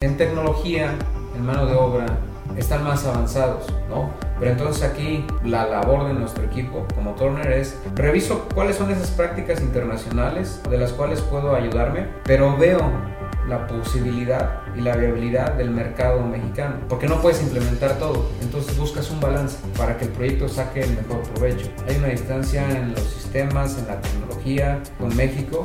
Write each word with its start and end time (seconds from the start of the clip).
En 0.00 0.16
tecnología, 0.16 0.94
en 1.34 1.44
mano 1.44 1.66
de 1.66 1.74
obra, 1.74 2.06
están 2.56 2.84
más 2.84 3.04
avanzados, 3.04 3.66
¿no? 3.88 4.10
Pero 4.38 4.52
entonces 4.52 4.84
aquí 4.84 5.24
la 5.42 5.66
labor 5.66 6.06
de 6.06 6.14
nuestro 6.14 6.44
equipo 6.44 6.86
como 6.94 7.16
Turner 7.16 7.50
es 7.50 7.76
reviso 7.96 8.46
cuáles 8.54 8.76
son 8.76 8.92
esas 8.92 9.10
prácticas 9.10 9.60
internacionales 9.60 10.60
de 10.70 10.78
las 10.78 10.92
cuales 10.92 11.20
puedo 11.22 11.52
ayudarme, 11.52 12.06
pero 12.22 12.56
veo 12.56 12.78
la 13.48 13.66
posibilidad 13.66 14.60
y 14.76 14.82
la 14.82 14.94
viabilidad 14.94 15.54
del 15.54 15.72
mercado 15.72 16.20
mexicano, 16.22 16.76
porque 16.88 17.08
no 17.08 17.20
puedes 17.20 17.42
implementar 17.42 17.98
todo, 17.98 18.30
entonces 18.40 18.78
buscas 18.78 19.10
un 19.10 19.18
balance 19.18 19.58
para 19.76 19.98
que 19.98 20.04
el 20.04 20.12
proyecto 20.12 20.48
saque 20.48 20.82
el 20.82 20.90
mejor 20.90 21.22
provecho. 21.34 21.66
Hay 21.88 21.96
una 21.96 22.08
distancia 22.08 22.70
en 22.70 22.92
los 22.92 23.02
sistemas, 23.02 23.76
en 23.76 23.88
la 23.88 24.00
tecnología 24.00 24.80
con 24.96 25.16
México, 25.16 25.64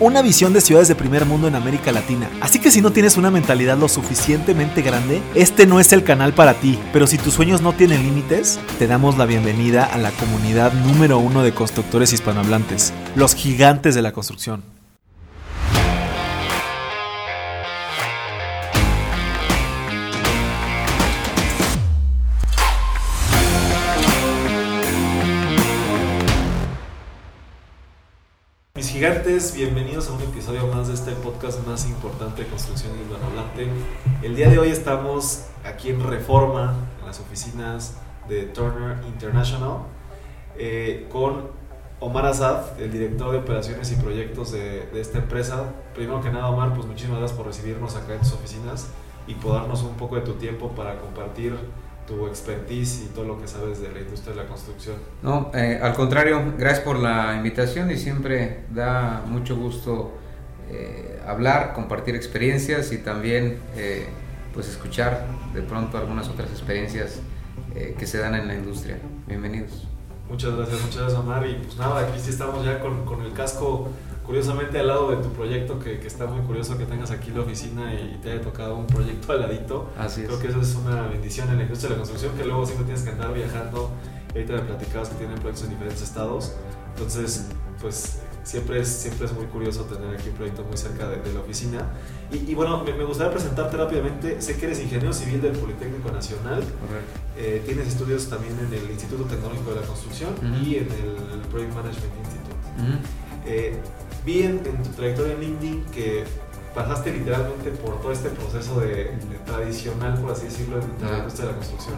una 0.00 0.22
visión 0.22 0.52
de 0.52 0.60
ciudades 0.60 0.88
de 0.88 0.94
primer 0.94 1.26
mundo 1.26 1.46
en 1.46 1.54
América 1.54 1.92
Latina. 1.92 2.28
Así 2.40 2.58
que 2.58 2.70
si 2.70 2.80
no 2.80 2.90
tienes 2.90 3.16
una 3.16 3.30
mentalidad 3.30 3.78
lo 3.78 3.88
suficientemente 3.88 4.82
grande, 4.82 5.22
este 5.34 5.66
no 5.66 5.78
es 5.78 5.92
el 5.92 6.02
canal 6.02 6.32
para 6.32 6.54
ti. 6.54 6.78
Pero 6.92 7.06
si 7.06 7.18
tus 7.18 7.34
sueños 7.34 7.60
no 7.60 7.74
tienen 7.74 8.02
límites, 8.02 8.58
te 8.78 8.86
damos 8.86 9.18
la 9.18 9.26
bienvenida 9.26 9.84
a 9.84 9.98
la 9.98 10.10
comunidad 10.10 10.72
número 10.72 11.18
uno 11.18 11.42
de 11.42 11.52
constructores 11.52 12.12
hispanohablantes 12.12 12.92
los 13.14 13.34
gigantes 13.34 13.94
de 13.94 14.02
la 14.02 14.12
construcción. 14.12 14.79
Gigantes, 29.00 29.54
bienvenidos 29.54 30.10
a 30.10 30.12
un 30.12 30.20
episodio 30.20 30.66
más 30.66 30.88
de 30.88 30.92
este 30.92 31.12
podcast 31.12 31.66
más 31.66 31.88
importante 31.88 32.42
de 32.42 32.48
construcción 32.50 32.92
hispanohablante. 33.00 33.66
El 34.22 34.36
día 34.36 34.50
de 34.50 34.58
hoy 34.58 34.68
estamos 34.68 35.46
aquí 35.64 35.88
en 35.88 36.06
Reforma, 36.06 36.74
en 37.00 37.06
las 37.06 37.18
oficinas 37.18 37.96
de 38.28 38.42
Turner 38.42 38.98
International, 39.06 39.84
eh, 40.58 41.08
con 41.10 41.48
Omar 41.98 42.26
Azad, 42.26 42.78
el 42.78 42.92
director 42.92 43.32
de 43.32 43.38
operaciones 43.38 43.90
y 43.90 43.94
proyectos 43.94 44.52
de, 44.52 44.90
esta 44.92 45.16
empresa. 45.16 45.72
Primero 45.94 46.20
que 46.20 46.28
nada, 46.28 46.50
Omar, 46.50 46.74
pues 46.74 46.86
muchísimas 46.86 47.20
gracias 47.20 47.38
por 47.38 47.46
recibirnos 47.46 47.96
acá 47.96 48.12
en 48.12 48.18
tus 48.18 48.34
oficinas 48.34 48.88
y 49.26 49.32
por 49.32 49.54
darnos 49.54 49.82
un 49.82 49.94
poco 49.94 50.16
de 50.16 50.20
tu 50.20 50.34
tiempo 50.34 50.72
para 50.72 51.00
compartir 51.00 51.56
tu 52.10 52.26
expertise 52.26 53.04
y 53.04 53.06
todo 53.14 53.24
lo 53.24 53.40
que 53.40 53.46
sabes 53.46 53.80
de 53.80 53.90
la 53.92 54.00
industria 54.00 54.34
de 54.34 54.42
la 54.42 54.48
construcción. 54.48 54.96
No, 55.22 55.50
eh, 55.54 55.78
al 55.80 55.94
contrario, 55.94 56.54
gracias 56.58 56.84
por 56.84 56.98
la 56.98 57.36
invitación 57.36 57.90
y 57.90 57.96
siempre 57.96 58.64
da 58.70 59.22
mucho 59.26 59.56
gusto 59.56 60.12
eh, 60.68 61.20
hablar, 61.26 61.72
compartir 61.72 62.16
experiencias 62.16 62.90
y 62.92 62.98
también 62.98 63.60
eh, 63.76 64.08
pues 64.52 64.68
escuchar 64.68 65.24
de 65.54 65.62
pronto 65.62 65.98
algunas 65.98 66.28
otras 66.28 66.50
experiencias 66.50 67.20
que 67.96 68.04
se 68.04 68.18
dan 68.18 68.34
en 68.34 68.48
la 68.48 68.54
industria. 68.54 68.98
Bienvenidos. 69.28 69.86
Muchas 70.28 70.56
gracias, 70.56 70.80
muchas 70.80 70.96
gracias 70.96 71.20
Omar. 71.20 71.46
Y 71.46 71.54
pues 71.54 71.76
nada, 71.76 72.00
aquí 72.00 72.18
sí 72.18 72.30
estamos 72.30 72.64
ya 72.64 72.80
con, 72.80 73.04
con 73.04 73.22
el 73.22 73.32
casco 73.32 73.88
curiosamente 74.30 74.78
al 74.78 74.86
lado 74.86 75.10
de 75.10 75.16
tu 75.16 75.32
proyecto, 75.32 75.80
que, 75.80 75.98
que, 75.98 76.06
está 76.06 76.24
muy 76.26 76.40
curioso 76.42 76.78
que 76.78 76.86
tengas 76.86 77.10
aquí 77.10 77.32
la 77.32 77.40
oficina 77.40 77.92
y 77.92 78.16
te 78.22 78.30
haya 78.30 78.40
tocado 78.40 78.76
un 78.76 78.86
proyecto 78.86 79.32
al 79.32 79.40
ladito. 79.40 79.90
Así 79.98 80.22
Creo 80.22 80.38
que 80.38 80.46
eso 80.46 80.60
es 80.60 80.72
una 80.76 81.08
bendición 81.08 81.48
en 81.50 81.56
la 81.56 81.62
industria 81.64 81.88
de 81.88 81.96
la 81.96 81.98
construcción, 82.02 82.36
que 82.36 82.44
luego 82.44 82.64
siempre 82.64 82.84
tienes 82.84 83.02
que 83.02 83.10
andar 83.10 83.34
viajando. 83.34 83.90
Ahorita 84.32 84.52
me 84.52 84.60
platicabas 84.60 85.08
que 85.08 85.16
tienen 85.16 85.36
proyectos 85.36 85.64
en 85.64 85.70
diferentes 85.70 86.02
estados. 86.02 86.54
Entonces, 86.94 87.48
pues 87.80 88.20
siempre 88.44 88.78
es, 88.78 88.88
siempre 88.88 89.26
es 89.26 89.32
muy 89.32 89.46
curioso 89.46 89.82
tener 89.86 90.14
aquí 90.14 90.28
un 90.28 90.36
proyecto 90.36 90.62
muy 90.62 90.76
cerca 90.76 91.08
de, 91.08 91.32
la 91.32 91.40
oficina. 91.40 91.88
Y, 92.30 92.54
bueno, 92.54 92.84
me, 92.84 93.04
gustaría 93.04 93.32
presentarte 93.32 93.76
rápidamente. 93.76 94.40
Sé 94.40 94.56
que 94.56 94.66
eres 94.66 94.78
ingeniero 94.78 95.12
civil 95.12 95.42
del 95.42 95.58
Politécnico 95.58 96.12
Nacional. 96.12 96.62
Eh, 97.36 97.64
tienes 97.66 97.88
estudios 97.88 98.28
también 98.28 98.56
en 98.60 98.72
el 98.72 98.90
Instituto 98.92 99.24
Tecnológico 99.24 99.70
de 99.70 99.80
la 99.80 99.86
Construcción 99.88 100.34
y 100.64 100.76
en 100.76 100.86
el 100.86 101.40
Project 101.50 101.74
Management 101.74 102.14
Institute. 102.16 103.10
Eh, 103.44 103.80
vi 104.24 104.42
en, 104.42 104.62
tu 104.62 104.90
trayectoria 104.96 105.34
en 105.34 105.40
LinkedIn 105.40 105.84
que 105.86 106.24
pasaste 106.74 107.12
literalmente 107.12 107.70
por 107.70 108.00
todo 108.00 108.12
este 108.12 108.30
proceso 108.30 108.80
de, 108.80 109.16
tradicional, 109.44 110.20
por 110.20 110.32
así 110.32 110.44
decirlo, 110.44 110.76
en 110.80 111.10
la 111.10 111.18
industria 111.18 111.46
de 111.46 111.52
la 111.52 111.58
construcción. 111.58 111.96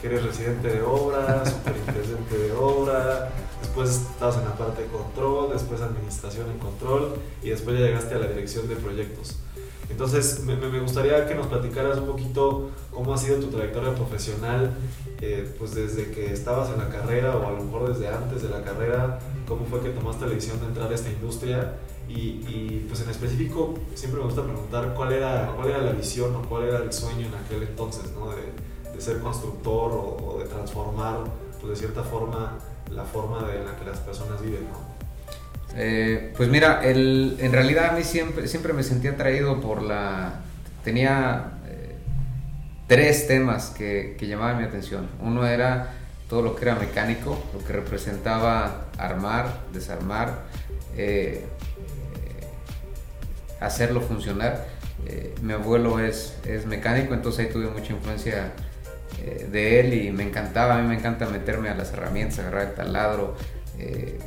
Que 0.00 0.06
eres 0.06 0.24
residente 0.24 0.68
de 0.68 0.82
obra, 0.82 1.44
superintendente 1.46 2.38
de 2.38 2.52
obra 2.52 3.30
después 3.60 3.90
estabas 3.90 4.36
en 4.38 4.44
la 4.44 4.54
parte 4.54 4.82
de 4.82 4.88
control, 4.88 5.50
después 5.52 5.80
administración 5.80 6.50
en 6.50 6.58
control 6.58 7.14
y 7.42 7.50
después 7.50 7.78
ya 7.78 7.86
llegaste 7.86 8.14
a 8.14 8.18
la 8.18 8.26
dirección 8.26 8.68
de 8.68 8.76
proyectos. 8.76 9.36
Entonces, 9.88 10.44
me, 10.44 10.54
me 10.56 10.80
gustaría 10.80 11.26
que 11.26 11.34
nos 11.34 11.48
platicaras 11.48 11.98
un 11.98 12.06
poquito 12.06 12.70
cómo 12.92 13.12
ha 13.12 13.18
sido 13.18 13.38
tu 13.38 13.48
trayectoria 13.48 13.94
profesional, 13.94 14.72
eh, 15.20 15.52
pues 15.58 15.74
desde 15.74 16.10
que 16.10 16.32
estabas 16.32 16.70
en 16.70 16.78
la 16.78 16.88
carrera 16.88 17.36
o 17.36 17.46
a 17.46 17.50
lo 17.52 17.64
mejor 17.64 17.92
desde 17.92 18.08
antes 18.08 18.42
de 18.42 18.50
la 18.50 18.62
carrera, 18.62 19.18
cómo 19.50 19.66
fue 19.66 19.80
que 19.80 19.88
tomaste 19.88 20.26
la 20.26 20.30
decisión 20.30 20.60
de 20.60 20.66
entrar 20.66 20.90
a 20.90 20.94
esta 20.94 21.10
industria 21.10 21.74
y, 22.08 22.84
pues 22.88 23.02
en 23.02 23.10
específico 23.10 23.74
siempre 23.94 24.20
me 24.20 24.26
gusta 24.26 24.44
preguntar 24.44 24.94
cuál 24.94 25.12
era, 25.12 25.52
cuál 25.56 25.70
era 25.70 25.78
la 25.78 25.92
visión 25.92 26.34
o 26.36 26.42
cuál 26.42 26.68
era 26.68 26.78
el 26.78 26.92
sueño 26.92 27.26
en 27.26 27.34
aquel 27.34 27.64
entonces, 27.64 28.12
¿no? 28.12 28.30
de, 28.30 29.00
ser 29.00 29.18
constructor 29.20 29.92
o, 29.92 30.38
de 30.38 30.44
transformar 30.44 31.24
pues 31.58 31.70
de 31.70 31.76
cierta 31.76 32.02
forma 32.02 32.58
la 32.90 33.02
forma 33.02 33.42
de 33.48 33.64
la 33.64 33.74
que 33.76 33.86
las 33.86 33.98
personas 34.00 34.42
viven, 34.42 34.64
¿no? 34.70 34.78
Eh, 35.74 36.34
pues 36.36 36.50
mira, 36.50 36.82
el, 36.84 37.36
en 37.40 37.50
realidad 37.50 37.90
a 37.90 37.92
mí 37.92 38.02
siempre, 38.04 38.46
siempre 38.46 38.74
me 38.74 38.82
sentía 38.82 39.12
atraído 39.12 39.60
por 39.60 39.82
la... 39.82 40.40
Tenía 40.84 41.52
eh, 41.66 41.96
tres 42.88 43.26
temas 43.26 43.70
que, 43.70 44.16
que, 44.18 44.26
llamaban 44.26 44.58
mi 44.58 44.64
atención. 44.64 45.08
Uno 45.22 45.46
era 45.46 45.94
todo 46.30 46.40
lo 46.42 46.56
que 46.56 46.62
era 46.64 46.76
mecánico, 46.76 47.38
lo 47.52 47.62
que 47.64 47.74
representaba 47.74 48.86
armar, 48.96 49.64
desarmar, 49.72 50.44
eh, 50.96 51.44
hacerlo 53.60 54.00
funcionar. 54.00 54.66
mi 55.42 55.52
abuelo 55.52 55.98
es, 55.98 56.38
es 56.46 56.64
mecánico, 56.64 57.12
entonces 57.12 57.46
ahí 57.46 57.52
tuve 57.52 57.66
mucha 57.66 57.92
influencia 57.92 58.52
eh, 59.22 59.48
de 59.50 59.80
él 59.80 59.94
y 59.94 60.12
me 60.12 60.22
encantaba, 60.22 60.76
a 60.76 60.82
mí 60.82 60.88
me 60.88 60.94
encanta 60.94 61.26
meterme 61.26 61.68
a 61.68 61.74
las 61.74 61.92
herramientas, 61.92 62.38
agarrar 62.38 62.68
el 62.68 62.74
taladro. 62.74 63.36
Eh, 63.78 64.18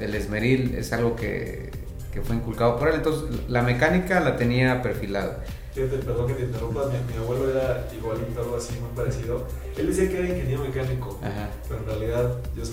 el 0.00 0.14
esmeril 0.14 0.74
es 0.76 0.92
algo 0.92 1.14
que, 1.14 1.70
que, 2.12 2.20
fue 2.20 2.36
inculcado 2.36 2.78
por 2.78 2.88
él, 2.88 2.96
entonces 2.96 3.48
la 3.48 3.62
mecánica 3.62 4.20
la 4.20 4.36
tenía 4.36 4.82
perfilada. 4.82 5.44
Fíjate, 5.78 5.98
perdón 5.98 6.26
que 6.26 6.34
te 6.34 6.42
interrumpa, 6.42 6.90
mi, 7.08 7.16
abuelo 7.16 7.52
era 7.52 7.86
igualito, 7.96 8.40
algo 8.42 8.56
así, 8.56 8.74
muy 8.80 8.90
parecido. 8.96 9.46
Él 9.76 9.86
decía 9.86 10.08
que 10.08 10.18
era 10.18 10.28
ingeniero 10.28 10.64
mecánico, 10.64 11.20
pero 11.68 11.80
en 11.80 11.86
realidad 11.86 12.36
yo 12.56 12.64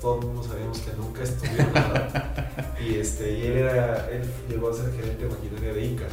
todo 0.00 0.18
el 0.18 0.26
mundo 0.26 0.42
sabíamos 0.42 0.78
que 0.78 0.92
nunca 0.96 1.24
estudió 1.24 1.70
nada. 1.74 2.74
y, 2.80 2.94
este, 2.94 3.32
y 3.32 3.48
él, 3.48 3.58
era, 3.58 4.08
él 4.10 4.22
llegó 4.48 4.70
a 4.70 4.74
ser 4.74 4.90
gerente 4.92 5.24
de 5.24 5.28
maquinaria 5.28 5.74
de 5.74 5.84
Inca. 5.84 6.06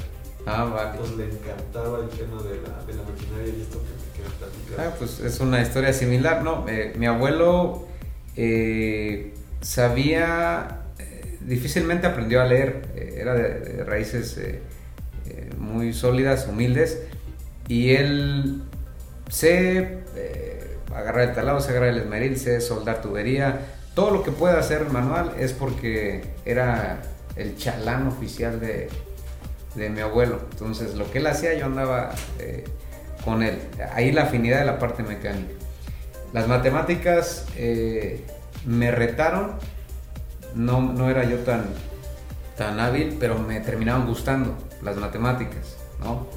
Ah, 0.46 0.66
vale. 0.66 0.90
Entonces 0.92 1.16
le 1.16 1.24
encantaba 1.24 2.00
el 2.00 2.10
tema 2.10 2.44
de 2.44 2.62
la, 2.62 2.84
de 2.84 2.94
la 2.96 3.04
maquinaria 3.04 3.54
y 3.58 3.62
esto 3.62 3.80
que 3.80 4.82
Ah, 4.82 4.94
pues 5.00 5.22
es 5.22 5.40
una 5.40 5.62
historia 5.62 5.94
similar, 5.94 6.44
¿no? 6.44 6.68
Eh, 6.68 6.96
mi 6.98 7.06
abuelo 7.06 7.88
eh, 8.36 9.34
sabía, 9.62 10.82
eh, 11.00 11.38
difícilmente 11.40 12.08
aprendió 12.08 12.42
a 12.42 12.46
leer, 12.46 12.90
era 12.94 13.36
de, 13.36 13.86
raíces 13.86 14.38
muy 15.66 15.94
sólidas, 15.94 16.48
humildes, 16.48 17.02
y 17.68 17.92
él 17.92 18.62
se 19.30 20.00
agarra 20.96 21.24
el 21.24 21.34
talado, 21.34 21.60
se 21.60 21.72
agarra 21.72 21.90
el 21.90 21.98
esmeril, 21.98 22.38
se 22.38 22.62
soldar 22.62 23.02
tubería, 23.02 23.60
todo 23.96 24.12
lo 24.12 24.24
que 24.24 24.32
pueda 24.32 24.60
hacer 24.60 24.90
manual 24.90 25.34
es 25.40 25.54
porque 25.54 26.24
era 26.46 27.02
el 27.36 27.58
chalán 27.58 28.08
oficial 28.08 28.60
de, 28.60 28.90
de 29.76 29.90
mi 29.90 30.02
abuelo. 30.02 30.42
Entonces, 30.52 30.96
lo 30.96 31.10
que 31.12 31.20
él 31.20 31.28
hacía, 31.28 31.54
yo 31.54 31.66
andaba 31.66 32.14
con 33.26 33.42
él. 33.42 33.60
Ahí 33.94 34.12
la 34.12 34.24
afinidad 34.24 34.60
de 34.60 34.66
la 34.66 34.80
parte 34.80 35.04
mecánica. 35.04 35.52
Las 36.32 36.48
matemáticas 36.48 37.46
eh, 37.58 38.24
me 38.66 38.92
retaron, 38.92 39.54
no, 40.54 40.82
no, 40.82 41.10
era 41.10 41.24
yo 41.24 41.40
tan, 41.40 41.64
tan 42.58 42.80
hábil, 42.80 43.18
pero 43.20 43.40
me 43.40 43.60
terminaban 43.60 44.06
gustando 44.06 44.56
las 44.86 44.96
matemáticas, 44.98 45.76
¿no? 46.00 46.28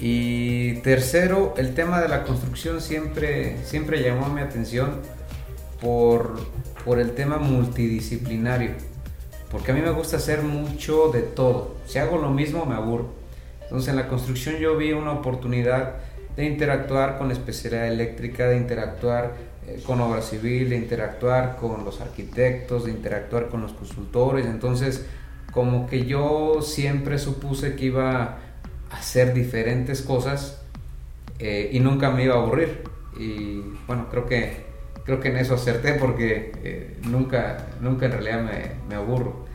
Y 0.00 0.74
tercero, 0.76 1.54
el 1.56 1.74
tema 1.74 2.00
de 2.00 2.08
la 2.08 2.24
construcción 2.24 2.80
siempre, 2.80 3.64
siempre 3.64 4.02
llamó 4.02 4.28
mi 4.28 4.40
atención 4.40 5.00
por, 5.80 6.38
por 6.84 6.98
el 6.98 7.12
tema 7.12 7.38
multidisciplinario. 7.38 8.72
porque 9.50 9.72
a 9.72 9.74
mí 9.74 9.80
me 9.80 9.90
gusta 9.90 10.16
hacer 10.18 10.42
mucho 10.42 11.10
de 11.10 11.22
todo. 11.22 11.76
Si 11.86 11.98
hago 11.98 12.18
lo 12.18 12.30
mismo 12.30 12.66
me 12.66 12.74
aburro. 12.74 13.08
Entonces 13.62 13.88
en 13.88 13.96
la 13.96 14.08
construcción 14.08 14.56
yo 14.56 14.76
vi 14.76 14.92
una 14.92 15.12
oportunidad 15.12 15.94
de 16.36 16.44
interactuar 16.44 17.18
con 17.18 17.28
la 17.28 17.34
especialidad 17.34 17.88
eléctrica, 17.88 18.46
de 18.46 18.56
interactuar 18.56 19.34
eh, 19.66 19.82
con 19.84 20.00
obra 20.00 20.22
civil, 20.22 20.70
de 20.70 20.76
interactuar 20.76 21.56
con 21.56 21.84
los 21.84 22.00
arquitectos, 22.00 22.84
de 22.84 22.92
interactuar 22.92 23.48
con 23.48 23.62
los 23.62 23.72
consultores. 23.72 24.46
Entonces 24.46 25.06
como 25.58 25.88
que 25.88 26.06
yo 26.06 26.62
siempre 26.62 27.18
supuse 27.18 27.74
que 27.74 27.86
iba 27.86 28.22
a 28.22 28.38
hacer 28.92 29.34
diferentes 29.34 30.02
cosas 30.02 30.62
eh, 31.40 31.70
y 31.72 31.80
nunca 31.80 32.12
me 32.12 32.22
iba 32.22 32.36
a 32.36 32.38
aburrir. 32.38 32.84
Y 33.18 33.60
bueno, 33.88 34.06
creo 34.08 34.26
que 34.26 34.68
creo 35.04 35.18
que 35.18 35.30
en 35.30 35.36
eso 35.38 35.54
acerté 35.54 35.94
porque 35.94 36.52
eh, 36.62 36.96
nunca, 37.08 37.66
nunca 37.80 38.06
en 38.06 38.12
realidad 38.12 38.44
me, 38.44 38.88
me 38.88 38.94
aburro. 38.94 39.46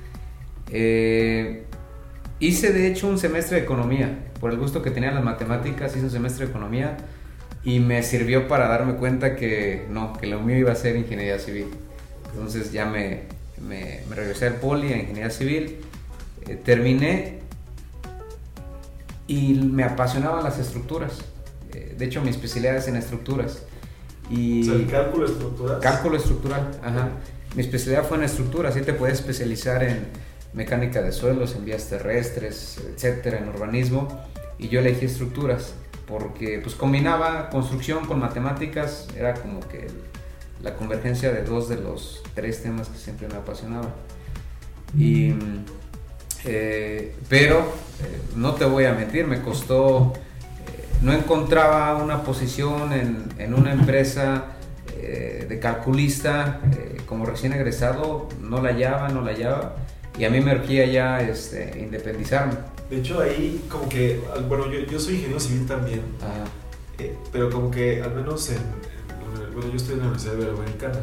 Eh, 0.69 1.63
hice 2.41 2.73
de 2.73 2.87
hecho 2.87 3.07
un 3.07 3.17
semestre 3.17 3.59
de 3.59 3.63
economía, 3.63 4.25
por 4.41 4.51
el 4.51 4.57
gusto 4.57 4.81
que 4.81 4.91
tenía 4.91 5.13
las 5.13 5.23
matemáticas, 5.23 5.95
hice 5.95 6.03
un 6.03 6.11
semestre 6.11 6.47
de 6.47 6.51
economía 6.51 6.97
y 7.63 7.79
me 7.79 8.03
sirvió 8.03 8.49
para 8.49 8.67
darme 8.67 8.95
cuenta 8.95 9.37
que 9.37 9.85
no, 9.89 10.11
que 10.11 10.27
lo 10.27 10.41
mío 10.41 10.57
iba 10.57 10.73
a 10.73 10.75
ser 10.75 10.97
ingeniería 10.97 11.39
civil. 11.39 11.67
Entonces 12.33 12.73
ya 12.73 12.87
me, 12.87 13.21
me, 13.67 14.01
regresé 14.09 14.47
al 14.47 14.55
poli 14.55 14.91
a 14.93 14.97
ingeniería 14.97 15.29
civil, 15.29 15.77
eh, 16.47 16.61
terminé 16.63 17.39
y 19.27 19.53
me 19.53 19.83
apasionaban 19.83 20.43
las 20.43 20.59
estructuras. 20.59 21.19
de 21.71 22.05
hecho 22.05 22.21
mi 22.21 22.29
especialidad 22.29 22.77
es 22.77 22.87
en 22.87 22.95
estructuras. 22.95 23.63
Y 24.29 24.69
o 24.69 24.87
cálculo 24.89 25.25
estructural. 25.25 25.79
Cálculo 25.79 26.17
estructural, 26.17 26.71
ajá. 26.83 27.09
Mi 27.55 27.61
especialidad 27.61 28.07
fue 28.07 28.17
en 28.17 28.23
estructuras, 28.23 28.75
así 28.75 28.85
te 28.85 28.93
puedes 28.93 29.19
especializar 29.19 29.83
en 29.83 30.07
mecánica 30.53 31.01
de 31.01 31.11
suelos, 31.11 31.55
en 31.55 31.65
vías 31.65 31.89
terrestres, 31.89 32.79
etcétera, 32.95 33.39
en 33.39 33.49
urbanismo. 33.49 34.07
Y 34.57 34.69
yo 34.69 34.79
elegí 34.79 35.05
estructuras 35.05 35.73
porque 36.07 36.59
pues 36.61 36.75
combinaba 36.75 37.49
construcción 37.49 38.05
con 38.05 38.19
matemáticas, 38.19 39.07
era 39.17 39.33
como 39.33 39.59
que 39.61 39.87
la 40.61 40.75
convergencia 40.75 41.31
de 41.31 41.43
dos 41.43 41.69
de 41.69 41.77
los 41.77 42.21
tres 42.33 42.61
temas 42.63 42.87
que 42.89 42.97
siempre 42.97 43.27
me 43.27 43.35
apasionaban. 43.35 43.93
Y, 44.97 45.33
eh, 46.45 47.15
pero 47.29 47.59
eh, 47.59 48.21
no 48.35 48.53
te 48.53 48.65
voy 48.65 48.85
a 48.85 48.93
mentir, 48.93 49.27
me 49.27 49.41
costó 49.41 50.13
no 51.03 51.11
encontraba 51.13 52.01
una 52.01 52.23
posición 52.23 52.93
en, 52.93 53.53
una 53.53 53.73
empresa 53.73 54.45
eh, 54.95 55.45
de 55.47 55.59
calculista 55.59 56.61
eh, 56.71 57.01
como 57.05 57.25
recién 57.25 57.51
egresado, 57.51 58.29
no 58.39 58.61
la 58.61 58.69
hallaba, 58.69 59.09
no 59.09 59.21
la 59.21 59.31
hallaba, 59.31 59.75
y 60.17 60.23
a 60.23 60.29
mí 60.29 60.39
me 60.39 60.55
urgía 60.55 60.85
ya 60.85 61.21
este, 61.21 61.77
independizarme. 61.77 62.53
De 62.89 62.99
hecho, 62.99 63.19
ahí 63.19 63.65
como 63.69 63.89
que, 63.89 64.21
bueno, 64.47 64.71
yo, 64.71 64.99
soy 64.99 65.15
ingeniero 65.15 65.41
civil 65.41 65.67
también, 65.67 66.01
eh, 66.99 67.13
pero 67.33 67.49
como 67.49 67.69
que 67.69 68.01
al 68.01 68.15
menos 68.15 68.49
en, 68.49 68.59
bueno, 69.53 69.69
yo 69.69 69.75
estoy 69.75 69.95
en 69.95 69.99
la 69.99 70.05
Universidad 70.05 70.35
Iberoamericana, 70.35 70.99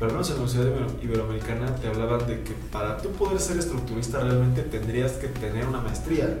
pero 0.00 0.12
al 0.12 0.16
menos 0.16 0.30
en 0.30 0.36
la 0.36 0.42
Universidad 0.42 1.02
Iberoamericana 1.02 1.74
te 1.76 1.88
hablaban 1.88 2.26
de 2.26 2.40
que 2.40 2.54
para 2.72 2.96
tú 2.96 3.10
poder 3.10 3.38
ser 3.38 3.58
estructurista 3.58 4.20
realmente 4.20 4.62
tendrías 4.62 5.12
que 5.12 5.28
tener 5.28 5.66
una 5.66 5.82
maestría. 5.82 6.38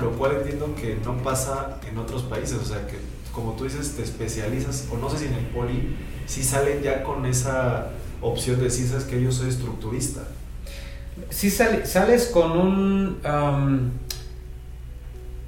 Lo 0.00 0.12
cual 0.12 0.36
entiendo 0.36 0.74
que 0.76 0.96
no 1.04 1.18
pasa 1.18 1.78
en 1.90 1.98
otros 1.98 2.22
países, 2.22 2.56
o 2.56 2.64
sea 2.64 2.86
que 2.86 2.96
como 3.32 3.52
tú 3.54 3.64
dices 3.64 3.96
te 3.96 4.02
especializas, 4.02 4.86
o 4.92 4.96
no 4.96 5.10
sé 5.10 5.18
si 5.18 5.24
en 5.26 5.34
el 5.34 5.44
poli, 5.46 5.96
si 6.26 6.44
salen 6.44 6.80
ya 6.80 7.02
con 7.02 7.26
esa 7.26 7.88
opción 8.22 8.58
de 8.58 8.64
decir, 8.64 8.86
sabes 8.86 9.04
que 9.04 9.20
yo 9.20 9.32
soy 9.32 9.48
estructurista. 9.48 10.22
Si 11.30 11.50
sales 11.50 12.30
con 12.32 12.52
un... 12.52 13.18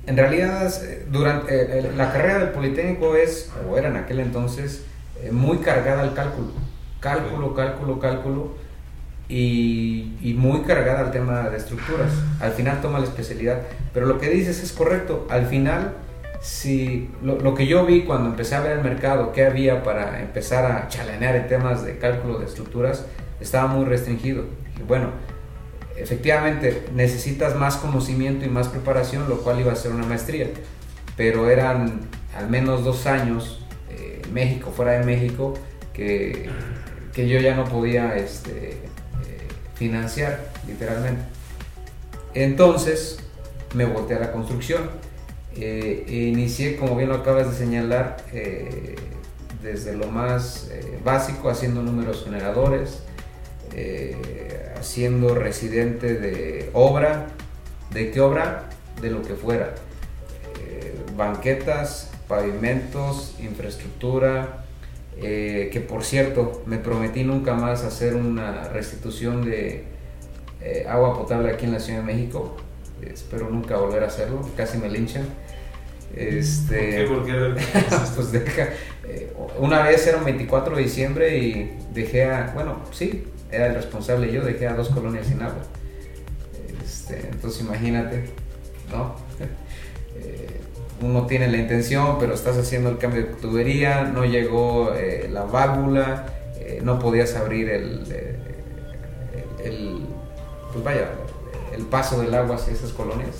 en 0.07 0.17
realidad, 0.17 0.73
durante 1.13 1.55
eh, 1.55 1.79
eh, 1.79 1.93
la 1.97 2.13
carrera 2.13 2.41
del 2.41 2.49
Politécnico 2.49 3.15
es, 3.15 3.51
o 3.71 3.79
era 3.79 3.89
en 3.89 3.97
aquel 3.97 4.19
entonces, 4.19 4.83
eh, 5.23 5.31
muy 5.31 5.59
cargada 5.59 6.03
al 6.03 6.13
cálculo. 6.13 6.70
Cálculo, 7.01 7.55
cálculo, 7.55 7.99
cálculo 7.99 8.55
y, 9.31 10.35
muy 10.37 10.63
cargada 10.63 11.01
al 11.01 11.13
tema 11.13 11.49
de 11.49 11.57
estructuras. 11.57 12.13
Al 12.41 12.53
final 12.53 12.81
toma 12.81 12.99
la 12.99 13.05
especialidad. 13.05 13.63
Pero 13.95 14.07
lo 14.07 14.19
que 14.19 14.29
dices 14.29 14.63
es 14.63 14.73
correcto. 14.73 15.27
Al 15.31 15.47
final, 15.47 15.95
si 16.41 17.11
lo, 17.23 17.55
que 17.55 17.67
yo 17.67 17.87
vi 17.87 18.03
cuando 18.03 18.31
empecé 18.31 18.57
a 18.57 18.61
ver 18.61 18.79
el 18.79 18.85
mercado, 18.85 19.33
qué 19.33 19.47
había 19.47 19.83
para 19.83 20.21
empezar 20.21 20.71
a 20.71 20.89
chalanear 20.89 21.37
en 21.37 21.49
temas 21.49 21.85
de 21.85 21.99
cálculo 21.99 22.39
de 22.39 22.47
estructuras, 22.47 23.07
estaba 23.41 23.69
muy 23.69 23.85
restringido. 23.85 24.45
Y 24.79 24.83
bueno, 24.83 25.11
efectivamente 25.97 26.89
necesitas 26.95 27.55
más 27.55 27.77
conocimiento 27.77 28.45
y 28.45 28.49
más 28.49 28.69
preparación, 28.69 29.29
lo 29.29 29.39
cual 29.43 29.61
iba 29.61 29.73
a 29.73 29.77
ser 29.77 29.93
una 29.93 30.07
maestría. 30.07 30.49
Pero 31.17 31.49
eran 31.49 32.01
al 32.37 32.49
menos 32.49 32.85
dos 32.85 33.07
años, 33.07 33.65
eh, 33.91 34.23
México, 34.33 34.73
fuera 34.75 34.93
de 34.93 35.05
México, 35.05 35.55
que, 35.93 36.49
que 37.13 37.29
yo 37.29 37.39
ya 37.41 37.55
no 37.55 37.65
podía 37.65 38.17
este, 38.17 38.79
financiar, 39.75 40.41
literalmente. 40.67 41.23
Entonces 42.35 43.19
me 43.75 43.85
volteé 43.85 44.17
a 44.17 44.21
la 44.21 44.33
construcción. 44.33 44.91
Eh, 45.57 46.05
e 46.07 46.15
inicié, 46.29 46.77
como 46.77 46.97
bien 46.97 47.09
lo 47.09 47.17
acabas 47.17 47.51
de 47.51 47.57
señalar, 47.57 48.19
eh, 48.33 48.97
desde 49.63 49.97
lo 49.97 50.07
más 50.07 50.69
eh, 50.71 50.99
básico, 51.05 51.51
haciendo 51.51 51.83
números 51.83 52.25
generadores, 52.25 53.03
haciendo 54.79 55.35
residente 55.35 56.15
de 56.15 56.71
obra. 56.73 57.27
¿De 57.91 58.11
qué 58.11 58.21
obra? 58.21 58.69
De 59.01 59.11
lo 59.11 59.23
que 59.23 59.35
fuera. 59.35 59.75
banquetas, 61.17 62.11
pavimentos, 62.27 63.35
infraestructura, 63.41 64.60
eh, 65.23 65.69
que 65.71 65.81
por 65.81 66.03
cierto 66.03 66.63
me 66.65 66.79
prometí 66.79 67.25
nunca 67.25 67.55
más 67.55 67.85
hacer 67.85 68.15
una 68.15 68.69
restitución 68.69 69.45
de 69.45 69.85
eh, 70.63 70.87
agua 70.89 71.19
potable 71.19 71.51
aquí 71.51 71.67
en 71.67 71.73
la 71.73 71.81
Ciudad 71.81 72.01
de 72.01 72.07
México. 72.07 72.57
espero 73.03 73.51
nunca 73.51 73.77
volver 73.77 74.03
a 74.03 74.07
hacerlo, 74.07 74.49
casi 74.57 74.79
me 74.79 74.89
linchan. 74.89 75.25
Este, 76.17 77.07
¿Por 77.07 77.25
qué? 77.25 77.55
pues 78.17 78.33
deja, 78.33 78.69
eh, 79.07 79.33
una 79.59 79.83
vez 79.83 80.07
era 80.07 80.19
un 80.19 80.25
24 80.25 80.75
de 80.75 80.83
diciembre 80.83 81.39
y 81.39 81.79
dejé 81.93 82.25
a, 82.25 82.53
bueno, 82.55 82.81
sí, 82.91 83.25
era 83.53 83.67
el 83.67 83.75
responsable 83.75 84.33
yo, 84.33 84.43
dejé 84.43 84.67
a 84.69 84.75
dos 84.75 84.89
colonias 84.89 85.27
sin 85.27 85.43
agua. 85.43 85.63
Este, 86.83 87.29
entonces 87.31 87.61
imagínate, 87.61 88.25
¿no? 88.91 89.17
uno 91.03 91.27
tiene 91.27 91.49
la 91.49 91.57
intención, 91.57 92.17
pero 92.19 92.35
estás 92.35 92.57
haciendo 92.59 92.91
el 92.91 92.99
cambio 92.99 93.23
de 93.23 93.35
tubería, 93.35 94.05
no 94.05 94.25
llegó 94.25 94.93
eh, 94.95 95.29
la 95.31 95.45
válvula, 95.45 96.27
eh, 96.57 96.81
no 96.83 96.99
podías 96.99 97.35
abrir 97.37 97.71
el, 97.71 98.07
eh, 98.11 98.39
el, 99.65 100.07
pues 100.73 100.85
vaya, 100.85 101.11
el 101.73 101.85
paso 101.87 102.21
del 102.21 102.35
agua 102.35 102.57
hacia 102.57 102.73
esas 102.73 102.93
colonias. 102.93 103.37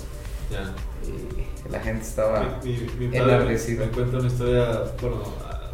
Ya. 0.49 0.73
Y 1.07 1.71
la 1.71 1.79
gente 1.79 2.03
estaba 2.03 2.59
mi, 2.63 2.71
mi, 2.73 3.07
mi 3.07 3.17
padre 3.17 3.45
Me 3.45 3.87
cuenta 3.87 4.17
una 4.17 4.27
historia, 4.27 4.83
bueno, 5.01 5.23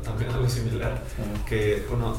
también 0.03 0.31
algo 0.31 0.47
similar, 0.47 1.01
que 1.45 1.85
bueno, 1.89 2.15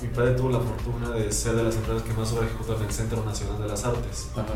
mi, 0.00 0.08
padre 0.08 0.32
tuvo 0.32 0.50
la 0.50 0.60
fortuna 0.60 1.10
de 1.10 1.30
ser 1.32 1.54
de 1.54 1.64
las 1.64 1.76
empresas 1.76 2.02
que 2.02 2.12
más 2.12 2.32
obra 2.32 2.46
ejecutan 2.46 2.76
en 2.76 2.82
el 2.82 2.92
Centro 2.92 3.24
Nacional 3.24 3.62
de 3.62 3.68
las 3.68 3.84
Artes. 3.84 4.30
Ajá. 4.34 4.54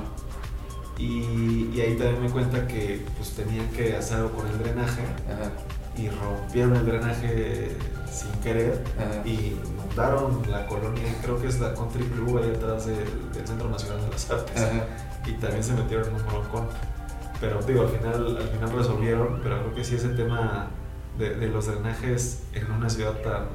Y, 0.98 1.80
ahí 1.80 1.96
también 1.96 2.22
me 2.22 2.30
cuenta 2.30 2.66
que 2.66 3.04
pues 3.16 3.32
tenían 3.32 3.68
que 3.68 3.96
hacer 3.96 4.18
algo 4.18 4.30
con 4.30 4.46
el 4.46 4.58
drenaje 4.58 5.02
y 5.96 6.08
rompieron 6.08 6.76
el 6.76 6.86
drenaje 6.86 7.76
sin 8.10 8.30
querer 8.40 8.82
y 9.24 9.56
inundaron 9.66 10.42
la 10.48 10.66
colonia, 10.66 11.02
creo 11.22 11.40
que 11.40 11.48
es 11.48 11.58
la 11.60 11.74
Country 11.74 12.04
Club 12.04 12.38
ahí 12.38 12.50
detrás 12.50 12.86
del, 12.86 13.06
Centro 13.44 13.68
Nacional 13.68 14.00
de 14.02 14.10
las 14.10 14.30
Artes. 14.30 14.66
Y 15.26 15.32
también 15.32 15.64
se 15.64 15.72
metieron 15.72 16.08
en 16.08 16.14
un 16.14 16.26
broncón. 16.26 16.68
Pero 17.40 17.60
digo, 17.62 17.82
al 17.82 17.88
final, 17.88 18.36
al 18.36 18.48
final 18.48 18.70
resolvieron, 18.70 19.40
pero 19.42 19.60
creo 19.60 19.74
que 19.74 19.84
sí 19.84 19.96
ese 19.96 20.10
tema 20.10 20.68
de, 21.18 21.34
de 21.34 21.48
los 21.48 21.66
drenajes 21.66 22.44
en 22.52 22.70
una 22.70 22.88
ciudad 22.88 23.12
tan, 23.22 23.46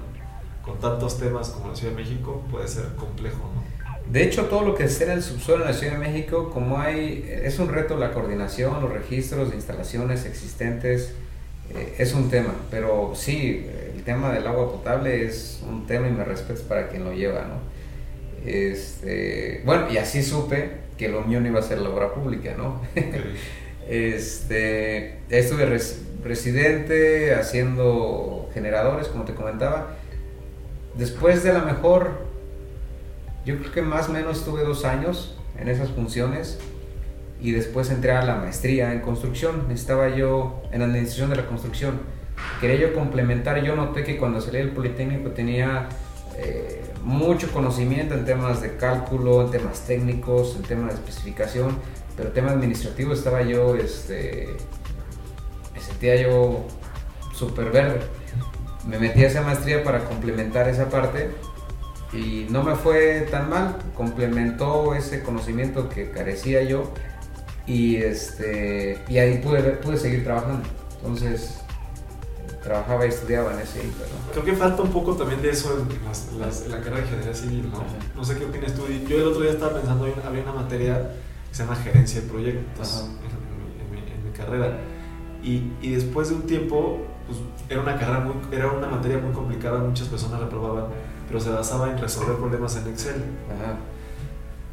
con 0.64 0.80
tantos 0.80 1.18
temas 1.18 1.50
como 1.50 1.70
la 1.70 1.76
Ciudad 1.76 1.96
de 1.96 2.04
México 2.04 2.44
puede 2.52 2.68
ser 2.68 2.96
complejo, 2.96 3.50
¿no? 3.56 3.69
De 4.12 4.24
hecho, 4.24 4.46
todo 4.46 4.66
lo 4.66 4.74
que 4.74 4.86
es 4.86 5.02
el 5.02 5.22
subsuelo 5.22 5.64
en 5.64 5.70
la 5.70 5.78
Ciudad 5.78 5.94
de 5.94 6.00
México, 6.00 6.50
como 6.52 6.80
hay, 6.80 7.30
es 7.44 7.60
un 7.60 7.70
reto 7.70 7.96
la 7.96 8.12
coordinación, 8.12 8.82
los 8.82 8.92
registros 8.92 9.52
de 9.52 9.56
instalaciones 9.56 10.26
existentes, 10.26 11.14
eh, 11.76 11.96
es 12.00 12.14
un 12.14 12.32
tema. 12.32 12.56
Pero 12.72 13.14
sí, 13.16 13.68
el 13.96 14.04
tema 14.04 14.34
del 14.34 14.48
agua 14.48 14.72
potable 14.72 15.26
es 15.26 15.62
un 15.68 15.86
tema 15.86 16.08
y 16.08 16.12
me 16.12 16.24
respeto 16.24 16.64
para 16.64 16.90
quien 16.90 17.04
lo 17.04 17.14
lleva, 17.14 17.42
¿no? 17.42 17.60
Este, 18.50 19.62
bueno, 19.64 19.92
y 19.92 19.98
así 19.98 20.24
supe 20.24 20.72
que 20.98 21.08
lo 21.08 21.22
mío 21.22 21.40
no 21.40 21.48
iba 21.48 21.60
a 21.60 21.64
ser 21.64 21.78
la 21.78 21.90
obra 21.90 22.12
pública, 22.12 22.56
¿no? 22.58 22.82
este, 23.88 25.20
estuve 25.30 25.80
residente 26.24 27.36
haciendo 27.36 28.50
generadores, 28.56 29.08
como 29.08 29.26
te 29.26 29.36
comentaba. 29.36 29.98
Después 30.96 31.44
de 31.44 31.54
la 31.54 31.62
mejor 31.62 32.29
yo 33.46 33.58
creo 33.58 33.72
que 33.72 33.82
más 33.82 34.10
o 34.10 34.14
menos 34.14 34.44
tuve 34.46 34.64
dos 34.64 34.86
años 34.86 35.36
en 35.58 35.70
esas 35.70 35.90
funciones 35.90 36.60
y 37.42 37.52
después 37.52 37.90
entré 37.90 38.12
a 38.12 38.24
la 38.24 38.36
maestría 38.36 38.94
en 38.94 39.02
construcción. 39.02 39.72
Estaba 39.72 40.10
yo 40.10 40.62
en 40.72 40.82
administración 40.82 41.30
de 41.30 41.38
la 41.38 41.46
construcción. 41.46 42.02
Quería 42.62 42.88
yo 42.88 42.94
complementar, 42.94 43.62
yo 43.64 43.76
noté 43.76 44.04
que 44.04 44.18
cuando 44.18 44.42
salí 44.42 44.58
del 44.58 44.72
Politécnico 44.72 45.32
tenía 45.32 45.90
eh, 46.38 46.84
mucho 47.04 47.52
conocimiento 47.52 48.14
en 48.14 48.26
temas 48.26 48.62
de 48.62 48.76
cálculo, 48.76 49.42
en 49.42 49.52
temas 49.52 49.86
técnicos, 49.86 50.56
en 50.56 50.64
temas 50.64 50.90
de 50.90 50.96
especificación, 50.96 51.78
pero 52.16 52.32
tema 52.32 52.52
administrativo 52.52 53.14
estaba 53.14 53.42
yo, 53.42 53.76
este, 53.76 54.50
me 55.74 55.80
sentía 55.80 56.16
yo 56.22 56.66
súper 57.34 57.72
verde. 57.72 58.00
Me 58.88 59.00
metí 59.00 59.24
a 59.24 59.28
esa 59.28 59.42
maestría 59.42 59.84
para 59.84 60.06
complementar 60.06 60.68
esa 60.68 60.90
parte 60.90 61.30
y 62.12 62.48
no 62.50 62.64
me 62.64 62.76
fue 62.76 63.28
tan 63.30 63.50
mal, 63.50 63.78
complementó 63.96 64.96
ese 64.96 65.22
conocimiento 65.22 65.90
que 65.90 66.10
carecía 66.12 66.64
yo 66.64 66.92
y, 67.68 67.98
este, 67.98 69.04
y 69.08 69.20
ahí 69.20 69.38
pude, 69.40 69.62
pude 69.74 69.98
seguir 69.98 70.24
trabajando. 70.24 70.68
Entonces, 70.98 71.60
trabajaba 72.64 73.06
y 73.06 73.10
estudiaba 73.10 73.54
en 73.54 73.60
ese 73.60 73.82
Creo 74.32 74.44
que 74.44 74.54
falta 74.54 74.82
un 74.82 74.92
poco 74.92 75.16
también 75.16 75.42
de 75.42 75.52
eso 75.52 75.78
en, 75.78 76.72
la 76.72 76.78
carrera 76.78 76.98
de 76.98 77.02
ingeniería 77.04 77.34
civil, 77.34 77.70
¿no? 77.72 77.84
No 78.16 78.24
sé 78.24 78.38
qué 78.38 78.46
opinas 78.46 78.74
tú. 78.74 78.84
Yo 79.08 79.18
el 79.18 79.28
otro 79.28 79.42
día 79.42 79.52
estaba 79.52 79.74
pensando, 79.74 80.06
había 80.26 80.44
una 80.44 80.54
materia 80.54 81.12
que 81.50 81.56
se 81.56 81.64
llama 81.64 81.76
gerencia 81.78 82.22
de 82.22 82.28
proyectos 82.28 83.06
en, 83.24 84.26
mi, 84.26 84.32
carrera. 84.32 84.78
Y, 85.42 85.72
y, 85.82 85.92
después 85.92 86.30
de 86.30 86.36
un 86.36 86.42
tiempo, 86.44 87.00
pues, 87.26 87.40
era 87.70 87.82
una 87.82 87.98
carrera 87.98 88.20
muy, 88.20 88.36
era 88.52 88.72
una 88.72 88.88
materia 88.88 89.18
muy 89.18 89.32
complicada, 89.32 89.80
muchas 89.80 90.08
personas 90.08 90.40
reprobaban, 90.42 90.86
pero 91.30 91.40
se 91.40 91.50
basaba 91.50 91.90
en 91.92 91.98
resolver 91.98 92.36
problemas 92.36 92.76
en 92.76 92.88
Excel. 92.88 93.24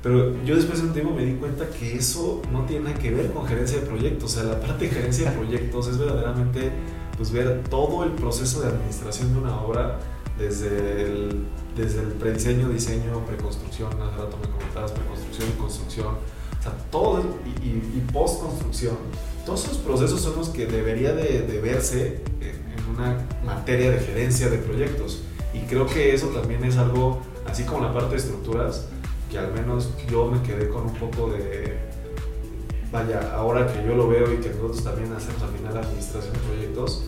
Pero 0.03 0.43
yo 0.45 0.57
después 0.57 0.81
de 0.81 0.89
un 0.89 0.93
tiempo 0.93 1.13
me 1.15 1.25
di 1.25 1.35
cuenta 1.35 1.69
que 1.69 1.97
eso 1.97 2.43
no 2.53 2.65
tiene 2.65 2.87
nada 2.87 2.99
que 2.99 3.11
ver 3.11 3.33
con 3.33 3.47
gerencia 3.47 3.81
de 3.81 3.87
proyectos. 3.87 4.33
O 4.33 4.41
sea, 4.41 4.45
la 4.45 4.61
parte 4.61 4.87
de 4.87 4.91
gerencia 4.91 5.31
de 5.31 5.37
proyectos 5.37 5.89
es 5.89 5.99
verdaderamente 5.99 6.73
pues, 7.17 7.31
ver 7.31 7.63
todo 7.71 8.05
el 8.05 8.13
proceso 8.13 8.63
de 8.63 8.69
administración 8.69 9.33
de 9.33 9.41
una 9.41 9.61
obra 9.61 9.99
desde 10.39 11.03
el, 11.03 11.45
desde 11.77 12.01
el 12.01 12.09
prediseño, 12.09 12.69
diseño, 12.69 13.25
preconstrucción, 13.27 13.91
hace 13.95 14.17
rato 14.17 14.39
me 14.41 14.49
comentabas, 14.51 14.93
preconstrucción 14.93 15.49
y 15.49 15.61
construcción, 15.61 16.07
o 16.09 16.63
sea, 16.63 16.73
todo, 16.91 17.23
y, 17.63 17.69
y, 17.69 18.07
postconstrucción. 18.13 18.97
Todos 19.45 19.65
esos 19.65 19.79
procesos 19.79 20.21
son 20.21 20.37
los 20.37 20.49
que 20.51 20.67
debería 20.67 21.15
de, 21.15 21.43
de 21.43 21.61
verse 21.61 22.23
en, 22.41 22.67
una 22.95 23.19
materia 23.45 23.91
de 23.91 23.99
gerencia 23.99 24.49
de 24.49 24.59
proyectos. 24.59 25.23
Y 25.57 25.67
creo 25.67 25.87
que 25.87 26.15
eso 26.15 26.29
también 26.29 26.63
es 26.65 26.77
algo, 26.77 27.23
así 27.47 27.65
como 27.65 27.83
la 27.83 27.93
parte 27.93 28.11
de 28.11 28.17
estructuras, 28.17 28.87
que 29.31 29.39
al 29.39 29.53
menos 29.53 29.91
yo 30.11 30.27
me 30.27 30.43
quedé 30.43 30.69
con 30.69 30.83
un 30.83 30.95
poco 30.95 31.31
de, 31.31 31.79
vaya, 32.93 33.33
ahora 33.35 33.67
que 33.67 33.83
yo 33.87 33.95
lo 33.95 34.09
veo 34.09 34.33
y 34.33 34.37
que 34.37 34.51
nosotros 34.51 34.85
también 34.85 35.13
hacemos 35.13 35.43
al 35.43 35.49
final 35.51 35.77
administración 35.79 36.35
de 36.35 36.39
proyectos, 36.41 37.05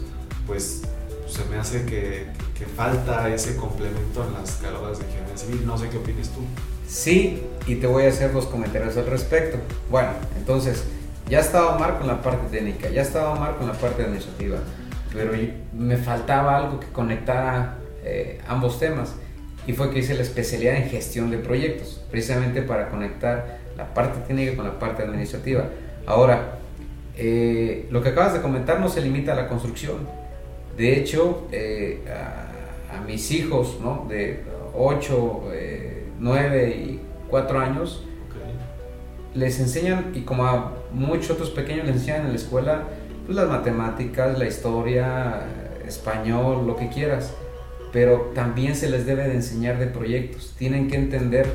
pues 0.47 0.83
se 1.27 1.45
me 1.51 1.57
hace 1.57 1.85
que, 1.85 2.27
que 2.59 2.65
falta 2.65 3.29
ese 3.29 3.57
complemento 3.57 4.25
en 4.25 4.33
las 4.33 4.53
carreras 4.53 4.99
de 4.99 5.05
ingeniería 5.05 5.37
civil. 5.37 5.67
No 5.67 5.77
sé 5.77 5.91
qué 5.91 5.99
opinas 5.99 6.31
tú. 6.31 6.41
Sí, 6.87 7.43
y 7.67 7.75
te 7.77 7.87
voy 7.87 8.05
a 8.05 8.09
hacer 8.09 8.33
dos 8.33 8.47
comentarios 8.47 8.97
al 8.97 9.07
respecto. 9.07 9.59
Bueno, 9.91 10.11
entonces, 10.39 10.85
ya 11.29 11.41
estaba 11.41 11.77
Omar 11.77 11.99
con 11.99 12.07
la 12.07 12.23
parte 12.23 12.47
técnica, 12.51 12.89
ya 12.89 13.03
estaba 13.03 13.35
Omar 13.35 13.57
con 13.57 13.67
la 13.67 13.75
parte 13.75 14.03
administrativa, 14.05 14.59
pero 15.13 15.33
me 15.75 15.99
faltaba 15.99 16.57
algo 16.57 16.81
que 16.81 16.87
conectara 16.87 17.78
eh, 18.09 18.41
ambos 18.49 18.79
temas 18.79 19.15
y 19.67 19.75
fue 19.75 19.91
que 19.91 19.99
hice 19.99 20.15
la 20.15 20.23
especialidad 20.23 20.77
en 20.77 20.89
gestión 20.89 21.31
de 21.31 21.37
proyectos, 21.37 22.03
precisamente 22.11 22.63
para 22.63 22.89
conectar 22.89 23.59
la 23.77 23.93
parte 23.93 24.21
técnica 24.27 24.57
con 24.57 24.65
la 24.65 24.79
parte 24.79 25.03
administrativa. 25.03 25.65
Ahora, 26.07 26.59
eh, 27.19 27.87
lo 27.91 28.03
que 28.03 28.09
acabas 28.09 28.33
de 28.33 28.41
comentar 28.41 28.81
no 28.81 28.89
se 28.89 29.03
limita 29.03 29.33
a 29.33 29.37
la 29.37 29.47
construcción. 29.47 30.09
De 30.79 30.97
hecho, 30.97 31.49
eh, 31.53 32.01
a, 32.91 33.03
mis 33.07 33.31
hijos 33.31 33.79
¿no? 33.83 34.07
de 34.09 34.43
8, 34.75 35.43
9 36.19 36.69
y 36.71 37.01
4 37.29 37.61
años, 37.61 38.05
les 39.35 39.61
enseñan, 39.61 40.13
y 40.15 40.23
como 40.23 40.47
a 40.47 40.73
muchos 40.93 41.33
otros 41.33 41.51
pequeños 41.51 41.87
les 41.87 41.97
enseñan 41.97 42.23
en 42.23 42.31
la 42.31 42.37
escuela, 42.37 42.85
pues 43.27 43.37
las 43.37 43.49
matemáticas, 43.49 44.39
la 44.39 44.47
historia, 44.47 45.43
español, 45.87 46.67
lo 46.67 46.75
que 46.77 46.89
quieras 46.89 47.35
pero 47.93 48.33
también 48.35 48.75
se 48.75 48.91
les 48.91 49.07
debe 49.07 49.29
de 49.29 49.35
enseñar 49.35 49.79
de 49.79 49.87
proyectos. 49.87 50.55
Tienen 50.59 50.89
que 50.89 50.97
entender 50.97 51.47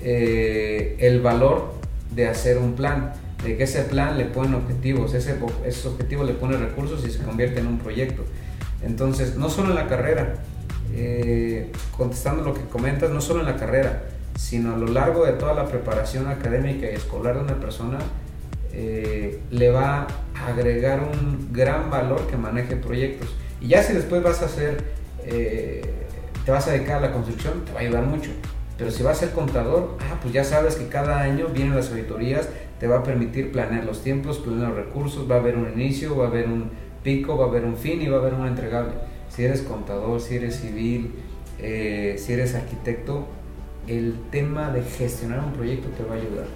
eh, 0.00 0.96
el 1.00 1.20
valor 1.20 1.74
de 2.14 2.28
hacer 2.28 2.58
un 2.58 2.74
plan, 2.74 3.12
de 3.42 3.56
que 3.56 3.64
ese 3.64 3.82
plan 3.82 4.16
le 4.16 4.26
ponen 4.26 4.54
objetivos, 4.54 5.14
ese, 5.14 5.36
esos 5.66 5.86
objetivos 5.86 6.26
le 6.26 6.34
ponen 6.34 6.60
recursos 6.60 7.04
y 7.06 7.10
se 7.10 7.22
convierte 7.22 7.60
en 7.60 7.66
un 7.66 7.78
proyecto. 7.78 8.24
Entonces, 8.82 9.36
no 9.36 9.48
solo 9.48 9.70
en 9.70 9.76
la 9.76 9.86
carrera, 9.86 10.34
eh, 10.94 11.70
contestando 11.96 12.42
lo 12.42 12.54
que 12.54 12.62
comentas, 12.62 13.10
no 13.10 13.20
solo 13.20 13.40
en 13.40 13.46
la 13.46 13.56
carrera, 13.56 14.04
sino 14.38 14.74
a 14.74 14.78
lo 14.78 14.86
largo 14.86 15.24
de 15.24 15.32
toda 15.32 15.54
la 15.54 15.66
preparación 15.66 16.28
académica 16.28 16.90
y 16.90 16.94
escolar 16.94 17.36
de 17.36 17.42
una 17.42 17.58
persona, 17.58 17.98
eh, 18.72 19.40
le 19.50 19.70
va 19.70 20.06
a 20.34 20.46
agregar 20.48 21.00
un 21.00 21.48
gran 21.52 21.90
valor 21.90 22.26
que 22.26 22.36
maneje 22.36 22.76
proyectos. 22.76 23.34
Y 23.60 23.68
ya 23.68 23.82
si 23.82 23.94
después 23.94 24.22
vas 24.22 24.42
a 24.42 24.46
hacer 24.46 24.84
eh, 25.26 25.82
te 26.44 26.50
vas 26.50 26.66
a 26.68 26.72
dedicar 26.72 26.98
a 26.98 27.00
la 27.00 27.12
construcción, 27.12 27.64
te 27.64 27.72
va 27.72 27.80
a 27.80 27.82
ayudar 27.82 28.04
mucho. 28.04 28.30
Pero 28.78 28.90
si 28.90 29.02
vas 29.02 29.16
a 29.16 29.20
ser 29.20 29.30
contador, 29.30 29.96
ah, 30.00 30.18
pues 30.20 30.34
ya 30.34 30.44
sabes 30.44 30.76
que 30.76 30.88
cada 30.88 31.20
año 31.20 31.48
vienen 31.48 31.74
las 31.74 31.90
auditorías, 31.90 32.48
te 32.78 32.86
va 32.86 32.98
a 32.98 33.02
permitir 33.02 33.50
planear 33.50 33.84
los 33.84 34.02
tiempos, 34.02 34.38
planear 34.38 34.68
los 34.68 34.76
recursos, 34.76 35.30
va 35.30 35.36
a 35.36 35.38
haber 35.38 35.56
un 35.56 35.72
inicio, 35.72 36.16
va 36.16 36.26
a 36.26 36.28
haber 36.28 36.46
un 36.46 36.70
pico, 37.02 37.38
va 37.38 37.46
a 37.46 37.48
haber 37.48 37.64
un 37.64 37.76
fin 37.76 38.02
y 38.02 38.08
va 38.08 38.18
a 38.18 38.20
haber 38.20 38.34
un 38.34 38.46
entregable. 38.46 38.92
Si 39.28 39.44
eres 39.44 39.62
contador, 39.62 40.20
si 40.20 40.36
eres 40.36 40.56
civil, 40.56 41.14
eh, 41.58 42.16
si 42.18 42.34
eres 42.34 42.54
arquitecto, 42.54 43.26
el 43.86 44.14
tema 44.30 44.70
de 44.70 44.82
gestionar 44.82 45.40
un 45.40 45.52
proyecto 45.52 45.88
te 45.90 46.04
va 46.04 46.14
a 46.14 46.18
ayudar. 46.18 46.46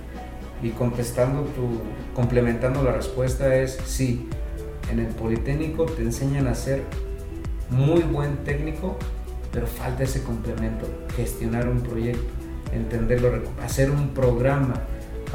Y 0.62 0.70
contestando 0.70 1.42
tu, 1.42 1.80
complementando 2.14 2.82
la 2.82 2.92
respuesta 2.92 3.56
es 3.56 3.78
sí, 3.86 4.28
en 4.92 4.98
el 4.98 5.06
Politécnico 5.06 5.86
te 5.86 6.02
enseñan 6.02 6.48
a 6.48 6.50
hacer 6.50 6.82
muy 7.70 8.02
buen 8.02 8.38
técnico, 8.38 8.96
pero 9.52 9.66
falta 9.66 10.04
ese 10.04 10.22
complemento, 10.22 10.86
gestionar 11.16 11.68
un 11.68 11.80
proyecto, 11.80 12.24
entenderlo, 12.72 13.32
hacer 13.62 13.90
un 13.90 14.10
programa, 14.10 14.74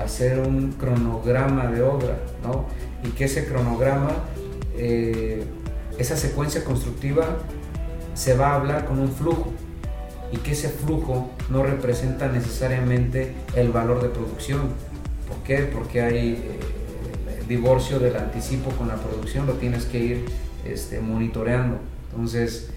hacer 0.04 0.40
un 0.40 0.74
cronograma 0.74 1.68
de 1.68 1.82
obra, 1.82 2.18
¿no? 2.44 2.66
Y 3.04 3.10
que 3.12 3.26
ese 3.26 3.46
cronograma, 3.46 4.12
eh, 4.78 5.46
esa 5.98 6.18
secuencia 6.18 6.64
constructiva, 6.64 7.38
se 8.14 8.36
va 8.36 8.52
a 8.52 8.56
hablar 8.56 8.86
con 8.86 9.00
un 9.00 9.12
flujo 9.12 9.54
y 10.32 10.38
que 10.38 10.52
ese 10.52 10.70
flujo 10.70 11.32
no 11.50 11.64
representa 11.64 12.28
necesariamente 12.28 13.34
el 13.56 13.70
valor 13.70 14.02
de 14.02 14.10
producción. 14.10 14.70
¿Por 15.28 15.38
qué? 15.44 15.60
Porque 15.60 16.02
hay 16.02 16.34
eh, 16.34 17.44
divorcio 17.48 18.00
del 18.00 18.16
anticipo 18.16 18.72
con 18.72 18.88
la 18.88 18.96
producción, 18.96 19.46
lo 19.46 19.54
tienes 19.54 19.86
que 19.86 20.00
ir 20.00 20.26
este, 20.66 21.00
monitoreando. 21.00 21.80
Entonces, 22.16 22.70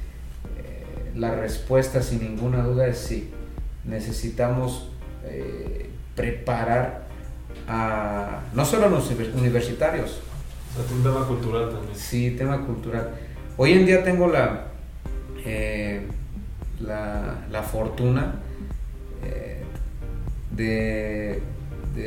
eh, 0.58 1.12
la 1.14 1.32
respuesta 1.36 2.02
sin 2.02 2.20
ninguna 2.20 2.64
duda 2.64 2.88
es 2.88 2.98
sí. 2.98 3.30
Necesitamos 3.84 4.90
eh, 5.24 5.88
preparar 6.16 7.06
a 7.68 8.40
no 8.52 8.64
solo 8.64 8.86
a 8.86 8.88
los 8.88 9.08
universitarios. 9.10 10.20
O 10.72 10.88
sea, 10.88 10.96
un 10.96 11.02
tema 11.04 11.24
cultural 11.24 11.70
también. 11.70 11.96
Sí, 11.96 12.32
tema 12.32 12.66
cultural. 12.66 13.10
Hoy 13.56 13.72
en 13.74 13.86
día 13.86 14.02
tengo 14.02 14.26
la, 14.26 14.66
eh, 15.44 16.02
la, 16.80 17.62
fortuna 17.62 18.34
de, 20.50 21.40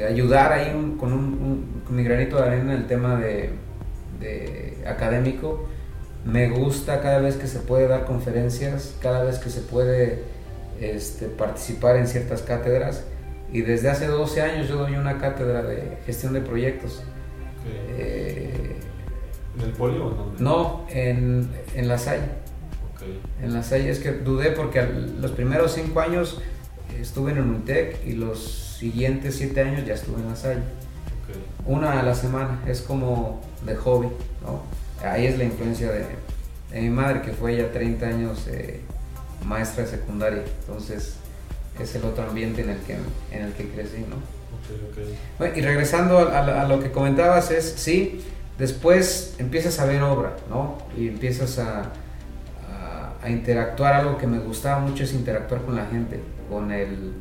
ayudar 0.09 0.51
ahí 0.51 0.95
con, 0.99 1.13
un, 1.13 1.83
mi 1.89 2.03
granito 2.03 2.35
de 2.37 2.43
arena 2.43 2.73
en 2.73 2.81
el 2.81 2.87
tema 2.87 3.15
de, 3.15 3.51
de 4.19 4.83
académico 4.85 5.69
me 6.25 6.49
gusta 6.49 7.01
cada 7.01 7.19
vez 7.19 7.35
que 7.35 7.47
se 7.47 7.59
puede 7.59 7.87
dar 7.87 8.05
conferencias, 8.05 8.95
cada 9.01 9.23
vez 9.23 9.39
que 9.39 9.49
se 9.49 9.61
puede 9.61 10.23
este, 10.79 11.27
participar 11.27 11.95
en 11.95 12.07
ciertas 12.07 12.41
cátedras. 12.41 13.05
Y 13.51 13.61
desde 13.61 13.89
hace 13.89 14.07
12 14.07 14.41
años 14.41 14.69
yo 14.69 14.77
doy 14.77 14.95
una 14.95 15.17
cátedra 15.17 15.61
de 15.63 15.97
gestión 16.05 16.33
de 16.33 16.41
proyectos. 16.41 17.03
Eh, 17.97 18.75
¿En 19.57 19.61
el 19.61 19.71
polio 19.71 20.07
o 20.07 20.09
dónde? 20.11 20.43
No, 20.43 20.85
en, 20.89 21.49
en 21.75 21.87
La 21.87 21.97
Salle. 21.97 22.23
En 23.41 23.53
La 23.53 23.63
Salle 23.63 23.89
es 23.89 23.99
que 23.99 24.11
dudé 24.11 24.51
porque 24.51 24.83
los 24.83 25.31
primeros 25.31 25.73
5 25.73 25.99
años 25.99 26.39
estuve 26.99 27.31
en 27.31 27.37
el 27.37 27.43
UNITEC 27.43 28.05
y 28.05 28.13
los 28.13 28.77
siguientes 28.79 29.35
7 29.35 29.59
años 29.61 29.85
ya 29.85 29.95
estuve 29.95 30.21
en 30.21 30.29
La 30.29 30.35
Salle. 30.35 30.61
Una 31.65 31.99
a 31.99 32.03
la 32.03 32.13
semana, 32.13 32.61
es 32.67 32.81
como 32.81 33.41
de 33.65 33.75
hobby, 33.75 34.07
¿no? 34.43 34.63
Ahí 35.03 35.25
es 35.25 35.37
la 35.37 35.43
influencia 35.43 35.91
de, 35.91 36.05
mi 36.79 36.89
madre, 36.89 37.21
que 37.21 37.31
fue 37.31 37.57
ya 37.57 37.71
30 37.71 38.05
años 38.05 38.47
eh, 38.47 38.79
maestra 39.45 39.83
de 39.83 39.89
secundaria. 39.89 40.43
Entonces, 40.61 41.15
es 41.79 41.95
el 41.95 42.05
otro 42.05 42.23
ambiente 42.23 42.61
en 42.61 42.69
el 42.69 42.77
que, 42.79 42.97
en 43.31 43.43
el 43.43 43.53
que 43.53 43.69
crecí, 43.69 44.05
¿no? 44.09 44.41
y 45.55 45.61
regresando 45.61 46.29
a, 46.29 46.65
lo 46.65 46.79
que 46.79 46.91
comentabas 46.91 47.51
es, 47.51 47.73
sí, 47.77 48.21
después 48.57 49.35
empiezas 49.39 49.79
a 49.79 49.85
ver 49.85 50.01
obra, 50.03 50.35
¿no? 50.49 50.77
Y 50.95 51.07
empiezas 51.07 51.57
a, 51.59 51.91
a, 53.21 53.29
interactuar, 53.29 53.93
algo 53.93 54.17
que 54.17 54.27
me 54.27 54.39
gustaba 54.39 54.79
mucho 54.79 55.03
es 55.03 55.13
interactuar 55.13 55.61
con 55.63 55.75
la 55.75 55.87
gente, 55.87 56.19
con 56.49 56.71
el, 56.71 57.13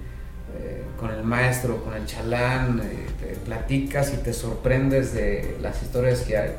eh, 0.58 0.84
con 0.98 1.10
el 1.10 1.24
maestro, 1.24 1.82
con 1.82 1.94
el 1.94 2.04
chalán, 2.06 2.82
eh, 2.84 3.06
te 3.20 3.34
platicas 3.36 4.12
y 4.12 4.18
te 4.18 4.32
sorprendes 4.32 5.12
de 5.14 5.56
las 5.60 5.82
historias 5.82 6.20
que 6.20 6.36
hay 6.36 6.50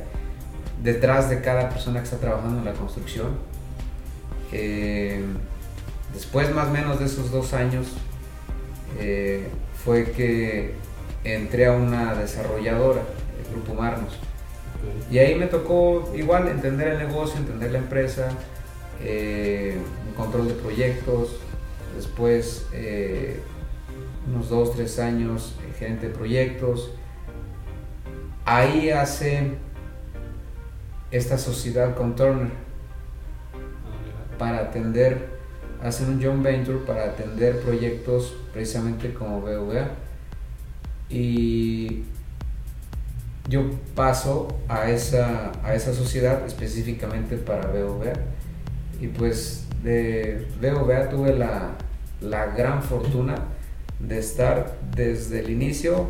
detrás 0.81 1.29
de 1.29 1.41
cada 1.41 1.69
persona 1.69 1.99
que 1.99 2.05
está 2.05 2.17
trabajando 2.17 2.59
en 2.59 2.65
la 2.65 2.73
construcción. 2.73 3.29
Eh, 4.51 5.23
después 6.13 6.53
más 6.53 6.67
o 6.67 6.71
menos 6.71 6.99
de 6.99 7.05
esos 7.05 7.31
dos 7.31 7.53
años 7.53 7.87
fue 9.83 10.11
que 10.11 10.75
entré 11.23 11.67
a 11.67 11.71
una 11.71 12.13
desarrolladora, 12.15 13.01
el 13.43 13.53
Grupo 13.53 13.73
Marnos. 13.73 14.17
Y 15.09 15.19
ahí 15.19 15.35
me 15.35 15.47
tocó 15.47 16.11
igual 16.15 16.47
entender 16.47 16.89
el 16.89 16.97
negocio, 16.99 17.39
entender 17.39 17.71
la 17.71 17.79
empresa, 17.79 18.29
eh, 19.03 19.77
control 20.15 20.47
de 20.47 20.53
proyectos, 20.55 21.37
después 21.95 22.67
eh, 22.73 23.39
unos 24.27 24.49
dos, 24.49 24.75
tres 24.75 24.99
años 24.99 25.55
eh, 25.61 25.73
gerente 25.77 26.07
de 26.07 26.13
proyectos. 26.13 26.91
Ahí 28.45 28.89
hace 28.89 29.51
esta 31.11 31.37
sociedad 31.37 31.95
con 31.95 32.15
Turner 32.15 32.49
para 34.37 34.59
atender, 34.59 35.27
hace 35.83 36.03
un 36.05 36.21
joint 36.21 36.41
venture 36.41 36.79
para 36.79 37.05
atender 37.05 37.59
proyectos 37.59 38.35
precisamente 38.53 39.13
como 39.13 39.41
BVA 39.41 39.89
y 41.09 42.03
yo 43.49 43.69
paso 43.95 44.47
a 44.69 44.89
esa, 44.89 45.51
a 45.63 45.75
esa 45.75 45.93
sociedad 45.93 46.45
específicamente 46.45 47.35
para 47.37 47.67
BOVA 47.67 48.13
y 49.01 49.07
pues 49.07 49.65
de 49.83 50.47
BOVA 50.61 51.09
tuve 51.09 51.35
la, 51.35 51.71
la 52.21 52.45
gran 52.47 52.81
fortuna 52.81 53.35
de 53.99 54.19
estar 54.19 54.77
desde 54.95 55.39
el 55.41 55.49
inicio 55.49 56.07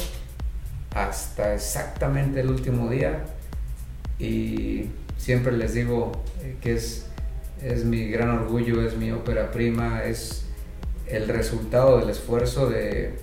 hasta 0.94 1.56
exactamente 1.56 2.42
el 2.42 2.52
último 2.52 2.90
día 2.90 3.26
y 4.24 4.90
siempre 5.18 5.52
les 5.54 5.74
digo 5.74 6.12
eh, 6.44 6.56
que 6.62 6.74
es, 6.74 7.08
es 7.62 7.86
mi 7.86 8.08
gran 8.08 8.30
orgullo, 8.30 8.86
es 8.86 8.96
mi 8.96 9.12
ópera 9.12 9.52
prima, 9.52 10.04
es 10.04 10.46
el 11.08 11.28
resultado 11.28 12.00
del 12.00 12.10
esfuerzo 12.10 12.70
de 12.70 13.14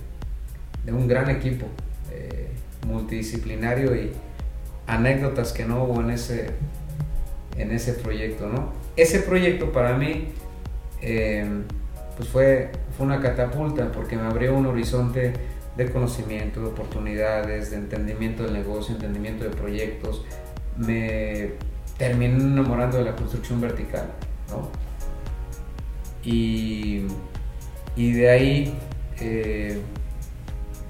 de 0.83 0.93
un 0.93 1.07
gran 1.07 1.29
equipo 1.29 1.65
eh, 2.11 2.49
multidisciplinario 2.87 3.95
y 3.95 4.11
anécdotas 4.87 5.51
que 5.51 5.65
no 5.65 5.83
hubo 5.83 6.01
en 6.01 6.11
ese, 6.11 6.49
en 7.57 7.71
ese 7.71 7.93
proyecto, 7.93 8.47
¿no? 8.47 8.71
Ese 8.95 9.19
proyecto 9.19 9.71
para 9.71 9.95
mí 9.97 10.29
eh, 11.01 11.47
pues 12.17 12.29
fue, 12.29 12.71
fue 12.97 13.05
una 13.05 13.21
catapulta 13.21 13.91
porque 13.91 14.15
me 14.15 14.23
abrió 14.23 14.55
un 14.55 14.65
horizonte 14.65 15.33
de 15.77 15.91
conocimiento, 15.91 16.61
de 16.61 16.67
oportunidades, 16.67 17.71
de 17.71 17.77
entendimiento 17.77 18.43
del 18.43 18.53
negocio, 18.53 18.95
entendimiento 18.95 19.43
de 19.43 19.51
proyectos. 19.51 20.25
Me 20.79 21.51
terminé 21.97 22.35
enamorando 22.35 22.97
de 22.97 23.05
la 23.05 23.15
construcción 23.15 23.61
vertical, 23.61 24.07
¿no? 24.49 24.69
Y, 26.23 27.05
y 27.95 28.11
de 28.11 28.29
ahí 28.29 28.73
eh, 29.19 29.81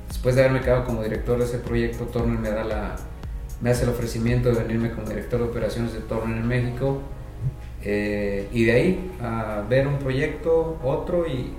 después 0.08 0.36
de 0.36 0.42
haberme 0.42 0.62
quedado 0.62 0.86
como 0.86 1.04
director 1.04 1.38
de 1.40 1.46
ese 1.46 1.60
proyecto, 1.60 2.06
Turner 2.06 2.38
me, 2.38 2.50
da 2.50 2.64
la, 2.64 2.96
me 3.62 3.70
hace 3.70 3.84
el 3.84 3.90
ofrecimiento 3.90 4.50
de 4.50 4.62
venirme 4.64 4.92
como 4.92 5.08
director 5.08 5.40
de 5.40 5.46
operaciones 5.46 5.94
de 5.94 6.02
Turner 6.02 6.38
en 6.38 6.48
México. 6.48 7.02
Eh, 7.82 8.50
y 8.52 8.66
de 8.66 8.72
ahí 8.74 9.12
a 9.22 9.64
ver 9.70 9.88
un 9.88 9.98
proyecto, 10.00 10.78
otro 10.84 11.26
y 11.26 11.54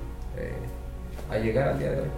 a 1.31 1.39
llegar 1.39 1.69
al 1.69 1.79
día 1.79 1.91
de 1.91 2.01
hoy. 2.03 2.09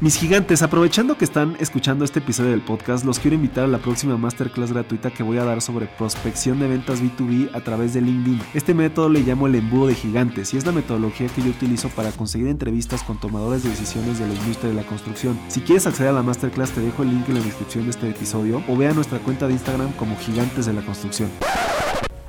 Mis 0.00 0.16
gigantes, 0.16 0.62
aprovechando 0.62 1.18
que 1.18 1.26
están 1.26 1.56
escuchando 1.60 2.06
este 2.06 2.20
episodio 2.20 2.52
del 2.52 2.62
podcast, 2.62 3.04
los 3.04 3.18
quiero 3.18 3.34
invitar 3.34 3.64
a 3.64 3.66
la 3.66 3.76
próxima 3.76 4.16
masterclass 4.16 4.72
gratuita 4.72 5.10
que 5.10 5.22
voy 5.22 5.36
a 5.36 5.44
dar 5.44 5.60
sobre 5.60 5.86
prospección 5.86 6.58
de 6.58 6.68
ventas 6.68 7.02
B2B 7.02 7.54
a 7.54 7.60
través 7.60 7.92
de 7.92 8.00
LinkedIn. 8.00 8.40
Este 8.54 8.72
método 8.72 9.10
le 9.10 9.20
llamo 9.20 9.46
el 9.46 9.56
embudo 9.56 9.88
de 9.88 9.94
gigantes 9.94 10.54
y 10.54 10.56
es 10.56 10.64
la 10.64 10.72
metodología 10.72 11.28
que 11.28 11.42
yo 11.42 11.50
utilizo 11.50 11.90
para 11.90 12.12
conseguir 12.12 12.48
entrevistas 12.48 13.02
con 13.02 13.20
tomadores 13.20 13.62
de 13.62 13.68
decisiones 13.68 14.18
de 14.18 14.26
la 14.26 14.32
industria 14.32 14.70
de 14.70 14.76
la 14.76 14.84
construcción. 14.84 15.38
Si 15.48 15.60
quieres 15.60 15.86
acceder 15.86 16.08
a 16.08 16.14
la 16.14 16.22
masterclass, 16.22 16.70
te 16.70 16.80
dejo 16.80 17.02
el 17.02 17.10
link 17.10 17.28
en 17.28 17.34
la 17.34 17.40
descripción 17.40 17.84
de 17.84 17.90
este 17.90 18.08
episodio 18.08 18.62
o 18.68 18.76
vea 18.78 18.94
nuestra 18.94 19.18
cuenta 19.18 19.48
de 19.48 19.52
Instagram 19.52 19.92
como 19.92 20.16
Gigantes 20.16 20.64
de 20.64 20.72
la 20.72 20.80
Construcción. 20.80 21.28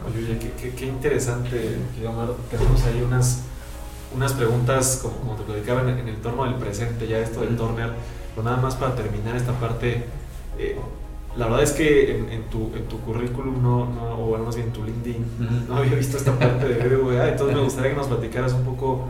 Oye, 0.06 0.38
qué, 0.76 0.86
interesante, 0.88 1.78
Tenemos 2.50 2.84
ahí 2.84 3.02
unas 3.02 3.44
unas 4.16 4.34
preguntas, 4.34 5.00
como, 5.02 5.16
como 5.18 5.36
te 5.36 5.44
platicaba, 5.44 5.82
en, 5.82 6.08
el 6.08 6.18
torno 6.18 6.46
del 6.46 6.56
presente, 6.56 7.08
ya 7.08 7.20
esto 7.20 7.42
del 7.42 7.56
Turner, 7.58 7.92
pero 8.36 8.44
nada 8.44 8.58
más 8.58 8.76
para 8.76 8.96
terminar 8.96 9.36
esta 9.36 9.54
parte. 9.54 10.06
Eh, 10.58 10.78
la 11.38 11.46
verdad 11.46 11.64
es 11.64 11.72
que 11.72 12.12
en, 12.12 12.44
tu, 12.50 12.72
en 12.76 12.86
tu 12.88 13.00
currículum, 13.00 13.64
no, 13.64 13.86
no, 13.86 14.16
o 14.16 14.38
más 14.38 14.56
bien 14.56 14.68
en 14.68 14.74
tu 14.74 14.84
LinkedIn, 14.84 15.66
no 15.68 15.78
había 15.78 15.96
visto 15.96 16.18
esta 16.18 16.38
parte 16.38 16.68
de 16.68 16.88
BBVA, 16.88 17.30
entonces 17.30 17.56
me 17.56 17.64
gustaría 17.64 17.92
que 17.92 17.98
nos 17.98 18.08
platicaras 18.08 18.52
un 18.52 18.66
poco 18.66 19.06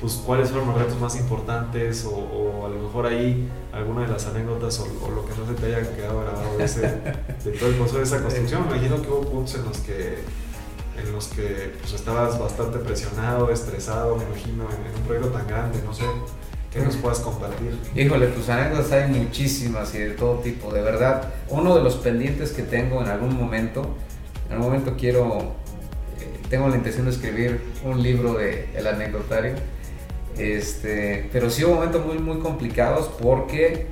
pues, 0.00 0.14
cuáles 0.24 0.50
fueron 0.50 0.68
los 0.68 0.78
retos 0.78 0.98
más 0.98 1.16
importantes 1.16 2.06
o, 2.06 2.64
a 2.64 2.70
lo 2.70 2.82
mejor 2.82 3.06
ahí 3.06 3.48
alguna 3.72 4.02
de 4.02 4.08
las 4.08 4.26
anécdotas 4.26 4.80
o, 4.80 5.10
lo 5.10 5.26
que 5.26 5.34
no 5.38 5.46
se 5.46 5.52
te 5.54 5.66
haya 5.66 5.94
quedado 5.94 6.20
grabado 6.20 6.56
de, 6.56 6.64
ese, 6.64 6.80
de 6.80 7.50
todo 7.58 7.68
el 7.68 7.74
proceso 7.74 7.98
de 7.98 8.04
esa 8.04 8.22
construcción. 8.22 8.62
Me 8.62 8.76
imagino 8.76 9.02
que 9.02 9.08
hubo 9.08 9.22
puntos 9.22 9.54
en 9.56 9.64
los 9.64 9.78
que 9.78 10.18
en 10.98 11.12
los 11.12 11.28
que 11.28 11.74
pues, 11.80 11.92
estabas 11.92 12.38
bastante 12.38 12.78
presionado, 12.78 13.50
estresado, 13.50 14.16
me 14.16 14.24
imagino, 14.24 14.64
en, 14.64 15.00
un 15.00 15.06
proyecto 15.06 15.30
tan 15.30 15.46
grande, 15.46 15.80
no 15.84 15.92
sé, 15.92 16.04
¿qué 16.72 16.80
nos 16.80 16.96
puedas 16.96 17.20
compartir? 17.20 17.78
Híjole, 17.94 18.28
pues 18.28 18.48
anécdotas 18.48 18.92
hay 18.92 19.10
muchísimas 19.10 19.94
y 19.94 19.98
de 19.98 20.10
todo 20.10 20.38
tipo, 20.40 20.72
de 20.72 20.82
verdad. 20.82 21.32
Uno 21.48 21.76
de 21.76 21.82
los 21.82 21.96
pendientes 21.96 22.52
que 22.52 22.62
tengo 22.62 23.02
en 23.02 23.08
algún 23.08 23.36
momento, 23.36 23.94
en 24.46 24.52
algún 24.52 24.68
momento 24.68 24.94
quiero, 24.98 25.54
eh, 26.20 26.40
tengo 26.48 26.68
la 26.68 26.76
intención 26.76 27.06
de 27.06 27.12
escribir 27.12 27.60
un 27.84 28.02
libro 28.02 28.34
de 28.34 28.68
El 28.74 28.86
anecdotario, 28.86 29.54
este, 30.38 31.28
pero 31.32 31.50
sí 31.50 31.64
hubo 31.64 31.76
momentos 31.76 32.04
muy, 32.04 32.18
muy 32.18 32.38
complicados 32.40 33.10
porque 33.20 33.86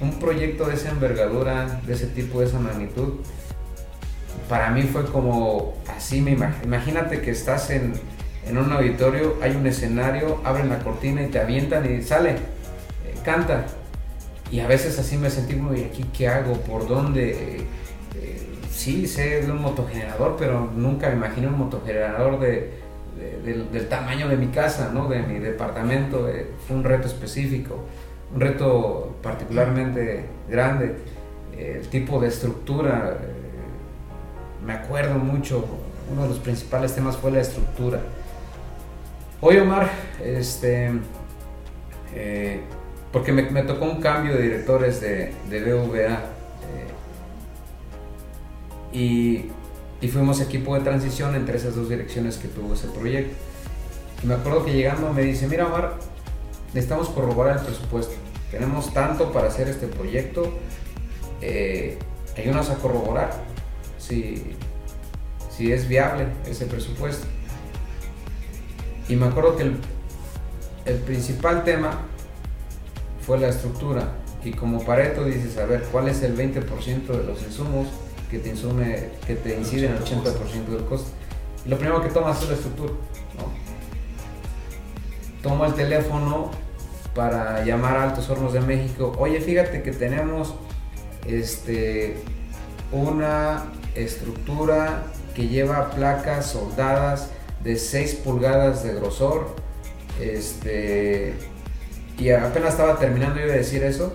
un 0.00 0.18
proyecto 0.18 0.66
de 0.66 0.74
esa 0.74 0.90
envergadura, 0.90 1.80
de 1.86 1.94
ese 1.94 2.06
tipo, 2.06 2.40
de 2.40 2.46
esa 2.46 2.58
magnitud, 2.58 3.14
para 4.52 4.68
mí 4.68 4.82
fue 4.82 5.06
como 5.06 5.72
así, 5.96 6.20
me 6.20 6.36
imagínate 6.62 7.22
que 7.22 7.30
estás 7.30 7.70
en, 7.70 7.94
un 8.50 8.70
auditorio, 8.70 9.36
hay 9.40 9.56
un 9.56 9.66
escenario, 9.66 10.42
abren 10.44 10.68
la 10.68 10.78
cortina 10.80 11.22
y 11.22 11.28
te 11.28 11.40
avientan 11.40 11.90
y 11.90 12.02
sale, 12.02 12.32
eh, 12.32 12.36
canta. 13.24 13.64
Y 14.50 14.60
a 14.60 14.66
veces 14.66 14.98
así 14.98 15.16
me 15.16 15.30
sentí 15.30 15.54
como, 15.54 15.74
¿y 15.74 15.84
aquí 15.84 16.04
qué 16.12 16.28
hago? 16.28 16.52
¿Por 16.52 16.86
dónde? 16.86 17.30
Eh, 17.30 17.66
sí, 18.70 19.06
sé 19.06 19.40
de 19.40 19.50
un 19.50 19.62
motogenerador, 19.62 20.36
pero 20.38 20.70
nunca 20.76 21.08
me 21.08 21.14
imaginé 21.14 21.46
un 21.46 21.56
motogenerador 21.56 22.38
de, 22.38 22.72
del, 23.42 23.88
tamaño 23.88 24.28
de 24.28 24.36
mi 24.36 24.48
casa, 24.48 24.90
¿no? 24.92 25.08
de 25.08 25.22
mi 25.22 25.38
departamento. 25.38 26.28
Eh, 26.28 26.48
fue 26.68 26.76
un 26.76 26.84
reto 26.84 27.06
específico, 27.06 27.86
un 28.34 28.38
reto 28.42 29.16
particularmente 29.22 30.26
grande. 30.46 30.96
el 31.56 31.88
tipo 31.88 32.20
de 32.20 32.28
estructura, 32.28 33.16
me 34.64 34.72
acuerdo 34.74 35.18
mucho, 35.18 35.64
uno 36.10 36.22
de 36.22 36.28
los 36.28 36.38
principales 36.38 36.94
temas 36.94 37.16
fue 37.16 37.30
la 37.30 37.40
estructura. 37.40 38.00
Oye 39.40 39.60
Omar, 39.60 39.90
este, 40.22 40.92
eh, 42.14 42.60
porque 43.12 43.32
me, 43.32 43.62
tocó 43.64 43.86
un 43.86 44.00
cambio 44.00 44.34
de 44.34 44.42
directores 44.42 45.00
de, 45.00 45.34
de 45.50 45.74
BVA 45.74 46.20
eh, 48.92 49.50
y, 50.00 50.08
fuimos 50.08 50.40
equipo 50.40 50.74
de 50.74 50.80
transición 50.80 51.34
entre 51.34 51.56
esas 51.56 51.74
dos 51.76 51.88
direcciones 51.88 52.36
que 52.36 52.48
tuvo 52.48 52.74
ese 52.74 52.88
proyecto. 52.88 53.34
Y 54.22 54.26
me 54.26 54.34
acuerdo 54.34 54.64
que 54.64 54.72
llegando 54.72 55.12
me 55.12 55.22
dice, 55.22 55.48
mira 55.48 55.66
Omar, 55.66 55.94
necesitamos 56.68 57.08
corroborar 57.08 57.58
el 57.58 57.64
presupuesto. 57.64 58.14
Tenemos 58.50 58.92
tanto 58.92 59.32
para 59.32 59.48
hacer 59.48 59.68
este 59.68 59.86
proyecto. 59.86 60.52
Eh, 61.40 61.98
ayúdanos 62.36 62.70
a 62.70 62.76
corroborar 62.76 63.51
si, 64.12 64.42
si 65.50 65.72
es 65.72 65.88
viable 65.88 66.26
ese 66.46 66.66
presupuesto. 66.66 67.26
Y 69.08 69.16
me 69.16 69.26
acuerdo 69.26 69.56
que 69.56 69.62
el, 69.64 69.76
el 70.84 70.96
principal 70.98 71.64
tema 71.64 71.92
fue 73.26 73.38
la 73.38 73.48
estructura. 73.48 74.12
Y 74.44 74.52
como 74.52 74.84
Pareto 74.84 75.24
dices, 75.24 75.56
a 75.58 75.66
ver, 75.66 75.84
¿cuál 75.90 76.08
es 76.08 76.22
el 76.22 76.36
20% 76.36 77.06
de 77.06 77.24
los 77.24 77.42
insumos 77.42 77.88
que 78.30 78.38
te, 78.38 78.50
insume, 78.50 79.10
que 79.26 79.34
te 79.36 79.56
inciden 79.56 79.92
el 79.92 80.00
80% 80.00 80.66
del 80.66 80.84
costo? 80.84 81.10
Y 81.64 81.68
lo 81.68 81.78
primero 81.78 82.02
que 82.02 82.08
tomas 82.08 82.42
es 82.42 82.48
la 82.48 82.54
estructura. 82.54 82.92
Tomo 85.42 85.64
el 85.64 85.74
teléfono 85.74 86.50
para 87.14 87.64
llamar 87.64 87.96
a 87.96 88.04
Altos 88.04 88.28
Hornos 88.30 88.52
de 88.52 88.60
México, 88.60 89.12
oye, 89.18 89.40
fíjate 89.40 89.82
que 89.82 89.92
tenemos 89.92 90.54
este, 91.26 92.16
una 92.90 93.64
estructura 93.94 95.04
que 95.34 95.48
lleva 95.48 95.90
placas 95.90 96.46
soldadas 96.46 97.30
de 97.62 97.76
6 97.76 98.16
pulgadas 98.16 98.82
de 98.82 98.94
grosor. 98.94 99.54
Este, 100.20 101.34
y 102.18 102.30
apenas 102.30 102.70
estaba 102.70 102.98
terminando 102.98 103.40
yo 103.40 103.46
de 103.46 103.58
decir 103.58 103.82
eso. 103.82 104.14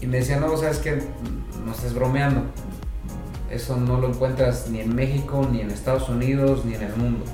Y 0.00 0.06
me 0.06 0.18
decía, 0.18 0.38
no, 0.38 0.56
sabes 0.56 0.78
que 0.78 1.02
no 1.64 1.72
estás 1.72 1.92
bromeando. 1.94 2.42
Eso 3.50 3.76
no 3.76 3.98
lo 3.98 4.08
encuentras 4.08 4.68
ni 4.68 4.80
en 4.80 4.94
México, 4.94 5.46
ni 5.50 5.60
en 5.60 5.70
Estados 5.70 6.08
Unidos, 6.08 6.64
ni 6.64 6.74
en 6.74 6.82
el 6.82 6.96
mundo. 6.96 7.24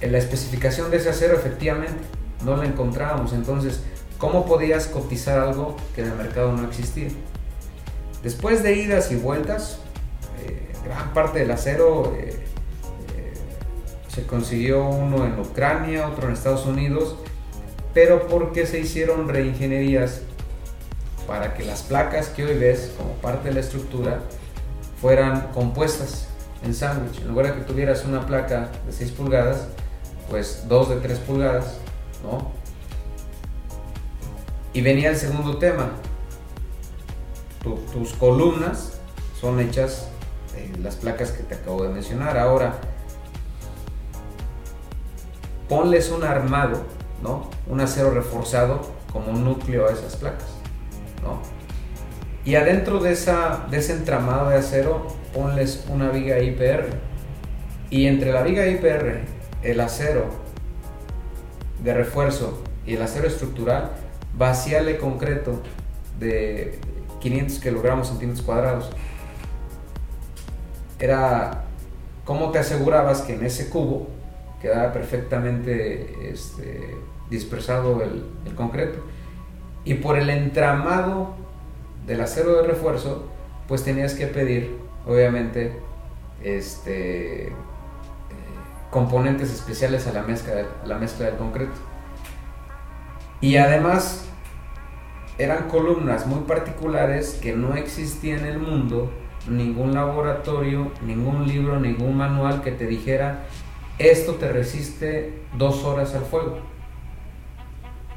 En 0.00 0.12
la 0.12 0.18
especificación 0.18 0.90
de 0.90 0.98
ese 0.98 1.08
acero, 1.08 1.34
efectivamente, 1.34 2.02
no 2.44 2.56
la 2.56 2.66
encontrábamos. 2.66 3.32
Entonces, 3.32 3.82
¿cómo 4.18 4.44
podías 4.44 4.86
cotizar 4.86 5.38
algo 5.38 5.76
que 5.94 6.02
en 6.02 6.08
el 6.08 6.14
mercado 6.14 6.52
no 6.52 6.68
existía? 6.68 7.08
Después 8.24 8.62
de 8.62 8.74
idas 8.74 9.12
y 9.12 9.16
vueltas, 9.16 9.80
eh, 10.42 10.72
gran 10.82 11.12
parte 11.12 11.40
del 11.40 11.50
acero 11.50 12.16
eh, 12.18 12.30
eh, 13.16 13.32
se 14.08 14.26
consiguió 14.26 14.88
uno 14.88 15.26
en 15.26 15.38
Ucrania, 15.38 16.08
otro 16.08 16.28
en 16.28 16.32
Estados 16.32 16.64
Unidos, 16.64 17.16
pero 17.92 18.26
porque 18.26 18.66
se 18.66 18.80
hicieron 18.80 19.28
reingenierías 19.28 20.22
para 21.26 21.52
que 21.52 21.64
las 21.64 21.82
placas 21.82 22.28
que 22.28 22.46
hoy 22.46 22.58
ves 22.58 22.92
como 22.96 23.12
parte 23.16 23.48
de 23.48 23.54
la 23.56 23.60
estructura 23.60 24.20
fueran 25.02 25.52
compuestas 25.52 26.28
en 26.64 26.72
sándwich. 26.72 27.20
En 27.20 27.28
lugar 27.28 27.48
de 27.48 27.60
que 27.60 27.66
tuvieras 27.66 28.06
una 28.06 28.26
placa 28.26 28.70
de 28.86 28.92
6 28.92 29.10
pulgadas, 29.12 29.68
pues 30.30 30.64
dos 30.66 30.88
de 30.88 30.96
3 30.96 31.18
pulgadas, 31.20 31.76
¿no? 32.22 32.50
Y 34.72 34.80
venía 34.80 35.10
el 35.10 35.16
segundo 35.16 35.58
tema. 35.58 35.90
Tus 37.64 38.12
columnas 38.14 39.00
son 39.40 39.60
hechas 39.60 40.08
de 40.54 40.78
las 40.78 40.96
placas 40.96 41.32
que 41.32 41.42
te 41.42 41.54
acabo 41.54 41.82
de 41.82 41.88
mencionar. 41.88 42.38
Ahora, 42.38 42.78
ponles 45.68 46.10
un 46.10 46.24
armado, 46.24 46.82
¿no? 47.22 47.50
Un 47.66 47.80
acero 47.80 48.10
reforzado 48.10 48.80
como 49.12 49.32
un 49.32 49.44
núcleo 49.44 49.88
a 49.88 49.92
esas 49.92 50.16
placas. 50.16 50.48
Y 52.44 52.56
adentro 52.56 53.00
de, 53.00 53.12
esa, 53.12 53.66
de 53.70 53.78
ese 53.78 53.94
entramado 53.94 54.50
de 54.50 54.56
acero, 54.56 55.06
ponles 55.32 55.86
una 55.88 56.10
viga 56.10 56.38
IPR. 56.40 56.90
Y 57.88 58.06
entre 58.06 58.32
la 58.32 58.42
viga 58.42 58.66
IPR, 58.66 59.22
el 59.62 59.80
acero 59.80 60.26
de 61.82 61.94
refuerzo 61.94 62.62
y 62.86 62.94
el 62.94 63.02
acero 63.02 63.28
estructural, 63.28 63.92
vaciale 64.36 64.98
concreto 64.98 65.62
de 66.18 66.78
500 67.24 67.58
kilogramos 67.58 68.08
centímetros 68.08 68.44
cuadrados. 68.44 68.90
Era 70.98 71.64
cómo 72.26 72.50
te 72.50 72.58
asegurabas 72.58 73.22
que 73.22 73.34
en 73.34 73.44
ese 73.46 73.70
cubo 73.70 74.08
quedaba 74.60 74.92
perfectamente 74.92 76.30
este, 76.30 76.96
dispersado 77.30 78.02
el, 78.02 78.24
concreto 78.54 79.02
y 79.84 79.94
por 79.94 80.18
el 80.18 80.30
entramado 80.30 81.34
del 82.06 82.20
acero 82.20 82.56
de 82.62 82.68
refuerzo, 82.68 83.26
pues 83.66 83.82
tenías 83.82 84.14
que 84.14 84.26
pedir, 84.26 84.76
obviamente, 85.06 85.72
este, 86.42 87.52
componentes 88.90 89.50
especiales 89.50 90.06
a 90.06 90.12
la 90.12 90.22
mezcla, 90.22 90.66
la 90.84 90.98
mezcla 90.98 91.26
del 91.26 91.36
concreto. 91.36 91.72
Y 93.40 93.56
además 93.56 94.26
eran 95.38 95.68
columnas 95.68 96.26
muy 96.26 96.40
particulares 96.40 97.38
que 97.40 97.54
no 97.54 97.74
existía 97.74 98.36
en 98.36 98.46
el 98.46 98.58
mundo, 98.58 99.10
ningún 99.48 99.94
laboratorio, 99.94 100.92
ningún 101.04 101.46
libro, 101.46 101.78
ningún 101.78 102.16
manual 102.16 102.62
que 102.62 102.72
te 102.72 102.86
dijera 102.86 103.44
esto 103.98 104.34
te 104.34 104.52
resiste 104.52 105.42
dos 105.56 105.84
horas 105.84 106.14
al 106.14 106.24
fuego. 106.24 106.58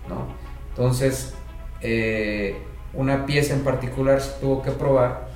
¿no? 0.10 0.28
Entonces, 0.70 1.34
eh, 1.82 2.58
una 2.94 3.26
pieza 3.26 3.54
en 3.54 3.64
particular 3.64 4.22
se 4.22 4.40
tuvo 4.40 4.62
que 4.62 4.72
probar 4.72 5.28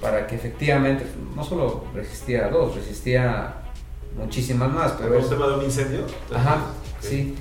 para 0.00 0.26
que 0.26 0.36
efectivamente 0.36 1.04
no 1.34 1.42
solo 1.42 1.84
resistía 1.94 2.46
a 2.46 2.48
dos, 2.48 2.76
resistía 2.76 3.54
muchísimas 4.16 4.70
más. 4.72 4.92
Pero 4.92 5.18
es 5.18 5.28
tema 5.28 5.48
de 5.48 5.54
un 5.54 5.64
incendio? 5.64 6.06
Ajá, 6.32 6.66
sí. 7.00 7.34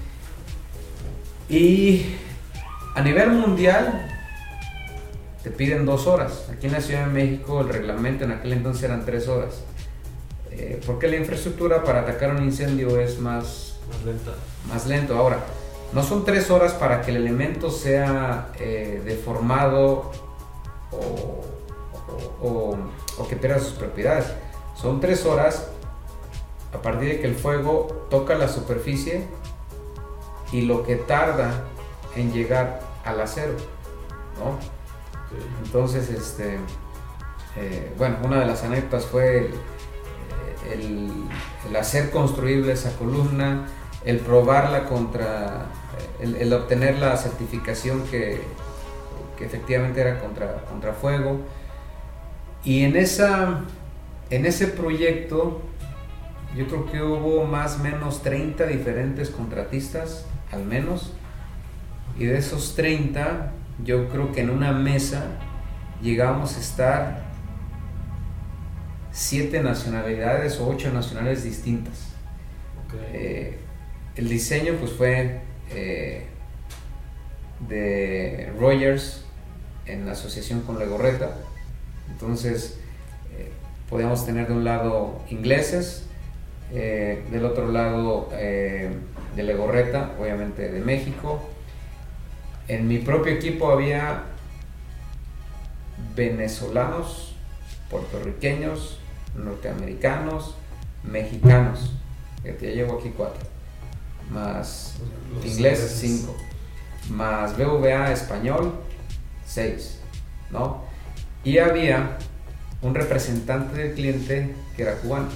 Y 1.48 2.16
a 2.96 3.02
nivel 3.02 3.32
mundial 3.32 4.10
te 5.44 5.52
piden 5.52 5.86
dos 5.86 6.08
horas. 6.08 6.48
Aquí 6.52 6.68
en 6.68 6.74
la 6.74 6.82
Ciudad 6.82 7.06
de 7.06 7.12
México 7.14 7.62
el 7.62 7.70
reglamento 7.70 8.24
en 8.24 8.32
aquel 8.32 8.54
entonces 8.54 8.84
eran 8.84 9.06
tres 9.06 9.28
horas. 9.28 9.62
Eh, 10.52 10.82
porque 10.86 11.08
la 11.08 11.18
infraestructura 11.18 11.84
para 11.84 12.02
atacar 12.02 12.32
un 12.32 12.44
incendio 12.44 13.00
es 13.00 13.20
más, 13.20 13.78
más 13.90 14.04
lenta. 14.06 14.32
Más 14.70 14.88
lento. 14.88 15.18
Ahora, 15.18 15.40
no 15.92 16.02
son 16.04 16.24
tres 16.24 16.50
horas 16.50 16.74
para 16.74 17.02
que 17.02 17.12
el 17.12 17.18
elemento 17.18 17.70
sea 17.70 18.52
eh, 18.60 19.02
deformado 19.06 20.12
o, 22.42 22.78
que 23.30 23.36
pierda 23.36 23.60
sus 23.60 23.74
propiedades. 23.74 24.26
Son 24.76 25.00
tres 25.00 25.26
horas 25.26 25.68
a 26.74 26.82
partir 26.82 27.10
de 27.10 27.20
que 27.20 27.28
el 27.28 27.36
fuego 27.36 28.08
toca 28.10 28.36
la 28.36 28.48
superficie 28.48 29.26
y 30.52 30.62
lo 30.62 30.84
que 30.84 30.96
tarda 30.96 31.66
en 32.16 32.32
llegar 32.32 32.82
al 33.06 33.22
acero. 33.22 33.56
Entonces, 35.64 36.10
este, 36.10 36.58
eh, 37.56 37.94
bueno, 37.98 38.18
una 38.24 38.40
de 38.40 38.46
las 38.46 38.64
anécdotas 38.64 39.06
fue 39.06 39.52
el 40.72 41.76
hacer 41.76 42.12
construible 42.12 42.74
esa 42.74 42.96
columna, 42.98 43.68
el 44.06 44.20
probarla 44.20 44.86
contra, 44.86 45.66
el, 46.20 46.54
obtener 46.54 47.00
la 47.00 47.18
certificación 47.18 48.04
que, 48.04 48.42
efectivamente 49.40 50.02
era 50.02 50.20
contra, 50.20 50.62
contra 50.66 50.94
fuego. 50.94 51.40
Y 52.64 52.84
en, 52.84 52.96
esa, 52.96 53.62
en 54.30 54.46
ese 54.46 54.68
proyecto 54.68 55.62
yo 56.56 56.68
creo 56.68 56.86
que 56.86 57.02
hubo 57.02 57.46
más 57.46 57.80
o 57.80 57.84
menos 57.84 58.22
30 58.22 58.66
diferentes 58.66 59.30
contratistas, 59.30 60.26
al 60.52 60.66
menos. 60.66 61.14
Y 62.18 62.26
de 62.26 62.38
esos 62.38 62.76
30, 62.76 63.52
yo 63.84 64.08
creo 64.10 64.32
que 64.32 64.42
en 64.42 64.50
una 64.50 64.72
mesa 64.72 65.26
llegamos 66.02 66.56
a 66.56 66.60
estar 66.60 67.26
siete 69.12 69.64
nacionalidades 69.64 70.60
o 70.60 70.68
ocho 70.68 70.92
nacionalidades 70.92 71.44
distintas. 71.44 72.16
Eh, 73.14 73.58
el 74.16 74.30
diseño 74.30 74.76
pues 74.80 74.92
fue 74.92 75.42
eh, 75.72 76.26
de 77.68 78.54
Rogers 78.60 79.26
en 79.86 80.08
asociación 80.08 80.62
con 80.62 80.80
Legorreta. 80.80 81.36
Entonces 82.12 82.78
eh, 83.38 83.52
podíamos 83.90 84.26
tener 84.26 84.48
de 84.48 84.54
un 84.54 84.64
lado 84.64 85.22
ingleses, 85.30 86.04
del 86.72 87.46
otro 87.46 87.72
lado 87.72 88.28
de 88.32 89.44
Legorreta, 89.44 90.14
obviamente 90.20 90.70
de 90.70 90.82
México. 90.82 91.40
En 92.68 92.88
mi 92.88 92.98
propio 93.00 93.34
equipo 93.34 93.72
había 93.72 94.24
venezolanos, 96.16 97.36
puertorriqueños, 97.90 99.00
norteamericanos, 99.36 100.56
mexicanos. 101.04 101.94
Ya 102.44 102.54
llevo 102.70 103.00
aquí 103.00 103.12
cuatro 103.16 103.56
más 104.30 104.96
inglés 105.44 105.98
5, 106.00 106.36
más 107.10 107.58
BVA 107.58 108.12
español 108.12 108.74
6, 109.46 110.00
¿no? 110.52 110.84
Y 111.44 111.60
había 111.60 112.18
un 112.82 112.96
representante 112.96 113.78
del 113.78 113.94
cliente 113.94 114.56
que 114.76 114.84
era 114.84 114.96
cubano. 114.96 115.30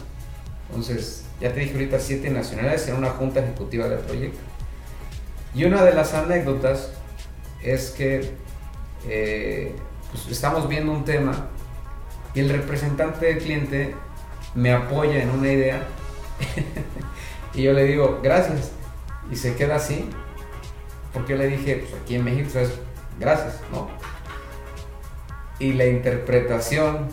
Entonces, 0.70 1.26
ya 1.40 1.54
te 1.54 1.62
dije 1.62 1.74
ahorita 1.74 2.00
siete 2.00 2.30
nacionalidades 2.30 2.88
en 2.88 2.96
una 2.96 3.10
junta 3.12 3.40
ejecutiva 3.42 3.88
del 3.88 4.00
proyecto. 4.00 4.40
Y 5.54 5.66
una 5.66 5.84
de 5.84 5.94
las 5.94 6.14
anécdotas 6.14 6.92
es 7.62 7.92
que 7.92 8.32
eh, 9.08 9.76
pues, 10.12 10.28
estamos 10.28 10.68
viendo 10.68 10.92
un 10.92 11.06
tema 11.06 11.48
y 12.34 12.42
el 12.42 12.50
representante 12.50 13.26
del 13.26 13.40
cliente 13.40 13.96
me 14.56 14.74
apoya 14.74 15.22
en 15.22 15.30
una 15.30 15.52
idea 15.52 15.88
y 17.54 17.64
yo 17.64 17.74
le 17.74 17.84
digo, 17.86 18.20
gracias 18.22 18.72
y 19.32 19.36
se 19.36 19.56
queda 19.56 19.76
así, 19.76 20.10
porque 21.14 21.34
yo 21.34 21.38
le 21.38 21.48
dije, 21.48 21.86
pues 21.88 22.02
aquí 22.02 22.16
en 22.16 22.24
México 22.24 22.58
es 22.60 22.72
gracias, 23.20 23.60
¿no? 23.72 23.90
Y 25.60 25.74
la 25.74 25.86
interpretación 25.86 27.10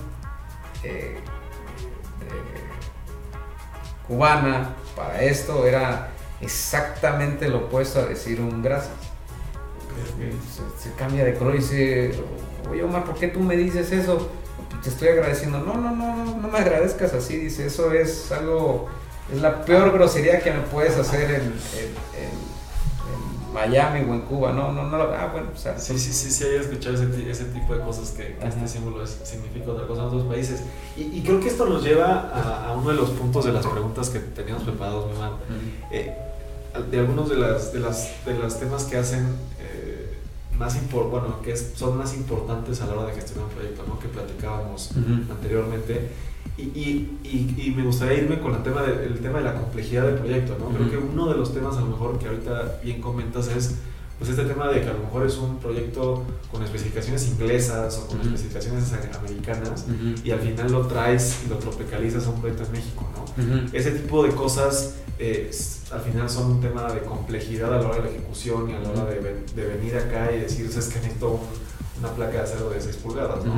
eh, 0.83 1.19
cubana 4.07 4.75
para 4.95 5.21
esto 5.23 5.67
era 5.67 6.11
exactamente 6.41 7.49
lo 7.49 7.67
opuesto 7.67 8.01
a 8.01 8.07
decir 8.07 8.41
un 8.41 8.63
gracias. 8.63 9.06
Se, 10.83 10.93
cambia 10.95 11.25
de 11.25 11.35
color 11.35 11.55
y 11.55 11.59
dice, 11.59 12.13
oye 12.71 12.83
Omar, 12.83 13.05
¿por 13.05 13.15
qué 13.15 13.29
tú 13.29 13.41
me 13.41 13.57
dices 13.57 13.93
eso? 13.93 14.29
Te 14.83 14.89
estoy 14.89 15.09
agradeciendo. 15.09 15.59
No, 15.59 15.75
no, 15.75 15.95
no, 15.95 16.17
no, 16.17 16.37
no 16.37 16.49
me 16.49 16.59
agradezcas 16.59 17.13
así, 17.13 17.37
dice, 17.37 17.67
eso 17.67 17.93
es 17.93 18.31
algo, 18.33 18.89
es 19.33 19.41
la 19.41 19.65
peor 19.65 19.93
grosería 19.93 20.41
que 20.41 20.53
me 20.53 20.61
puedes 20.61 20.97
hacer 20.97 21.31
en, 21.31 21.55
Miami 23.53 24.01
o 24.01 24.13
en 24.13 24.21
Cuba, 24.21 24.53
no, 24.53 24.71
no, 24.71 24.83
no, 24.83 24.99
ah, 24.99 25.31
bueno, 25.33 25.49
o 25.55 25.57
sea, 25.57 25.79
sí, 25.79 25.99
sí, 25.99 26.13
sí, 26.13 26.31
sí, 26.31 26.45
hay 26.45 26.57
escuchado 26.57 26.95
ese, 26.95 27.31
ese, 27.31 27.45
tipo 27.45 27.75
de 27.75 27.81
cosas 27.81 28.11
que, 28.11 28.37
este 28.47 28.69
símbolo 28.69 29.07
significa 29.07 29.71
otra 29.71 29.87
cosa 29.87 30.03
en 30.03 30.09
otros 30.09 30.25
países. 30.25 30.61
Y, 30.95 31.05
y, 31.05 31.23
creo 31.25 31.41
que 31.41 31.49
esto 31.49 31.65
nos 31.65 31.83
lleva 31.83 32.29
a, 32.35 32.67
a, 32.69 32.73
uno 32.75 32.91
de 32.91 32.97
los 32.97 33.09
puntos 33.13 33.47
de 33.47 33.53
las 33.53 33.67
preguntas 33.67 34.11
que 34.11 34.19
teníamos 34.19 34.65
preparados, 34.65 35.07
mi 35.07 35.13
hermano. 35.13 35.39
Eh, 35.91 36.15
de 36.91 36.99
algunos 36.99 37.29
de 37.29 37.37
las, 37.37 37.73
de 37.73 37.81
las, 37.81 38.25
de 38.25 38.35
los 38.35 38.59
temas 38.59 38.85
que 38.85 38.97
hacen 38.97 39.27
más 40.59 40.77
impor, 40.77 41.11
bueno, 41.11 41.41
que 41.43 41.57
son 41.57 41.99
más 41.99 42.15
importantes 42.15 42.81
a 42.81 42.87
la 42.87 42.95
hora 42.95 43.07
de 43.07 43.15
gestionar 43.15 43.49
un 43.49 43.55
proyecto, 43.55 43.85
¿no? 43.87 43.99
Que 43.99 44.09
platicábamos 44.09 44.93
anteriormente. 45.31 46.11
Y, 46.59 46.63
y, 46.63 47.55
y, 47.59 47.75
me 47.77 47.83
gustaría 47.83 48.19
irme 48.19 48.41
con 48.41 48.55
el 48.55 48.63
tema, 48.63 48.83
de, 48.83 49.05
el 49.05 49.21
tema 49.21 49.39
de 49.39 49.45
la 49.45 49.55
complejidad 49.55 50.05
del 50.05 50.15
proyecto, 50.15 50.57
¿no? 50.59 50.71
Creo 50.75 50.91
que 50.91 50.97
uno 50.97 51.29
de 51.29 51.37
los 51.37 51.53
temas 51.53 51.77
a 51.77 51.81
lo 51.81 51.89
mejor 51.89 52.19
que 52.19 52.29
ahorita 52.29 52.81
bien 52.83 53.03
comentas 53.03 53.49
es 53.49 53.77
pues 54.19 54.31
este 54.31 54.45
tema 54.45 54.69
de 54.69 54.81
que 54.81 54.89
a 54.89 54.93
lo 54.95 55.01
mejor 55.01 55.27
es 55.27 55.37
un 55.37 55.59
proyecto 55.59 56.25
con 56.51 56.63
especificaciones 56.63 57.29
inglesas 57.29 57.99
o 57.99 58.07
con 58.09 58.21
especificaciones 58.23 58.91
americanas 59.15 59.85
y 60.25 60.31
al 60.31 60.41
final 60.41 60.73
lo 60.73 60.87
traes 60.87 61.43
y 61.45 61.51
lo 61.51 61.57
tropicalizas 61.57 62.27
a 62.27 62.31
un 62.31 62.41
proyecto 62.41 62.65
en 62.65 62.73
México, 62.73 63.07
¿no? 63.15 63.43
Ese 63.73 63.91
tipo 63.91 64.23
de 64.25 64.31
cosas 64.31 64.95
eh, 65.19 65.51
al 65.93 66.01
final 66.01 66.29
son 66.31 66.51
un 66.53 66.61
tema 66.61 66.91
de 66.93 67.01
complejidad 67.01 67.73
a 67.75 67.79
la 67.81 67.87
hora 67.89 67.97
de 67.97 68.03
la 68.05 68.09
ejecución 68.11 68.71
y 68.71 68.75
a 68.75 68.81
la 68.81 68.89
hora 68.91 69.05
de, 69.07 69.45
de 69.55 69.65
venir 69.67 69.97
acá 69.97 70.33
y 70.33 70.41
decir, 70.41 70.67
es 70.67 70.87
que 70.89 70.99
necesito 71.01 71.39
una 71.99 72.09
placa 72.11 72.33
de 72.33 72.41
acero 72.41 72.71
de 72.71 72.81
6 72.81 72.97
pulgadas, 72.97 73.45
¿no? 73.45 73.55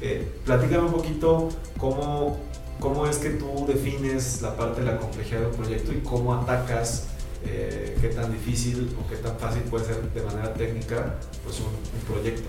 Eh, 0.00 0.28
platícame 0.44 0.86
un 0.86 0.92
poquito 0.92 1.48
cómo, 1.76 2.38
cómo 2.78 3.06
es 3.08 3.18
que 3.18 3.30
tú 3.30 3.64
defines 3.66 4.42
la 4.42 4.56
parte 4.56 4.80
de 4.82 4.86
la 4.86 4.98
complejidad 4.98 5.40
del 5.40 5.50
proyecto 5.50 5.92
y 5.92 5.96
cómo 6.02 6.34
atacas 6.34 7.04
eh, 7.44 7.96
qué 8.00 8.08
tan 8.08 8.32
difícil 8.32 8.96
o 9.00 9.08
qué 9.08 9.16
tan 9.16 9.38
fácil 9.38 9.62
puede 9.62 9.84
ser 9.84 10.02
de 10.12 10.22
manera 10.22 10.54
técnica 10.54 11.14
pues 11.44 11.60
un, 11.60 11.68
proyecto. 12.06 12.48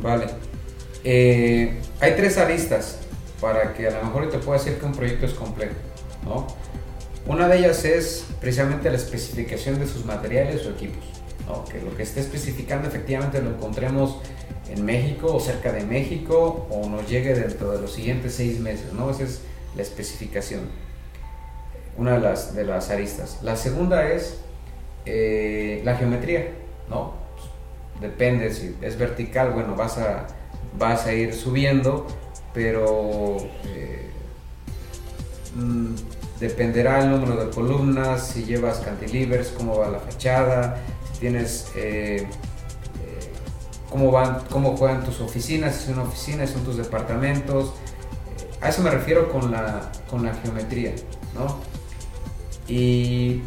Vale. 0.00 0.26
Eh, 1.04 1.78
hay 2.00 2.16
tres 2.16 2.38
aristas 2.38 2.98
para 3.40 3.74
que 3.74 3.86
a 3.86 3.90
lo 3.90 4.04
mejor 4.04 4.30
te 4.30 4.38
pueda 4.38 4.58
decir 4.58 4.78
que 4.78 4.86
un 4.86 4.92
proyecto 4.92 5.26
es 5.26 5.32
complejo. 5.32 5.74
¿no? 6.24 6.46
Una 7.26 7.48
de 7.48 7.58
ellas 7.58 7.84
es 7.84 8.24
precisamente 8.40 8.90
la 8.90 8.96
especificación 8.96 9.78
de 9.78 9.86
sus 9.86 10.04
materiales 10.04 10.66
o 10.66 10.70
equipos. 10.70 11.04
¿no? 11.46 11.64
Que 11.64 11.80
lo 11.80 11.96
que 11.96 12.02
esté 12.02 12.20
especificando 12.20 12.88
efectivamente 12.88 13.40
lo 13.40 13.50
encontremos 13.50 14.18
en 14.68 14.84
México 14.84 15.34
o 15.34 15.40
cerca 15.40 15.72
de 15.72 15.84
México 15.84 16.66
o 16.70 16.88
nos 16.88 17.08
llegue 17.08 17.34
dentro 17.34 17.72
de 17.72 17.80
los 17.80 17.92
siguientes 17.92 18.34
seis 18.34 18.58
meses, 18.58 18.92
¿no? 18.92 19.10
Esa 19.10 19.24
es 19.24 19.40
la 19.76 19.82
especificación, 19.82 20.62
una 21.98 22.14
de 22.14 22.20
las, 22.20 22.54
de 22.54 22.64
las 22.64 22.90
aristas. 22.90 23.38
La 23.42 23.56
segunda 23.56 24.10
es 24.10 24.40
eh, 25.04 25.80
la 25.84 25.96
geometría, 25.96 26.50
¿no? 26.88 27.14
Depende, 28.00 28.52
si 28.52 28.76
es 28.82 28.98
vertical, 28.98 29.52
bueno, 29.52 29.74
vas 29.74 29.98
a, 29.98 30.26
vas 30.78 31.06
a 31.06 31.12
ir 31.14 31.32
subiendo, 31.32 32.06
pero 32.52 33.38
eh, 33.64 34.10
mm, 35.54 35.94
dependerá 36.40 37.02
el 37.02 37.10
número 37.10 37.42
de 37.42 37.50
columnas, 37.50 38.28
si 38.28 38.44
llevas 38.44 38.80
cantilevers, 38.80 39.48
cómo 39.48 39.78
va 39.78 39.88
la 39.88 39.98
fachada, 39.98 40.78
si 41.12 41.20
tienes... 41.20 41.70
Eh, 41.76 42.26
cómo, 43.88 44.10
van, 44.10 44.40
cómo 44.50 44.76
juegan 44.76 45.04
tus 45.04 45.20
oficinas, 45.20 45.74
si 45.74 45.84
es 45.84 45.96
una 45.96 46.02
oficina, 46.02 46.46
si 46.46 46.52
son 46.52 46.64
tus 46.64 46.76
departamentos. 46.76 47.72
A 48.60 48.68
eso 48.68 48.82
me 48.82 48.90
refiero 48.90 49.30
con 49.30 49.50
la, 49.50 49.90
con 50.10 50.24
la 50.24 50.34
geometría. 50.34 50.92
¿no? 51.34 51.56
Y 52.68 53.42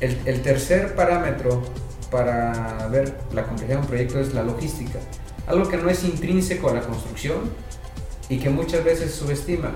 el, 0.00 0.42
tercer 0.42 0.94
parámetro 0.94 1.62
para 2.10 2.86
ver 2.88 3.16
la 3.32 3.44
complejidad 3.44 3.76
de 3.78 3.82
un 3.82 3.88
proyecto 3.88 4.20
es 4.20 4.34
la 4.34 4.42
logística. 4.42 4.98
Algo 5.46 5.68
que 5.68 5.76
no 5.76 5.90
es 5.90 6.04
intrínseco 6.04 6.70
a 6.70 6.74
la 6.74 6.80
construcción 6.80 7.50
y 8.28 8.38
que 8.38 8.50
muchas 8.50 8.84
veces 8.84 9.14
subestima. 9.14 9.72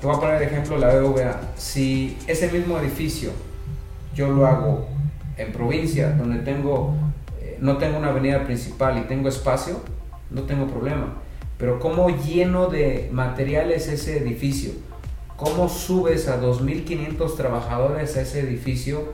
Te 0.00 0.06
voy 0.06 0.16
a 0.16 0.20
poner 0.20 0.42
el 0.42 0.48
ejemplo 0.48 0.76
la 0.78 0.94
BVA. 0.94 1.40
Si 1.56 2.18
ese 2.26 2.50
mismo 2.50 2.78
edificio 2.78 3.30
yo 4.14 4.28
lo 4.28 4.46
hago 4.46 4.88
en 5.36 5.52
provincia, 5.52 6.10
donde 6.10 6.38
tengo 6.40 6.94
no 7.60 7.78
tengo 7.78 7.98
una 7.98 8.08
avenida 8.08 8.44
principal 8.44 8.98
y 8.98 9.02
tengo 9.02 9.28
espacio, 9.28 9.80
no 10.30 10.42
tengo 10.42 10.66
problema. 10.66 11.14
Pero 11.56 11.78
¿cómo 11.78 12.10
lleno 12.10 12.66
de 12.66 13.08
materiales 13.12 13.88
ese 13.88 14.18
edificio? 14.18 14.72
¿Cómo 15.36 15.68
subes 15.68 16.28
a 16.28 16.40
2.500 16.40 17.36
trabajadores 17.36 18.16
a 18.16 18.20
ese 18.20 18.40
edificio 18.40 19.12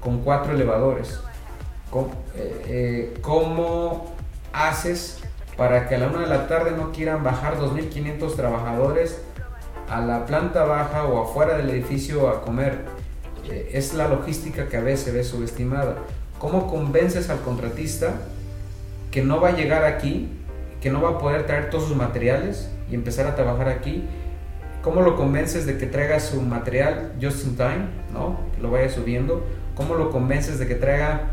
con 0.00 0.22
cuatro 0.22 0.54
elevadores? 0.54 1.20
Eh, 2.34 2.64
eh, 2.66 3.14
¿Cómo, 3.20 4.14
haces 4.52 5.18
para 5.56 5.88
que 5.88 5.94
a 5.94 5.98
la 5.98 6.08
una 6.08 6.20
de 6.20 6.26
la 6.26 6.48
tarde 6.48 6.72
no 6.72 6.92
quieran 6.92 7.22
bajar 7.22 7.58
2.500 7.58 8.34
trabajadores 8.34 9.20
a 9.88 10.00
la 10.00 10.26
planta 10.26 10.64
baja 10.64 11.04
o 11.04 11.22
afuera 11.22 11.56
del 11.56 11.70
edificio 11.70 12.28
a 12.28 12.42
comer? 12.42 12.84
Eh, 13.48 13.70
es 13.74 13.94
la 13.94 14.08
logística 14.08 14.68
que 14.68 14.76
a 14.76 14.80
veces 14.80 15.14
ve 15.14 15.24
subestimada. 15.24 15.96
¿Cómo 16.38 16.68
convences 16.68 17.30
al 17.30 17.40
contratista 17.40 18.14
que 19.10 19.22
no 19.22 19.40
va 19.40 19.50
a 19.50 19.52
llegar 19.52 19.84
aquí, 19.84 20.28
que 20.80 20.90
no 20.90 21.02
va 21.02 21.10
a 21.10 21.18
poder 21.18 21.46
traer 21.46 21.70
todos 21.70 21.88
sus 21.88 21.96
materiales 21.96 22.70
y 22.90 22.94
empezar 22.94 23.26
a 23.26 23.34
trabajar 23.34 23.68
aquí? 23.68 24.04
¿Cómo 24.82 25.02
lo 25.02 25.16
convences 25.16 25.66
de 25.66 25.76
que 25.76 25.86
traiga 25.86 26.20
su 26.20 26.40
material 26.40 27.12
just 27.20 27.46
in 27.46 27.56
time, 27.56 27.88
¿no? 28.12 28.40
que 28.54 28.62
lo 28.62 28.70
vaya 28.70 28.88
subiendo? 28.88 29.44
¿Cómo 29.74 29.94
lo 29.94 30.10
convences 30.10 30.58
de 30.58 30.66
que 30.66 30.74
traiga 30.74 31.32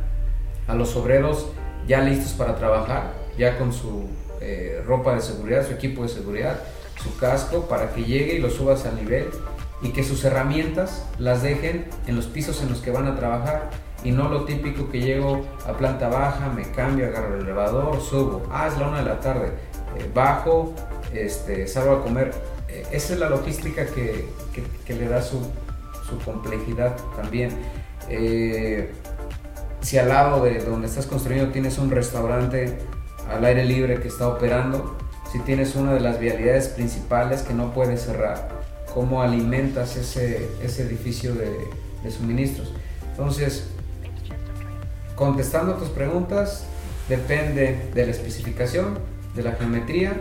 a 0.67 0.75
los 0.75 0.95
obreros 0.95 1.47
ya 1.87 2.01
listos 2.01 2.33
para 2.33 2.55
trabajar, 2.55 3.13
ya 3.37 3.57
con 3.57 3.71
su 3.71 4.07
eh, 4.41 4.83
ropa 4.85 5.15
de 5.15 5.21
seguridad, 5.21 5.65
su 5.65 5.73
equipo 5.73 6.03
de 6.03 6.09
seguridad, 6.09 6.59
su 7.01 7.15
casco, 7.17 7.67
para 7.69 7.93
que 7.93 8.03
llegue 8.03 8.33
y 8.33 8.39
lo 8.39 8.49
subas 8.49 8.85
al 8.85 8.95
nivel 8.95 9.29
y 9.81 9.89
que 9.91 10.03
sus 10.03 10.25
herramientas 10.25 11.05
las 11.17 11.41
dejen 11.41 11.85
en 12.07 12.15
los 12.15 12.25
pisos 12.25 12.61
en 12.61 12.69
los 12.69 12.79
que 12.79 12.91
van 12.91 13.07
a 13.07 13.15
trabajar? 13.15 13.69
y 14.03 14.11
no 14.11 14.29
lo 14.29 14.45
típico 14.45 14.89
que 14.89 14.99
llego 14.99 15.45
a 15.65 15.73
planta 15.73 16.07
baja, 16.07 16.49
me 16.49 16.63
cambio, 16.71 17.07
agarro 17.07 17.35
el 17.35 17.41
elevador, 17.41 17.99
subo, 18.01 18.43
ah, 18.51 18.67
es 18.67 18.77
la 18.77 18.87
una 18.87 18.99
de 18.99 19.05
la 19.05 19.19
tarde, 19.19 19.47
eh, 19.97 20.09
bajo, 20.13 20.73
este, 21.13 21.67
salgo 21.67 21.93
a 21.93 22.03
comer. 22.03 22.31
Esa 22.91 23.13
es 23.13 23.19
la 23.19 23.29
logística 23.29 23.85
que, 23.85 24.27
que, 24.85 24.93
le 24.93 25.07
da 25.07 25.21
su, 25.21 25.39
su 26.09 26.19
complejidad 26.23 26.95
también. 27.15 27.51
Eh, 28.09 28.91
si 29.81 29.97
al 29.97 30.09
lado 30.09 30.43
de 30.43 30.59
donde 30.63 30.87
estás 30.87 31.05
construyendo 31.05 31.51
tienes 31.51 31.77
un 31.77 31.91
restaurante 31.91 32.77
al 33.29 33.43
aire 33.45 33.65
libre 33.65 33.99
que 33.99 34.07
está 34.07 34.27
operando, 34.27 34.97
si 35.31 35.39
tienes 35.39 35.75
una 35.75 35.93
de 35.93 35.99
las 35.99 36.19
vialidades 36.19 36.69
principales 36.69 37.41
que 37.41 37.53
no 37.53 37.73
puedes 37.73 38.01
cerrar, 38.03 38.49
¿cómo 38.93 39.21
alimentas 39.21 39.97
ese, 39.97 40.49
ese 40.63 40.83
edificio 40.83 41.35
de, 41.35 41.67
de 42.03 42.11
suministros? 42.11 42.73
Entonces, 43.11 43.67
Contestando 45.17 45.73
tus 45.73 45.89
preguntas, 45.89 46.65
depende 47.09 47.89
de 47.95 48.05
la 48.05 48.11
especificación, 48.11 48.99
de 49.35 49.41
la 49.41 49.53
geometría 49.53 50.13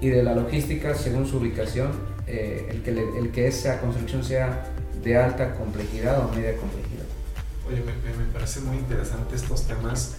y 0.00 0.08
de 0.08 0.22
la 0.22 0.34
logística 0.34 0.94
según 0.94 1.26
su 1.26 1.38
ubicación, 1.38 1.92
eh, 2.26 2.68
el, 2.70 2.82
que 2.82 2.90
el 2.90 3.30
que 3.30 3.46
esa 3.46 3.80
construcción 3.80 4.22
sea 4.24 4.72
de 5.02 5.16
alta 5.16 5.54
complejidad 5.54 6.24
o 6.24 6.32
media 6.32 6.56
complejidad. 6.56 7.04
Oye, 7.68 7.80
me, 7.80 8.24
me 8.24 8.32
parece 8.32 8.60
muy 8.60 8.76
interesante 8.76 9.36
estos 9.36 9.66
temas 9.66 10.16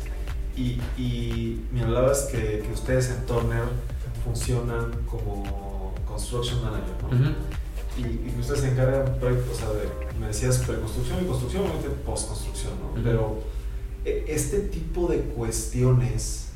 y, 0.55 0.81
y 0.97 1.65
me 1.71 1.83
hablabas 1.83 2.23
que, 2.31 2.63
que, 2.65 2.71
ustedes 2.73 3.09
en 3.09 3.25
Turner 3.25 3.63
funcionan 4.23 4.91
como 5.05 5.93
construction 6.05 6.61
manager, 6.63 6.95
¿no? 7.03 7.35
y, 7.97 8.01
y, 8.01 8.35
ustedes 8.39 8.61
se 8.61 8.71
encargan 8.71 9.17
proyectos, 9.19 9.57
o 9.57 9.59
sea, 9.59 9.69
de, 9.69 10.17
me 10.19 10.27
decías 10.27 10.57
preconstrucción 10.59 11.23
y 11.23 11.27
construcción, 11.27 11.63
obviamente 11.63 11.89
postconstrucción, 12.05 12.73
¿no? 12.79 13.01
Pero 13.03 13.39
e, 14.03 14.25
este 14.27 14.59
tipo 14.59 15.07
de 15.07 15.19
cuestiones, 15.19 16.49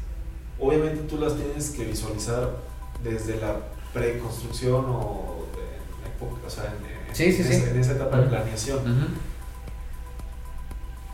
obviamente 0.59 1.03
tú 1.03 1.17
las 1.17 1.35
tienes 1.35 1.69
que 1.69 1.85
visualizar 1.85 2.57
desde 3.03 3.39
la 3.39 3.57
preconstrucción 3.93 4.85
o, 4.85 5.45
o 6.45 6.49
sea, 6.49 6.73
en, 7.17 7.79
esa, 7.79 7.93
etapa 7.93 8.17
de 8.19 8.27
planeación. 8.27 8.79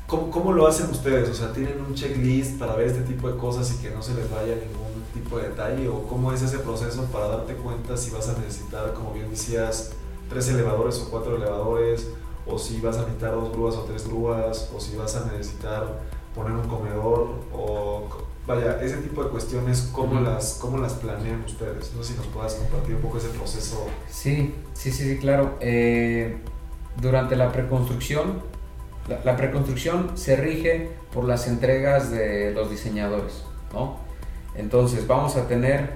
¿Cómo, 0.06 0.32
¿Cómo, 0.32 0.54
lo 0.54 0.67
hacen 0.67 0.89
ustedes? 0.89 1.30
O 1.30 1.34
sea, 1.34 1.52
¿tienen 1.52 1.82
un 1.82 1.93
checklist 1.93 2.58
para 2.58 2.76
ver 2.76 2.88
este 2.88 3.02
tipo 3.02 3.30
de 3.30 3.38
cosas 3.38 3.73
y 3.73 3.82
que 3.82 3.89
no 3.89 4.02
se 4.02 4.13
les 4.13 4.30
vaya 4.30 4.56
ningún 4.56 5.04
tipo 5.13 5.38
de 5.38 5.50
detalle? 5.50 5.89
¿O 5.89 6.04
cómo 6.04 6.32
es 6.32 6.41
ese 6.41 6.60
proceso 6.60 7.06
para 7.06 7.28
darte 7.28 7.56
cuenta 7.56 7.97
si 7.97 8.12
vas 8.12 8.30
a 8.30 8.38
necesitar, 8.38 8.93
como 8.93 9.13
bien 9.13 9.30
decías, 9.30 9.91
tres 10.30 10.47
elevadores 10.50 11.00
o 11.00 11.10
cuatro 11.10 11.36
elevadores? 11.36 12.08
o 12.50 12.58
si 12.58 12.80
vas 12.80 12.97
a 12.97 13.02
necesitar 13.02 13.34
dos 13.34 13.52
grúas 13.52 13.76
o 13.76 13.82
tres 13.82 14.08
grúas, 14.08 14.69
o 14.76 14.80
si 14.80 14.95
vas 14.95 15.15
a 15.15 15.26
necesitar 15.26 16.00
poner 16.34 16.54
un 16.54 16.67
comedor, 16.67 17.30
o 17.54 18.08
vaya, 18.47 18.79
ese 18.81 18.97
tipo 18.97 19.23
de 19.23 19.29
cuestiones, 19.29 19.89
¿cómo, 19.91 20.21
las, 20.21 20.57
cómo 20.60 20.77
las 20.77 20.93
planean 20.93 21.43
ustedes? 21.45 21.93
No 21.93 22.01
sé 22.01 22.13
si 22.13 22.17
nos 22.17 22.27
puedas 22.27 22.55
compartir 22.55 22.95
un 22.95 23.01
poco 23.01 23.17
ese 23.17 23.27
proceso. 23.29 23.86
Sí, 24.10 24.55
sí, 24.73 24.91
sí, 24.91 25.03
sí 25.03 25.17
claro. 25.17 25.57
Eh, 25.60 26.38
durante 27.01 27.36
la 27.36 27.51
preconstrucción, 27.51 28.41
la, 29.23 29.36
preconstrucción 29.36 30.17
se 30.17 30.38
rige 30.38 30.89
por 31.13 31.25
las 31.25 31.47
entregas 31.47 32.10
de 32.10 32.51
los 32.53 32.69
diseñadores, 32.69 33.43
¿no? 33.73 33.97
Entonces 34.55 35.05
vamos 35.05 35.36
a 35.36 35.47
tener 35.47 35.91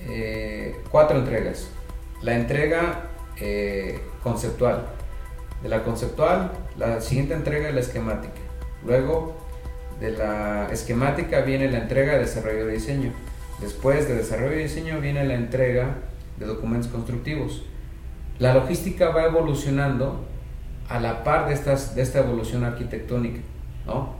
eh, 0.00 0.82
cuatro 0.90 1.18
entregas. 1.18 1.68
La 2.22 2.34
entrega 2.34 3.10
eh, 3.36 4.02
conceptual. 4.22 4.86
De 5.62 5.68
la 5.68 5.84
conceptual, 5.84 6.52
la 6.78 7.02
siguiente 7.02 7.34
entrega 7.34 7.68
es 7.68 7.74
la 7.74 7.80
esquemática. 7.80 8.40
Luego, 8.84 9.36
de 10.00 10.12
la 10.12 10.68
esquemática 10.72 11.42
viene 11.42 11.70
la 11.70 11.78
entrega 11.78 12.14
de 12.14 12.20
desarrollo 12.20 12.66
de 12.66 12.72
diseño. 12.72 13.12
Después 13.60 14.08
de 14.08 14.14
desarrollo 14.14 14.56
de 14.56 14.62
diseño 14.62 15.00
viene 15.00 15.24
la 15.24 15.34
entrega 15.34 15.98
de 16.38 16.46
documentos 16.46 16.90
constructivos. 16.90 17.62
La 18.38 18.54
logística 18.54 19.10
va 19.10 19.26
evolucionando 19.26 20.24
a 20.88 20.98
la 20.98 21.22
par 21.22 21.48
de, 21.48 21.54
estas, 21.54 21.94
de 21.94 22.02
esta 22.02 22.20
evolución 22.20 22.64
arquitectónica. 22.64 23.40
¿no? 23.86 24.14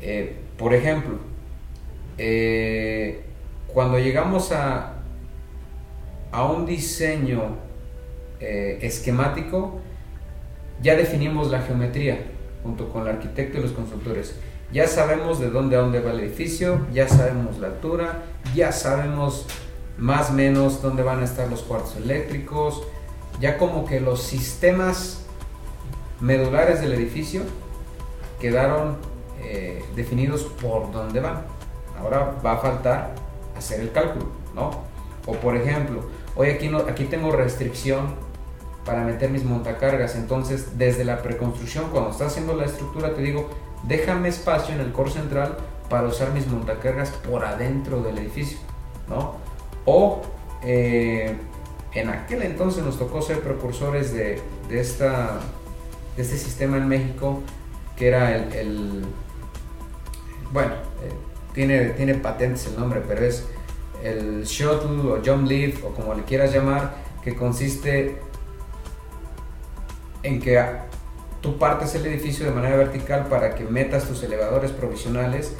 Eh, 0.00 0.36
por 0.58 0.74
ejemplo, 0.74 1.18
eh, 2.18 3.22
cuando 3.68 3.98
llegamos 3.98 4.50
a, 4.50 4.94
a 6.32 6.44
un 6.44 6.66
diseño 6.66 7.56
eh, 8.40 8.78
esquemático, 8.82 9.80
ya 10.82 10.96
definimos 10.96 11.50
la 11.50 11.60
geometría 11.62 12.24
junto 12.62 12.88
con 12.88 13.02
el 13.02 13.08
arquitecto 13.08 13.58
y 13.58 13.62
los 13.62 13.72
constructores. 13.72 14.34
Ya 14.72 14.86
sabemos 14.86 15.40
de 15.40 15.50
dónde 15.50 15.76
a 15.76 15.80
dónde 15.80 16.00
va 16.00 16.12
el 16.12 16.20
edificio, 16.20 16.86
ya 16.92 17.08
sabemos 17.08 17.58
la 17.58 17.68
altura, 17.68 18.22
ya 18.54 18.70
sabemos 18.70 19.46
más 19.98 20.30
o 20.30 20.32
menos 20.34 20.80
dónde 20.80 21.02
van 21.02 21.20
a 21.20 21.24
estar 21.24 21.48
los 21.48 21.62
cuartos 21.62 21.96
eléctricos, 21.96 22.84
ya 23.40 23.58
como 23.58 23.84
que 23.84 24.00
los 24.00 24.22
sistemas 24.22 25.24
medulares 26.20 26.80
del 26.80 26.92
edificio 26.92 27.42
quedaron 28.38 28.98
eh, 29.42 29.84
definidos 29.96 30.44
por 30.44 30.92
dónde 30.92 31.18
van. 31.18 31.42
Ahora 31.98 32.36
va 32.44 32.52
a 32.52 32.58
faltar 32.58 33.14
hacer 33.56 33.80
el 33.80 33.90
cálculo, 33.90 34.26
¿no? 34.54 34.70
O 35.26 35.34
por 35.34 35.56
ejemplo, 35.56 36.04
hoy 36.36 36.50
aquí, 36.50 36.68
no, 36.68 36.78
aquí 36.78 37.04
tengo 37.04 37.32
restricción 37.32 38.14
para 38.84 39.02
meter 39.02 39.30
mis 39.30 39.44
montacargas, 39.44 40.14
entonces 40.14 40.78
desde 40.78 41.04
la 41.04 41.22
preconstrucción, 41.22 41.90
cuando 41.90 42.10
estás 42.10 42.28
haciendo 42.28 42.54
la 42.54 42.64
estructura, 42.64 43.14
te 43.14 43.20
digo, 43.20 43.50
déjame 43.84 44.28
espacio 44.28 44.74
en 44.74 44.80
el 44.80 44.92
core 44.92 45.10
central 45.10 45.56
para 45.88 46.06
usar 46.06 46.32
mis 46.32 46.46
montacargas 46.46 47.10
por 47.10 47.44
adentro 47.44 48.02
del 48.02 48.18
edificio, 48.18 48.58
¿no? 49.08 49.36
O 49.84 50.22
eh, 50.62 51.36
en 51.92 52.08
aquel 52.08 52.42
entonces 52.42 52.84
nos 52.84 52.98
tocó 52.98 53.22
ser 53.22 53.40
precursores 53.40 54.12
de, 54.12 54.40
de 54.68 54.80
esta 54.80 55.40
de 56.16 56.22
este 56.22 56.36
sistema 56.36 56.76
en 56.76 56.88
México, 56.88 57.42
que 57.96 58.08
era 58.08 58.34
el, 58.36 59.04
bueno, 60.52 60.74
eh, 60.74 61.12
tiene, 61.54 61.90
tiene 61.90 62.14
patentes 62.14 62.66
el 62.66 62.78
nombre, 62.78 63.02
pero 63.06 63.24
es 63.24 63.46
el 64.02 64.44
shuttle 64.44 65.10
o 65.10 65.20
jump 65.24 65.48
lift 65.48 65.84
o 65.84 65.88
como 65.90 66.14
le 66.14 66.24
quieras 66.24 66.52
llamar, 66.52 66.94
que 67.22 67.34
consiste 67.34 68.20
en 70.22 70.40
que 70.40 70.58
tú 71.40 71.58
partes 71.58 71.94
el 71.94 72.06
edificio 72.06 72.44
de 72.46 72.52
manera 72.52 72.76
vertical 72.76 73.26
para 73.26 73.54
que 73.54 73.64
metas 73.64 74.04
tus 74.04 74.22
elevadores 74.22 74.72
provisionales 74.72 75.54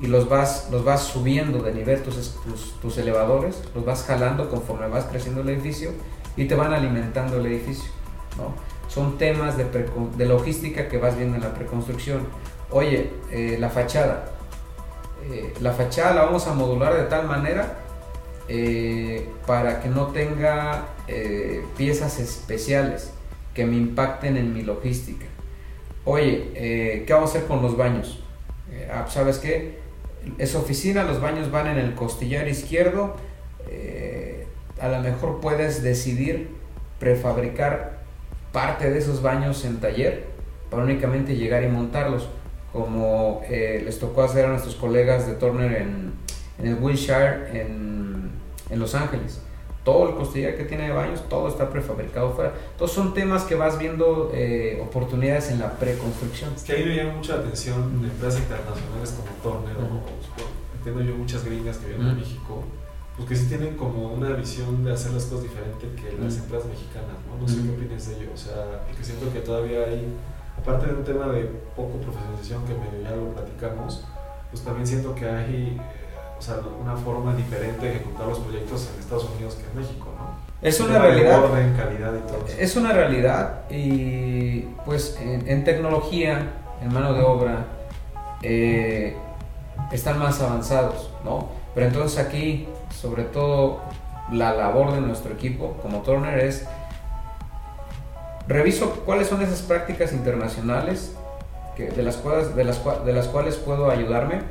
y 0.00 0.06
los 0.06 0.28
vas, 0.28 0.68
los 0.70 0.84
vas 0.84 1.02
subiendo 1.02 1.60
de 1.60 1.72
nivel 1.72 2.02
tus, 2.02 2.36
tus, 2.80 2.98
elevadores, 2.98 3.62
los 3.74 3.84
vas 3.84 4.04
jalando 4.04 4.48
conforme 4.50 4.88
vas 4.88 5.04
creciendo 5.04 5.40
el 5.42 5.48
edificio 5.50 5.90
y 6.36 6.46
te 6.46 6.54
van 6.54 6.72
alimentando 6.72 7.38
el 7.38 7.46
edificio. 7.46 7.90
son 8.88 9.18
temas 9.18 9.56
de, 9.56 9.64
de, 9.64 10.26
logística 10.26 10.88
que 10.88 10.98
vas 10.98 11.16
viendo 11.16 11.36
en 11.36 11.42
la 11.42 11.54
preconstrucción. 11.54 12.26
Oye, 12.70 13.12
eh, 13.30 13.56
la 13.58 13.70
fachada. 13.70 14.32
Eh, 15.30 15.54
la 15.60 15.72
fachada 15.72 16.14
la 16.14 16.24
vamos 16.24 16.46
a 16.48 16.54
modular 16.54 16.94
de 16.94 17.04
tal 17.04 17.26
manera 17.26 17.78
eh, 18.48 19.28
para 19.46 19.80
que 19.80 19.88
no 19.88 20.08
tenga 20.08 20.88
piezas 21.76 22.18
especiales 22.18 23.12
que 23.54 23.64
me 23.64 23.76
impacten 23.76 24.36
en 24.36 24.52
mi 24.52 24.62
logística. 24.62 25.26
Oye, 26.04 26.50
¿qué 27.06 27.12
vamos 27.12 27.34
a 27.34 27.38
hacer 27.38 27.48
con 27.48 27.62
los 27.62 27.76
baños? 27.76 28.22
Ah, 28.90 29.06
¿Sabes 29.08 29.38
qué? 29.38 29.78
Es 30.38 30.54
oficina, 30.54 31.04
los 31.04 31.20
baños 31.20 31.50
van 31.50 31.68
en 31.68 31.78
el 31.78 31.94
costillar 31.94 32.48
izquierdo. 32.48 33.16
a 34.80 34.88
lo 34.88 35.00
mejor 35.00 35.40
puedes 35.40 35.82
decidir 35.82 36.48
prefabricar 36.98 37.94
parte 38.52 38.90
de 38.90 38.98
esos 38.98 39.20
baños 39.20 39.64
en 39.64 39.80
taller 39.80 40.24
para 40.70 40.84
únicamente 40.84 41.36
llegar 41.36 41.62
y 41.64 41.68
montarlos, 41.68 42.28
como 42.72 43.42
eh, 43.48 43.82
les 43.84 43.98
tocó 43.98 44.22
hacer 44.22 44.46
a 44.46 44.48
nuestros 44.48 44.76
colegas 44.76 45.26
de 45.26 45.34
Turner 45.34 45.82
en, 45.82 46.12
el 46.62 46.74
Wilshire 46.80 47.60
en, 47.60 48.30
Los 48.70 48.94
Ángeles. 48.94 49.40
Todo 49.84 50.08
el 50.08 50.14
costillar 50.14 50.56
que 50.56 50.64
tiene 50.64 50.88
de 50.88 50.92
baños, 50.92 51.28
todo 51.28 51.48
está 51.48 51.68
prefabricado 51.68 52.32
fuera. 52.32 52.54
Entonces 52.72 52.94
son 52.94 53.12
temas 53.12 53.44
que 53.44 53.54
vas 53.54 53.78
viendo 53.78 54.30
eh, 54.32 54.80
oportunidades 54.82 55.50
en 55.50 55.58
la 55.60 55.72
preconstrucción. 55.72 56.52
Es 56.56 56.62
que 56.62 56.72
ahí 56.72 56.84
me 56.84 56.96
llama 56.96 57.14
mucha 57.16 57.34
atención 57.34 58.00
de 58.00 58.08
empresas 58.08 58.40
internacionales 58.40 59.14
como 59.16 59.56
Turner, 59.56 59.76
o, 59.76 60.76
entiendo 60.76 61.02
yo 61.02 61.16
muchas 61.16 61.44
gringas 61.44 61.76
que 61.76 61.88
vienen 61.88 62.08
a 62.08 62.14
México 62.14 62.64
pues 63.16 63.28
que 63.28 63.36
sí 63.36 63.46
tienen 63.46 63.76
como 63.76 64.12
una 64.12 64.30
visión 64.30 64.84
de 64.84 64.92
hacer 64.92 65.12
las 65.12 65.24
cosas 65.26 65.44
diferente 65.44 65.86
que 65.94 66.18
las 66.20 66.36
empresas 66.36 66.68
mexicanas, 66.68 67.14
¿no? 67.28 67.40
No 67.40 67.46
sé 67.46 67.62
qué 67.62 67.70
opinas 67.70 68.08
de 68.08 68.16
ello, 68.16 68.30
o 68.34 68.36
sea, 68.36 68.84
que 68.96 69.04
siento 69.04 69.32
que 69.32 69.38
todavía 69.38 69.84
hay, 69.84 70.12
aparte 70.58 70.86
de 70.86 70.94
un 70.94 71.04
tema 71.04 71.28
de 71.28 71.44
poco 71.76 71.98
profesionalización 71.98 72.64
que 72.64 72.74
medio 72.74 73.02
ya 73.02 73.14
lo 73.14 73.32
platicamos, 73.32 74.04
pues 74.50 74.64
también 74.64 74.86
siento 74.86 75.14
que 75.14 75.26
hay, 75.26 75.80
o 76.38 76.42
sea, 76.42 76.56
una 76.82 76.96
forma 76.96 77.34
diferente 77.34 77.86
de 77.86 77.96
ejecutar 77.96 78.26
los 78.26 78.38
proyectos 78.38 78.90
en 78.92 79.00
Estados 79.00 79.28
Unidos 79.34 79.54
que 79.54 79.70
en 79.70 79.80
México, 79.80 80.08
¿no? 80.18 80.34
Es 80.60 80.80
una 80.80 80.98
realidad. 80.98 81.44
Orden, 81.44 81.74
calidad 81.76 82.12
y 82.14 82.26
todo 82.26 82.46
eso. 82.46 82.56
Es 82.58 82.76
una 82.76 82.92
realidad 82.92 83.70
y 83.70 84.60
pues 84.84 85.18
en, 85.20 85.48
en 85.48 85.64
tecnología, 85.64 86.52
en 86.82 86.92
mano 86.92 87.12
de 87.12 87.22
obra, 87.22 87.66
eh, 88.42 89.16
están 89.92 90.18
más 90.18 90.40
avanzados, 90.40 91.10
¿no? 91.24 91.48
Pero 91.74 91.86
entonces 91.86 92.18
aquí 92.18 92.68
sobre 92.90 93.24
todo 93.24 93.80
la 94.32 94.54
labor 94.54 94.92
de 94.92 95.00
nuestro 95.00 95.32
equipo 95.32 95.76
como 95.82 96.02
Turner 96.02 96.38
es 96.38 96.66
reviso 98.46 99.02
cuáles 99.04 99.28
son 99.28 99.42
esas 99.42 99.62
prácticas 99.62 100.12
internacionales 100.12 101.16
que, 101.76 101.88
de, 101.90 102.02
las 102.02 102.16
cuales, 102.16 102.54
de, 102.54 102.64
las, 102.64 102.80
de 103.04 103.12
las 103.12 103.28
cuales 103.28 103.56
puedo 103.56 103.90
ayudarme, 103.90 104.42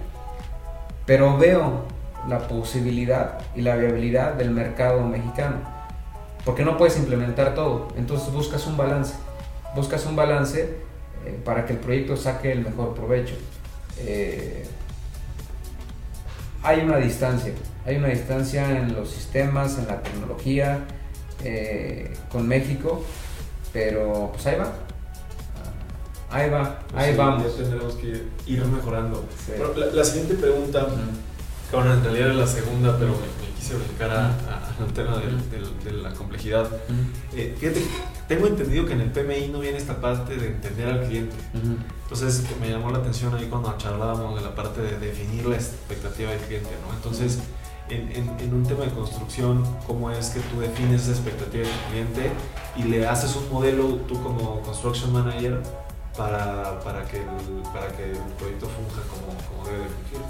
pero 1.05 1.37
veo 1.37 1.85
la 2.27 2.47
posibilidad 2.47 3.39
y 3.55 3.61
la 3.61 3.75
viabilidad 3.75 4.33
del 4.33 4.51
mercado 4.51 5.03
mexicano, 5.03 5.57
porque 6.45 6.63
no 6.63 6.77
puedes 6.77 6.97
implementar 6.97 7.55
todo, 7.55 7.89
entonces 7.97 8.31
buscas 8.33 8.65
un 8.67 8.77
balance, 8.77 9.15
buscas 9.75 10.05
un 10.05 10.15
balance 10.15 10.77
eh, 11.25 11.39
para 11.43 11.65
que 11.65 11.73
el 11.73 11.79
proyecto 11.79 12.15
saque 12.15 12.51
el 12.51 12.61
mejor 12.61 12.93
provecho. 12.93 13.35
Eh, 13.99 14.65
hay 16.61 16.79
una 16.81 16.97
distancia, 16.97 17.53
hay 17.85 17.97
una 17.97 18.07
distancia 18.07 18.71
en 18.71 18.93
los 18.93 19.09
sistemas, 19.09 19.77
en 19.77 19.87
la 19.87 20.01
tecnología 20.01 20.79
eh, 21.43 22.13
con 22.31 22.47
México, 22.47 23.03
pero 23.73 24.31
pues 24.31 24.47
ahí 24.47 24.57
va. 24.57 24.71
Ahí 26.33 26.49
va, 26.49 26.79
pues 26.91 27.03
ahí 27.03 27.15
vamos. 27.15 27.43
Ya 27.43 27.63
tendremos 27.63 27.93
que 27.93 28.23
ir 28.47 28.65
mejorando. 28.65 29.23
la, 29.93 30.03
siguiente 30.03 30.33
pregunta, 30.33 30.87
que 31.69 31.75
bueno, 31.75 31.93
en 31.93 32.03
realidad 32.03 32.31
es 32.31 32.35
la 32.35 32.47
segunda, 32.47 32.97
pero 32.97 33.11
me, 33.11 33.53
quise 33.59 33.75
brincar 33.75 34.09
al 34.11 34.93
tema 34.93 35.17
de, 35.17 35.91
la 35.91 36.11
complejidad. 36.13 36.67
Eh, 37.33 37.55
fíjate, 37.57 37.83
tengo 38.27 38.47
entendido 38.47 38.85
que 38.87 38.93
en 38.93 39.01
el 39.01 39.11
PMI 39.11 39.49
no 39.49 39.59
viene 39.59 39.77
esta 39.77 40.01
parte 40.01 40.35
de 40.35 40.47
entender 40.47 40.87
al 40.87 41.05
cliente. 41.05 41.35
Entonces 42.03 42.43
me 42.59 42.69
llamó 42.69 42.89
la 42.89 42.97
atención 42.97 43.35
ahí 43.35 43.45
cuando 43.45 43.77
charlábamos 43.77 44.35
de 44.35 44.41
la 44.41 44.55
parte 44.55 44.81
de 44.81 44.97
definir 44.97 45.45
la 45.45 45.55
expectativa 45.55 46.31
del 46.31 46.39
cliente, 46.39 46.71
¿no? 46.87 46.95
Entonces 46.95 47.39
en, 47.89 48.53
un 48.53 48.63
tema 48.63 48.85
de 48.85 48.91
construcción, 48.91 49.63
cómo 49.85 50.09
es 50.11 50.29
que 50.29 50.39
tú 50.39 50.59
defines 50.59 51.03
esa 51.03 51.11
expectativa 51.11 51.63
del 51.63 51.79
cliente 51.89 52.31
y 52.75 52.83
le 52.83 53.07
haces 53.07 53.35
un 53.35 53.49
modelo 53.51 53.95
tú 54.07 54.21
como 54.21 54.61
construction 54.61 55.11
manager 55.13 55.61
para, 56.17 56.79
para, 56.81 57.03
que, 57.05 57.17
el, 57.17 57.63
para 57.73 57.87
que 57.95 58.11
el 58.11 58.17
proyecto 58.37 58.67
funja 58.67 59.01
como, 59.09 59.37
como 59.49 59.67
debe 59.67 59.85
fungir. 59.85 60.21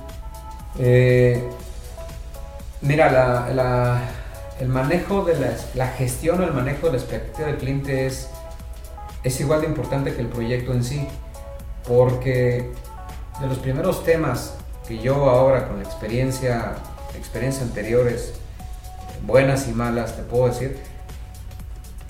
Eh, 0.79 1.43
mira, 2.81 3.11
la, 3.11 3.49
la, 3.53 4.01
el 4.59 4.69
manejo 4.69 5.23
de 5.23 5.39
la, 5.39 5.55
la, 5.75 5.87
gestión 5.87 6.41
o 6.41 6.43
el 6.43 6.53
manejo 6.53 6.87
de 6.87 6.93
la 6.93 6.97
expectativa 6.99 7.47
del 7.47 7.57
cliente 7.57 8.05
es 8.05 8.29
es 9.23 9.39
igual 9.39 9.61
de 9.61 9.67
importante 9.67 10.13
que 10.13 10.21
el 10.21 10.27
proyecto 10.27 10.73
en 10.73 10.83
sí, 10.83 11.07
porque 11.87 12.69
de 13.39 13.47
los 13.47 13.57
primeros 13.59 14.03
temas 14.03 14.55
que 14.87 14.99
yo 14.99 15.29
ahora 15.29 15.67
con 15.67 15.77
la 15.77 15.83
experiencia, 15.83 16.75
experiencias 17.17 17.63
anteriores, 17.63 18.33
buenas 19.25 19.67
y 19.67 19.71
malas, 19.71 20.17
te 20.17 20.23
puedo 20.23 20.47
decir, 20.47 20.77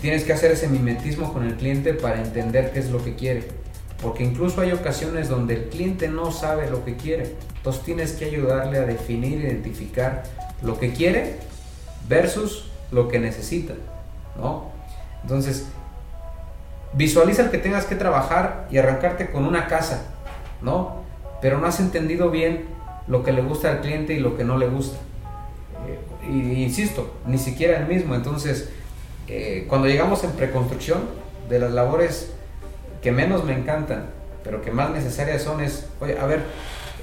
tienes 0.01 0.23
que 0.23 0.33
hacer 0.33 0.51
ese 0.51 0.67
mimetismo 0.67 1.31
con 1.31 1.43
el 1.45 1.55
cliente 1.55 1.93
para 1.93 2.19
entender 2.19 2.71
qué 2.71 2.79
es 2.79 2.89
lo 2.89 3.03
que 3.03 3.15
quiere. 3.15 3.47
Porque 4.03 4.23
incluso 4.23 4.61
hay 4.61 4.71
ocasiones 4.71 5.29
donde 5.29 5.55
el 5.55 5.69
cliente 5.69 6.09
no 6.09 6.31
sabe 6.31 6.69
lo 6.69 6.83
que 6.83 6.97
quiere. 6.97 7.35
Entonces 7.55 7.83
tienes 7.83 8.11
que 8.11 8.25
ayudarle 8.25 8.77
a 8.77 8.81
definir, 8.81 9.39
identificar 9.39 10.23
lo 10.61 10.77
que 10.77 10.93
quiere 10.93 11.37
versus 12.07 12.69
lo 12.91 13.07
que 13.07 13.19
necesita. 13.19 13.73
¿no? 14.37 14.71
Entonces, 15.21 15.67
visualiza 16.93 17.43
el 17.43 17.49
que 17.49 17.57
tengas 17.57 17.85
que 17.85 17.95
trabajar 17.95 18.67
y 18.69 18.77
arrancarte 18.77 19.31
con 19.31 19.45
una 19.45 19.67
casa, 19.67 20.03
¿no? 20.61 21.03
Pero 21.41 21.59
no 21.59 21.67
has 21.67 21.79
entendido 21.79 22.29
bien 22.29 22.65
lo 23.07 23.23
que 23.23 23.31
le 23.31 23.41
gusta 23.41 23.71
al 23.71 23.81
cliente 23.81 24.13
y 24.13 24.19
lo 24.19 24.35
que 24.35 24.43
no 24.43 24.57
le 24.57 24.67
gusta. 24.67 24.97
Eh, 25.87 26.27
insisto, 26.27 27.15
ni 27.25 27.37
siquiera 27.37 27.77
el 27.77 27.87
mismo. 27.87 28.15
Entonces, 28.15 28.69
eh, 29.27 29.65
cuando 29.69 29.87
llegamos 29.87 30.23
en 30.23 30.31
preconstrucción, 30.31 31.23
de 31.49 31.59
las 31.59 31.71
labores 31.71 32.31
que 33.03 33.11
menos 33.11 33.43
me 33.43 33.53
encantan, 33.53 34.05
pero 34.43 34.61
que 34.61 34.71
más 34.71 34.89
necesarias 34.89 35.43
son 35.43 35.61
es, 35.61 35.85
oye, 35.99 36.17
a 36.17 36.25
ver, 36.25 36.41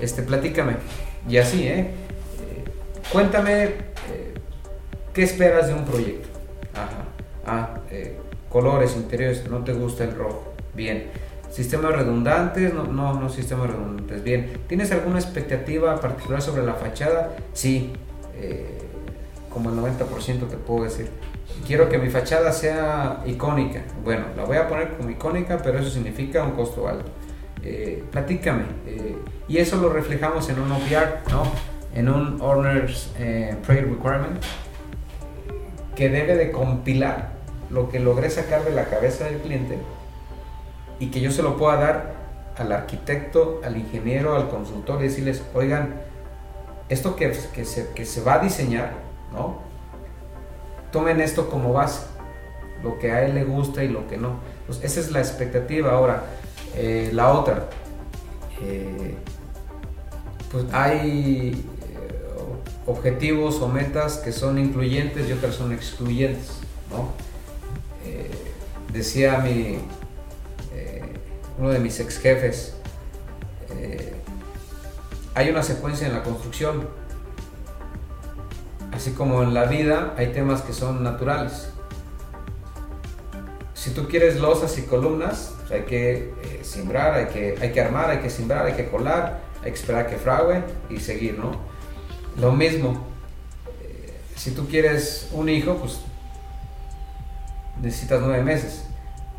este, 0.00 0.22
platícame. 0.22 0.76
Y 1.28 1.36
así, 1.36 1.68
¿eh? 1.68 1.80
eh 1.80 2.64
cuéntame 3.12 3.68
qué 5.12 5.22
esperas 5.22 5.68
de 5.68 5.74
un 5.74 5.84
proyecto. 5.84 6.28
Ajá. 6.74 7.04
Ah, 7.46 7.80
colores 8.48 8.96
interiores, 8.96 9.48
no 9.50 9.62
te 9.62 9.74
gusta 9.74 10.04
el 10.04 10.16
rojo. 10.16 10.54
Bien. 10.74 11.10
Sistemas 11.50 11.92
redundantes, 11.92 12.72
no, 12.72 12.84
no, 12.84 13.20
no 13.20 13.28
sistemas 13.28 13.68
redundantes. 13.70 14.24
Bien. 14.24 14.58
¿Tienes 14.68 14.90
alguna 14.92 15.18
expectativa 15.18 16.00
particular 16.00 16.40
sobre 16.40 16.62
la 16.62 16.74
fachada? 16.74 17.36
Sí. 17.52 17.92
como 19.52 19.68
el 19.70 19.76
90% 19.76 20.48
te 20.48 20.56
puedo 20.56 20.84
decir 20.84 21.10
quiero 21.66 21.88
que 21.88 21.98
mi 21.98 22.08
fachada 22.10 22.52
sea 22.52 23.22
icónica. 23.26 23.82
Bueno, 24.02 24.26
la 24.36 24.44
voy 24.44 24.56
a 24.56 24.68
poner 24.68 24.96
como 24.96 25.10
icónica, 25.10 25.58
pero 25.62 25.78
eso 25.78 25.90
significa 25.90 26.42
un 26.42 26.52
costo 26.52 26.88
alto. 26.88 27.10
Eh, 27.62 28.04
platícame. 28.10 28.64
Eh, 28.86 29.16
y 29.48 29.58
eso 29.58 29.76
lo 29.76 29.90
reflejamos 29.90 30.48
en 30.48 30.60
un 30.60 30.72
OPR, 30.72 31.30
¿no? 31.30 31.42
En 31.94 32.08
un 32.08 32.40
Owner's 32.40 33.12
eh, 33.18 33.56
Requirement, 33.66 34.42
que 35.94 36.08
debe 36.08 36.36
de 36.36 36.50
compilar 36.50 37.32
lo 37.70 37.88
que 37.88 38.00
logré 38.00 38.30
sacar 38.30 38.64
de 38.64 38.72
la 38.72 38.86
cabeza 38.86 39.24
del 39.24 39.38
cliente 39.38 39.78
y 40.98 41.10
que 41.10 41.20
yo 41.20 41.30
se 41.30 41.42
lo 41.42 41.56
pueda 41.56 41.76
dar 41.76 42.14
al 42.56 42.72
arquitecto, 42.72 43.60
al 43.64 43.76
ingeniero, 43.76 44.36
al 44.36 44.48
consultor 44.48 45.00
y 45.00 45.04
decirles, 45.04 45.42
oigan, 45.54 45.94
esto 46.88 47.16
que, 47.16 47.32
que, 47.52 47.64
se, 47.64 47.90
que 47.92 48.04
se 48.04 48.22
va 48.22 48.34
a 48.34 48.38
diseñar, 48.40 48.92
¿no? 49.32 49.69
Tomen 50.92 51.20
esto 51.20 51.48
como 51.48 51.72
base, 51.72 52.02
lo 52.82 52.98
que 52.98 53.12
a 53.12 53.24
él 53.24 53.34
le 53.34 53.44
gusta 53.44 53.84
y 53.84 53.88
lo 53.88 54.08
que 54.08 54.16
no. 54.16 54.40
Pues 54.66 54.80
esa 54.82 55.00
es 55.00 55.10
la 55.10 55.20
expectativa. 55.20 55.92
Ahora, 55.92 56.24
eh, 56.74 57.10
la 57.12 57.32
otra, 57.32 57.68
eh, 58.62 59.16
pues 60.50 60.64
hay 60.72 61.64
eh, 61.82 62.28
objetivos 62.86 63.60
o 63.60 63.68
metas 63.68 64.18
que 64.18 64.32
son 64.32 64.58
incluyentes 64.58 65.28
y 65.28 65.32
otras 65.32 65.54
son 65.54 65.72
excluyentes. 65.72 66.58
decía 68.92 69.38
mi, 69.38 69.78
uno 71.58 71.70
de 71.70 71.78
mis 71.78 72.00
ex 72.00 72.18
jefes, 72.18 72.74
hay 75.34 75.48
una 75.48 75.62
secuencia 75.62 76.08
en 76.08 76.14
la 76.14 76.24
construcción 76.24 76.88
Así 78.92 79.12
como 79.12 79.42
en 79.42 79.54
la 79.54 79.64
vida 79.64 80.14
hay 80.16 80.32
temas 80.32 80.62
que 80.62 80.72
son 80.72 81.02
naturales. 81.02 81.70
Si 83.74 83.90
tú 83.92 84.08
quieres 84.08 84.40
losas 84.40 84.76
y 84.78 84.82
columnas, 84.82 85.54
pues 85.60 85.70
hay 85.70 85.82
que 85.82 86.34
eh, 86.42 86.60
sembrar, 86.62 87.14
hay 87.14 87.26
que, 87.26 87.56
hay 87.60 87.72
que 87.72 87.80
armar, 87.80 88.10
hay 88.10 88.18
que 88.18 88.28
sembrar, 88.28 88.66
hay 88.66 88.74
que 88.74 88.88
colar, 88.88 89.40
hay 89.62 89.70
que 89.72 89.78
esperar 89.78 90.06
que 90.06 90.16
frague 90.16 90.62
y 90.90 90.98
seguir, 90.98 91.38
¿no? 91.38 91.52
Lo 92.38 92.52
mismo, 92.52 93.06
eh, 93.82 94.20
si 94.36 94.50
tú 94.50 94.68
quieres 94.68 95.30
un 95.32 95.48
hijo, 95.48 95.76
pues 95.76 96.00
necesitas 97.80 98.20
nueve 98.20 98.42
meses. 98.42 98.84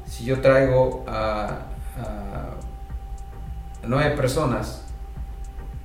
Si 0.08 0.26
yo 0.26 0.42
traigo 0.42 1.06
a 1.08 1.68
nueve 3.84 4.16
personas, 4.16 4.84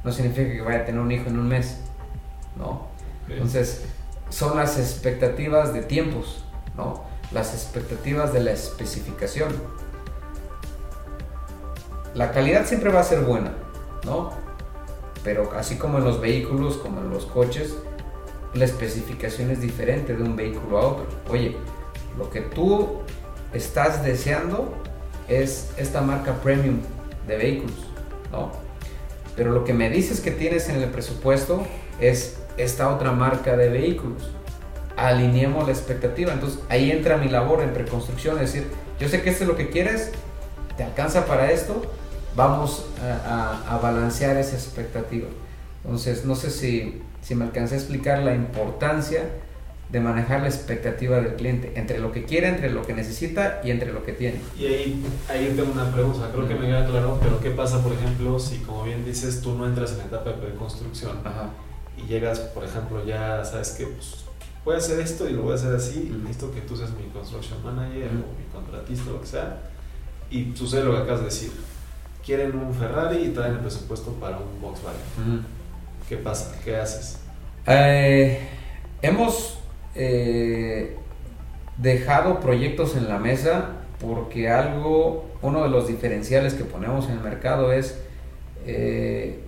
no 0.05 0.13
significa 0.13 0.53
que 0.53 0.63
vaya 0.63 0.79
a 0.81 0.85
tener 0.85 1.01
un 1.01 1.11
hijo 1.11 1.29
en 1.29 1.39
un 1.39 1.49
mes, 1.49 1.79
¿no? 2.57 2.96
Entonces, 3.29 3.83
son 4.31 4.57
las 4.57 4.79
expectativas 4.79 5.73
de 5.73 5.83
tiempos, 5.83 6.45
¿no? 6.77 7.05
Las 7.33 7.55
expectativas 7.55 8.33
de 8.33 8.41
la 8.41 8.53
especificación. 8.53 9.49
La 12.15 12.33
calidad 12.33 12.67
siempre 12.67 12.91
va 12.91 13.01
a 13.01 13.05
ser 13.05 13.21
buena, 13.21 13.53
¿no? 14.05 14.31
Pero 15.23 15.53
así 15.57 15.77
como 15.77 15.99
en 15.99 16.05
los 16.05 16.21
vehículos, 16.21 16.77
como 16.77 17.01
en 17.01 17.11
los 17.11 17.27
coches, 17.27 17.75
la 18.55 18.65
especificación 18.65 19.51
es 19.51 19.61
diferente 19.61 20.17
de 20.17 20.23
un 20.23 20.37
vehículo 20.37 20.79
a 20.79 20.87
otro. 20.87 21.07
Oye, 21.29 21.57
lo 22.17 22.31
que 22.31 22.41
tú 22.41 23.01
estás 23.53 24.05
deseando 24.05 24.73
es 25.29 25.71
esta 25.77 26.01
marca 26.01 26.35
premium 26.35 26.81
de 27.27 27.37
vehículos, 27.37 27.77
¿no? 28.31 28.53
Pero 29.35 29.53
lo 29.53 29.65
que 29.65 29.75
me 29.75 29.91
dices 29.91 30.21
que 30.21 30.31
tienes 30.31 30.69
en 30.69 30.77
el 30.77 30.91
presupuesto 30.91 31.67
es 32.01 32.39
esta 32.57 32.95
otra 32.95 33.13
marca 33.13 33.57
de 33.57 33.69
vehículos. 33.69 34.31
Alineemos 34.97 35.67
la 35.67 35.73
expectativa. 35.73 36.33
Entonces 36.33 36.61
ahí 36.69 36.91
entra 36.91 37.17
mi 37.17 37.29
labor 37.29 37.63
en 37.63 37.73
preconstrucción, 37.73 38.37
es 38.37 38.53
decir, 38.53 38.67
yo 38.99 39.09
sé 39.09 39.23
que 39.23 39.31
esto 39.31 39.45
es 39.45 39.49
lo 39.49 39.57
que 39.57 39.69
quieres, 39.69 40.11
te 40.77 40.85
alcanza 40.85 41.27
para 41.27 41.51
esto, 41.51 41.83
vamos 42.35 42.87
a, 43.03 43.79
balancear 43.83 44.37
esa 44.37 44.57
expectativa. 44.57 45.29
Entonces 45.85 46.25
no 46.25 46.35
sé 46.35 46.51
si, 46.51 47.03
si 47.23 47.35
me 47.35 47.45
alcancé 47.45 47.75
a 47.75 47.79
explicar 47.79 48.23
la 48.23 48.35
importancia 48.35 49.23
de 49.91 50.01
manejar 50.01 50.41
la 50.41 50.49
expectativa 50.49 51.21
del 51.21 51.37
cliente 51.37 51.73
entre 51.77 51.99
lo 51.99 52.11
que 52.11 52.25
quiere, 52.25 52.49
entre 52.49 52.71
lo 52.71 52.83
que 52.85 52.93
necesita 52.93 53.61
y 53.63 53.71
entre 53.71 53.93
lo 53.93 54.03
que 54.03 54.13
tiene. 54.13 54.41
Y 54.59 54.67
ahí, 54.67 55.07
ahí 55.29 55.53
tengo 55.55 55.71
una 55.73 55.93
pregunta, 55.93 56.29
creo 56.33 56.49
que 56.49 56.55
me 56.55 56.67
queda 56.67 56.87
claro, 56.87 57.19
pero 57.23 57.39
¿qué 57.39 57.51
pasa, 57.51 57.83
por 57.83 57.93
ejemplo, 57.93 58.39
si 58.41 58.59
como 58.59 58.83
bien 58.83 59.05
dices, 59.05 59.43
tú 59.43 59.55
no 59.55 59.67
entras 59.67 59.93
en 59.93 59.99
la 59.99 60.05
etapa 60.07 60.31
de 60.31 60.37
preconstrucción? 60.39 61.19
Ajá 61.25 61.51
y 61.97 62.07
llegas, 62.07 62.41
por 62.41 62.65
ejemplo, 62.65 63.05
ya 63.05 63.45
sabes 63.45 63.71
que 63.71 63.87
pues, 63.87 64.25
voy 64.65 64.75
a 64.75 64.79
hacer 64.79 65.01
esto 65.01 65.29
y 65.29 65.33
lo 65.33 65.43
voy 65.43 65.53
a 65.53 65.55
hacer 65.55 65.75
así, 65.75 66.11
y 66.13 66.17
necesito 66.17 66.53
que 66.53 66.61
tú 66.63 66.77
seas 66.77 66.91
mi 66.91 67.05
construction 67.11 67.63
manager 67.65 68.09
o 68.09 68.39
mi 68.39 68.45
contratista, 68.53 69.11
lo 69.11 69.21
que 69.21 69.27
sea, 69.27 69.63
y 70.31 70.53
sucede 70.55 70.85
lo 70.85 70.93
que 70.93 71.03
acabas 71.03 71.21
de 71.21 71.27
decir. 71.27 71.53
Quieren 72.25 72.57
un 72.57 72.75
Ferrari 72.75 73.25
y 73.25 73.29
traen 73.29 73.53
el 73.53 73.61
presupuesto 73.61 74.13
para 74.15 74.39
un 74.39 74.61
Volkswagen. 74.61 75.45
¿Qué 76.09 76.17
pasa? 76.17 76.59
¿Qué 76.65 76.77
haces? 76.77 77.21
Eh, 77.67 78.49
hemos 79.03 79.59
eh, 79.95 80.97
dejado 81.79 82.41
proyectos 82.41 82.97
en 82.97 83.09
la 83.09 83.19
mesa 83.19 83.71
porque 84.01 84.51
algo, 84.51 85.31
uno 85.43 85.63
de 85.63 85.69
los 85.69 85.89
diferenciales 85.89 86.55
que 86.55 86.65
ponemos 86.65 87.07
en 87.07 87.13
el 87.13 87.21
mercado 87.21 87.73
es 87.73 87.99
eh, 88.67 89.41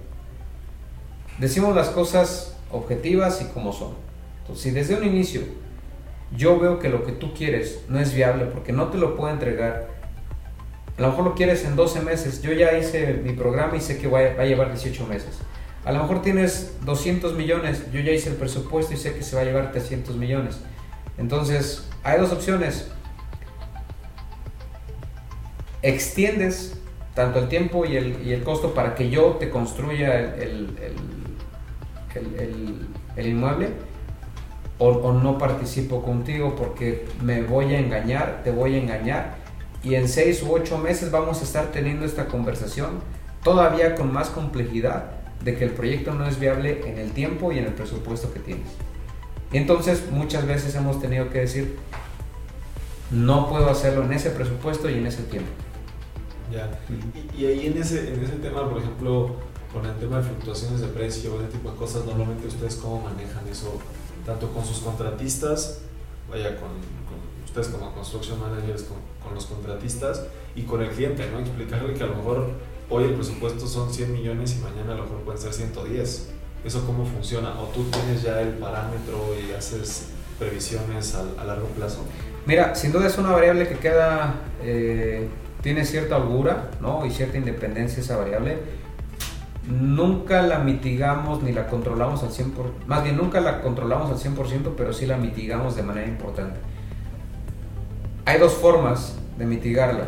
decimos 1.39 1.75
las 1.75 1.89
cosas 1.89 2.57
objetivas 2.71 3.41
y 3.43 3.47
como 3.47 3.73
son. 3.73 3.95
Entonces, 4.41 4.63
si 4.65 4.71
desde 4.71 4.97
un 4.97 5.05
inicio 5.05 5.43
yo 6.37 6.59
veo 6.59 6.79
que 6.79 6.89
lo 6.89 7.05
que 7.05 7.13
tú 7.13 7.33
quieres 7.33 7.85
no 7.89 7.99
es 7.99 8.15
viable 8.15 8.47
porque 8.47 8.73
no 8.73 8.89
te 8.89 8.99
lo 8.99 9.17
puedo 9.17 9.33
entregar, 9.33 9.89
a 10.97 11.03
lo 11.03 11.09
mejor 11.09 11.25
lo 11.25 11.35
quieres 11.35 11.65
en 11.65 11.77
12 11.77 12.01
meses, 12.01 12.43
yo 12.43 12.53
ya 12.53 12.77
hice 12.77 13.15
mi 13.15 13.33
programa 13.33 13.77
y 13.77 13.81
sé 13.81 13.99
que 13.99 14.09
va 14.09 14.19
a 14.19 14.45
llevar 14.45 14.69
18 14.69 15.07
meses. 15.07 15.39
A 15.85 15.93
lo 15.93 16.03
mejor 16.03 16.23
tienes 16.23 16.75
200 16.85 17.35
millones, 17.35 17.91
yo 17.93 18.01
ya 18.01 18.13
hice 18.13 18.31
el 18.31 18.37
presupuesto 18.37 18.93
y 18.93 18.97
sé 18.97 19.15
que 19.15 19.23
se 19.23 19.37
va 19.37 19.43
a 19.43 19.45
llevar 19.45 19.71
300 19.71 20.17
millones. 20.17 20.59
Entonces, 21.17 21.89
hay 22.03 22.21
dos 22.21 22.33
opciones. 22.33 22.89
Extiendes 25.83 26.75
tanto 27.15 27.39
el 27.39 27.49
tiempo 27.49 27.85
y 27.87 27.97
el, 27.97 28.43
costo 28.43 28.75
para 28.75 28.95
que 28.95 29.09
yo 29.09 29.37
te 29.41 29.51
construya 29.51 30.19
el 30.19 30.77
el, 30.83 31.18
inmueble 33.17 33.71
o, 34.79 35.13
no 35.13 35.39
participo 35.39 36.03
contigo 36.03 36.55
porque 36.57 37.07
me 37.21 37.43
voy 37.43 37.75
a 37.75 37.81
engañar, 37.81 38.43
te 38.45 38.51
voy 38.51 38.75
a 38.75 38.79
engañar 38.79 39.37
y 39.83 39.95
en 39.95 40.09
seis 40.09 40.43
u 40.43 40.53
ocho 40.53 40.79
meses 40.79 41.11
vamos 41.11 41.41
a 41.41 41.45
estar 41.45 41.67
teniendo 41.73 42.05
esta 42.05 42.27
conversación 42.27 43.01
todavía 43.43 43.95
con 43.95 44.13
más 44.13 44.31
complejidad 44.31 45.11
de 45.43 45.57
que 45.57 45.65
el 45.65 45.71
proyecto 45.71 46.15
no 46.15 46.27
es 46.27 46.39
viable 46.39 46.89
en 46.89 46.99
el 46.99 47.13
tiempo 47.13 47.53
y 47.53 47.59
en 47.59 47.65
el 47.65 47.73
presupuesto 47.73 48.33
que 48.33 48.41
tienes. 48.41 48.69
Entonces 49.53 50.11
muchas 50.11 50.47
veces 50.47 50.75
hemos 50.75 51.01
tenido 51.01 51.31
que 51.31 51.41
decir, 51.41 51.79
no 53.11 53.49
puedo 53.49 53.71
hacerlo 53.71 54.05
en 54.05 54.13
ese 54.13 54.31
presupuesto 54.31 54.91
y 54.91 54.95
en 54.95 55.07
ese 55.07 55.23
tiempo. 55.23 55.51
Ya. 56.53 56.69
Y, 57.35 57.43
y 57.43 57.47
ahí 57.47 57.67
en 57.67 57.79
ese, 57.79 58.13
en 58.15 58.23
ese 58.23 58.37
tema, 58.37 58.69
por 58.69 58.79
ejemplo, 58.79 59.37
con 59.73 59.85
el 59.87 59.95
tema 59.97 60.19
de 60.19 60.25
fluctuaciones 60.25 60.81
de 60.81 60.89
precio, 60.89 61.41
ese 61.41 61.53
tipo 61.53 61.71
de 61.71 61.77
cosas, 61.77 62.05
normalmente 62.05 62.47
ustedes 62.47 62.77
cómo 62.77 63.03
manejan 63.03 63.47
eso, 63.49 63.79
tanto 64.25 64.49
con 64.53 64.65
sus 64.65 64.79
contratistas, 64.79 65.81
vaya, 66.31 66.57
con, 66.57 66.69
con 66.69 67.19
ustedes 67.45 67.69
como 67.69 67.93
construction 67.95 68.41
managers, 68.41 68.85
con, 68.85 68.99
con, 69.23 69.35
los 69.35 69.47
contratistas 69.47 70.25
y 70.55 70.63
con 70.63 70.83
el 70.83 70.91
cliente, 70.91 71.29
¿no? 71.31 71.41
Explicarle 71.41 71.95
que 71.95 72.05
a 72.05 72.07
lo 72.07 72.17
mejor 72.17 72.51
hoy 72.91 73.05
el 73.05 73.15
presupuesto 73.15 73.67
son 73.67 73.93
100 73.93 74.13
millones 74.13 74.57
y 74.57 74.65
mañana 74.65 74.95
a 74.95 74.97
lo 74.97 75.03
mejor 75.05 75.19
pueden 75.21 75.41
ser 75.41 75.53
110. 75.53 76.31
¿Eso 76.65 76.85
cómo 76.87 77.05
funciona? 77.05 77.61
¿O 77.61 77.67
tú 77.67 77.85
tienes 77.85 78.23
ya 78.23 78.41
el 78.41 78.55
parámetro 78.55 79.35
y 79.39 79.53
haces 79.53 80.09
previsiones 80.39 81.15
a, 81.15 81.25
a 81.41 81.45
largo 81.45 81.69
plazo? 81.69 82.05
Mira, 82.49 82.75
sin 82.75 82.93
duda 82.93 83.07
es 83.07 83.19
una 83.19 83.31
variable 83.31 83.69
que 83.69 83.77
queda, 83.77 84.37
eh, 84.63 85.29
tiene 85.61 85.85
cierta 85.85 86.17
holgura 86.17 86.71
¿no? 86.81 87.05
y 87.05 87.11
cierta 87.11 87.37
independencia 87.37 88.03
esa 88.03 88.17
variable. 88.17 88.57
Nunca 89.69 90.41
la 90.41 90.61
mitigamos 90.61 91.43
ni 91.43 91.53
la 91.53 91.67
controlamos 91.67 92.23
al 92.23 92.31
100%, 92.31 92.53
más 92.87 93.05
bien 93.05 93.19
nunca 93.19 93.41
la 93.41 93.61
controlamos 93.61 94.11
al 94.11 94.35
100%, 94.35 94.73
pero 94.75 94.95
sí 94.95 95.05
la 95.05 95.19
mitigamos 95.19 95.77
de 95.77 95.83
manera 95.83 96.09
importante. 96.09 96.59
Hay 98.25 98.39
dos 98.39 98.55
formas 98.55 99.17
de 99.37 99.45
mitigarla. 99.45 100.05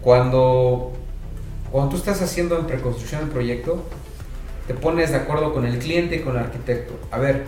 Cuando, 0.00 0.92
cuando 1.70 1.90
tú 1.90 1.96
estás 1.96 2.22
haciendo 2.22 2.58
en 2.58 2.66
preconstrucción 2.66 3.22
el 3.22 3.28
proyecto, 3.28 3.82
te 4.66 4.72
pones 4.72 5.10
de 5.10 5.16
acuerdo 5.16 5.52
con 5.52 5.66
el 5.66 5.78
cliente 5.78 6.16
y 6.16 6.20
con 6.20 6.36
el 6.36 6.44
arquitecto. 6.44 6.94
A 7.10 7.18
ver, 7.18 7.44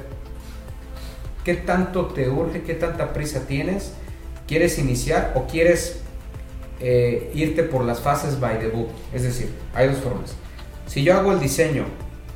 ¿qué 1.43 1.55
tanto 1.55 2.07
te 2.07 2.29
urge, 2.29 2.65
qué 2.65 2.75
tanta 2.75 3.15
prisa 3.15 3.47
tienes? 3.47 3.95
¿Quieres 4.47 4.79
iniciar 4.79 5.33
o 5.35 5.47
quieres 5.47 6.03
eh, 6.81 7.31
irte 7.35 7.63
por 7.63 7.83
las 7.83 8.01
fases 8.01 8.39
by 8.39 8.59
the 8.59 8.69
book? 8.69 8.91
Es 9.15 9.23
decir, 9.23 9.51
hay 9.75 9.89
dos 9.89 9.99
formas. 9.99 10.37
Si 10.87 11.03
yo 11.03 11.17
hago 11.17 11.33
el 11.33 11.41
diseño, 11.41 11.85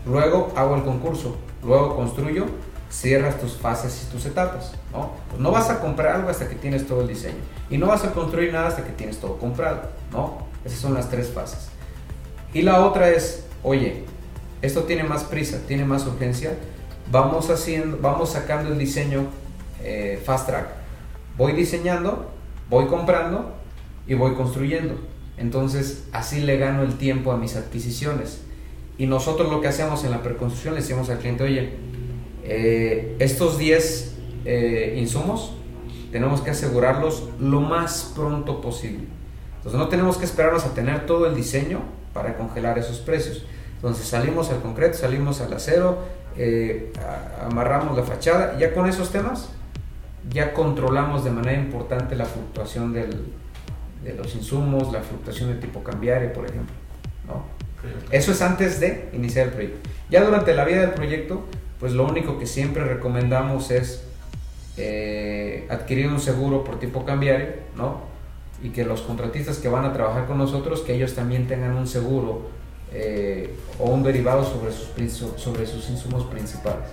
luego 0.07 0.53
hago 0.57 0.77
el 0.77 0.83
concurso, 0.83 1.37
luego 1.63 1.97
construyo, 1.97 2.47
cierras 2.91 3.39
tus 3.39 3.57
fases 3.57 4.07
y 4.07 4.13
tus 4.13 4.27
etapas. 4.27 4.73
¿no? 4.93 5.13
Pues 5.29 5.41
no 5.41 5.51
vas 5.51 5.71
a 5.71 5.81
comprar 5.81 6.17
algo 6.17 6.29
hasta 6.29 6.49
que 6.49 6.57
tienes 6.57 6.87
todo 6.87 7.03
el 7.03 7.09
diseño. 7.09 7.39
Y 7.71 7.79
no 7.79 7.87
vas 7.87 8.05
a 8.05 8.13
construir 8.13 8.53
nada 8.53 8.69
hasta 8.69 8.85
que 8.85 8.93
tienes 8.93 9.19
todo 9.19 9.39
comprado. 9.39 9.83
¿no? 10.13 10.39
Esas 10.65 10.81
son 10.81 10.95
las 10.95 11.09
tres 11.09 11.31
fases. 11.31 11.69
Y 12.53 12.63
la 12.63 12.85
otra 12.85 13.11
es, 13.11 13.47
oye, 13.63 14.05
esto 14.61 14.83
tiene 14.83 15.05
más 15.05 15.25
prisa, 15.25 15.61
tiene 15.67 15.85
más 15.85 16.07
urgencia, 16.07 16.53
vamos, 17.11 17.49
haciendo, 17.49 17.99
vamos 18.01 18.33
sacando 18.33 18.73
el 18.73 18.79
diseño 18.79 19.27
eh, 19.83 20.21
fast 20.25 20.47
track. 20.47 20.67
Voy 21.37 21.53
diseñando, 21.53 22.31
voy 22.69 22.87
comprando 22.87 23.53
y 24.07 24.15
voy 24.15 24.35
construyendo. 24.35 24.95
Entonces 25.41 26.05
así 26.13 26.41
le 26.41 26.59
gano 26.59 26.83
el 26.83 26.99
tiempo 26.99 27.33
a 27.33 27.39
mis 27.39 27.57
adquisiciones. 27.57 28.43
Y 28.99 29.07
nosotros 29.07 29.51
lo 29.51 29.63
que 29.63 29.69
hacemos 29.69 30.05
en 30.05 30.11
la 30.11 30.23
preconstrucción 30.23 30.75
le 30.75 30.83
decimos 30.83 31.09
al 31.09 31.19
cliente, 31.19 31.43
oye, 31.43 31.71
eh, 32.45 33.17
estos 33.19 33.57
10 33.57 34.17
eh, 34.45 34.97
insumos 34.99 35.55
tenemos 36.13 36.43
que 36.43 36.51
asegurarlos 36.51 37.31
lo 37.41 37.63
más 37.63 38.13
pronto 38.15 38.61
posible. 38.61 39.05
Entonces 39.57 39.79
no 39.79 39.89
tenemos 39.89 40.19
que 40.19 40.27
esperarnos 40.27 40.65
a 40.67 40.75
tener 40.75 41.07
todo 41.07 41.27
el 41.27 41.35
diseño 41.35 41.81
para 42.13 42.37
congelar 42.37 42.79
esos 42.79 42.99
precios. 42.99 43.47
Entonces 43.77 44.07
salimos 44.07 44.51
al 44.51 44.61
concreto, 44.61 44.99
salimos 44.99 45.41
al 45.41 45.55
acero, 45.55 46.01
eh, 46.37 46.93
amarramos 47.43 47.97
la 47.97 48.03
fachada, 48.03 48.59
ya 48.59 48.75
con 48.75 48.87
esos 48.87 49.11
temas 49.11 49.49
ya 50.29 50.53
controlamos 50.53 51.25
de 51.25 51.31
manera 51.31 51.59
importante 51.59 52.15
la 52.15 52.27
fluctuación 52.27 52.93
del, 52.93 53.33
de 54.03 54.15
los 54.15 54.35
insumos, 54.35 54.93
la 54.93 55.03
fluctuación 55.03 55.51
de 55.51 55.57
tipo 55.57 55.83
cambiario, 55.83 56.33
por 56.33 56.47
ejemplo. 56.47 56.75
¿no? 57.27 57.45
Eso 58.11 58.33
es 58.33 58.43
antes 58.43 58.81
de 58.81 59.09
iniciar 59.13 59.49
el 59.49 59.53
proyecto. 59.53 59.91
Ya 60.11 60.25
durante 60.25 60.55
la 60.55 60.65
vida 60.65 60.81
del 60.81 60.91
proyecto, 60.91 61.45
pues 61.79 61.93
lo 61.93 62.07
único 62.07 62.39
que 62.39 62.47
siempre 62.47 62.85
recomendamos 62.85 63.71
es 63.71 64.05
eh, 64.77 65.67
adquirir 65.71 66.09
un 66.09 66.21
seguro 66.21 66.65
por 66.65 66.79
tipo 66.79 67.05
cambiario, 67.05 67.49
¿no? 67.77 68.03
Y 68.63 68.71
que 68.71 68.85
los 68.85 69.01
contratistas 69.03 69.59
que 69.59 69.69
van 69.69 69.85
a 69.85 69.93
trabajar 69.93 70.27
con 70.27 70.37
nosotros, 70.39 70.83
que 70.83 70.95
ellos 70.95 71.15
también 71.15 71.47
tengan 71.47 71.77
un 71.77 71.87
seguro 71.87 72.51
eh, 72.93 73.55
o 73.79 73.91
un 73.91 74.03
derivado 74.03 74.45
sobre 74.45 74.73
sus, 74.73 75.41
sobre 75.41 75.67
sus 75.67 75.89
insumos 75.89 76.25
principales. 76.25 76.89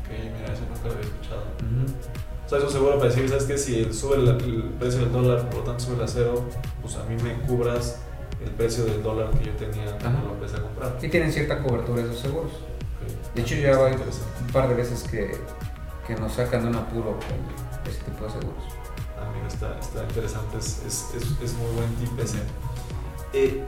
Ok, 0.00 0.08
mira, 0.38 0.52
eso 0.52 0.62
nunca 0.68 0.88
lo 0.88 0.92
había 0.92 1.04
escuchado. 1.04 1.42
Uh 1.60 1.84
-huh. 1.84 2.31
O 2.44 2.48
sea, 2.48 2.58
eso 2.58 2.70
seguro 2.70 2.98
para 2.98 3.08
decir, 3.08 3.28
¿sabes 3.28 3.44
qué? 3.44 3.56
Si 3.56 3.92
sube 3.92 4.16
el, 4.16 4.28
el, 4.28 4.62
precio 4.78 5.00
del 5.00 5.12
dólar, 5.12 5.48
por 5.48 5.60
lo 5.60 5.64
tanto 5.64 5.84
sube 5.84 5.96
el 5.96 6.02
acero, 6.02 6.44
pues 6.82 6.96
a 6.96 7.04
mí 7.04 7.16
me 7.22 7.34
cubras 7.46 8.00
el 8.44 8.50
precio 8.50 8.84
del 8.84 9.02
dólar 9.02 9.30
que 9.30 9.46
yo 9.46 9.52
tenía 9.52 9.96
cuando 9.98 10.26
lo 10.26 10.34
empecé 10.34 10.56
a 10.56 10.62
comprar. 10.62 10.96
Y 11.00 11.08
tienen 11.08 11.32
cierta 11.32 11.62
cobertura 11.62 12.02
esos 12.02 12.18
seguros. 12.18 12.52
Okay. 12.52 13.16
De 13.34 13.42
hecho, 13.42 13.54
ya 13.54 13.84
hay 13.84 13.94
un 13.94 14.52
par 14.52 14.68
de 14.68 14.74
veces 14.74 15.04
que, 15.04 15.36
que 16.06 16.14
nos 16.16 16.32
sacan 16.32 16.62
de 16.62 16.68
un 16.68 16.76
apuro 16.76 17.18
con 17.18 17.90
ese 17.90 18.02
tipo 18.02 18.24
de 18.24 18.30
seguros. 18.30 18.64
Ah, 19.18 19.30
mira, 19.34 19.48
está, 19.48 19.78
está 19.78 20.02
interesante, 20.02 20.58
es, 20.58 20.82
es, 20.86 21.14
es, 21.14 21.42
es 21.42 21.54
muy 21.54 21.70
buen 21.74 21.94
tip 21.96 22.18
ese. 22.18 22.38
Eh, 23.32 23.64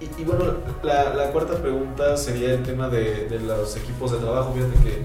y, 0.00 0.20
y, 0.20 0.24
bueno, 0.24 0.54
la, 0.82 1.14
la, 1.14 1.30
cuarta 1.30 1.54
pregunta 1.54 2.16
sería 2.16 2.54
el 2.54 2.62
tema 2.62 2.88
de, 2.88 3.28
de, 3.28 3.38
los 3.40 3.76
equipos 3.76 4.10
de 4.12 4.18
trabajo. 4.18 4.52
Fíjate 4.52 4.74
que 4.82 5.04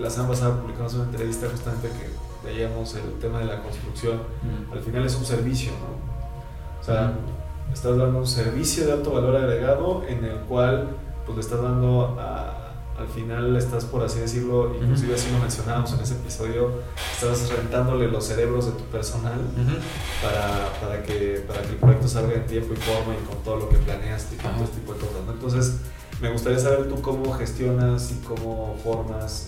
la 0.00 0.10
semana 0.10 0.30
pasada 0.30 0.60
publicamos 0.60 0.94
una 0.94 1.04
entrevista 1.04 1.48
justamente 1.48 1.88
que 1.88 2.25
veíamos 2.46 2.94
el 2.94 3.18
tema 3.20 3.40
de 3.40 3.46
la 3.46 3.62
construcción. 3.62 4.16
Mm. 4.42 4.72
Al 4.72 4.80
final 4.80 5.04
es 5.04 5.14
un 5.16 5.24
servicio, 5.24 5.72
¿no? 5.72 6.80
O 6.80 6.84
sea, 6.84 7.08
mm. 7.08 7.72
estás 7.72 7.96
dando 7.96 8.18
un 8.18 8.26
servicio 8.26 8.86
de 8.86 8.92
alto 8.92 9.12
valor 9.12 9.36
agregado 9.36 10.04
en 10.08 10.24
el 10.24 10.38
cual 10.40 10.88
pues, 11.24 11.36
le 11.36 11.42
estás 11.42 11.60
dando 11.60 12.16
a, 12.18 12.66
al 12.98 13.08
final 13.08 13.54
estás, 13.56 13.84
por 13.84 14.02
así 14.02 14.20
decirlo, 14.20 14.74
inclusive 14.74 15.14
así 15.14 15.30
lo 15.30 15.38
mencionábamos 15.38 15.92
en 15.92 16.00
ese 16.00 16.14
episodio, 16.14 16.70
estás 17.12 17.50
rentándole 17.50 18.08
los 18.08 18.24
cerebros 18.24 18.66
de 18.66 18.72
tu 18.72 18.84
personal 18.84 19.38
uh 19.38 19.60
-huh. 19.60 20.22
para, 20.22 20.72
para, 20.80 21.02
que, 21.02 21.44
para 21.46 21.60
que 21.60 21.68
el 21.70 21.76
proyecto 21.76 22.08
salga 22.08 22.34
en 22.34 22.46
tiempo 22.46 22.72
y 22.72 22.76
forma 22.76 23.14
y 23.14 23.26
con 23.26 23.42
todo 23.44 23.56
lo 23.56 23.68
que 23.68 23.76
planeas 23.76 24.28
y 24.32 24.36
con 24.36 24.52
todo 24.54 24.64
este 24.64 24.76
tipo 24.76 24.94
de 24.94 25.00
cosas. 25.00 25.16
¿no? 25.26 25.32
Entonces, 25.32 25.76
me 26.22 26.32
gustaría 26.32 26.58
saber 26.58 26.88
tú 26.88 27.02
cómo 27.02 27.34
gestionas 27.34 28.10
y 28.12 28.24
cómo 28.26 28.76
formas 28.82 29.46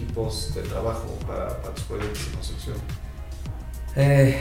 equipos 0.00 0.54
de 0.54 0.62
trabajo 0.62 1.18
para, 1.26 1.60
tus 1.74 1.84
proyectos 1.84 2.26
de 2.26 2.32
construcción. 2.32 2.76
Eh, 3.96 4.40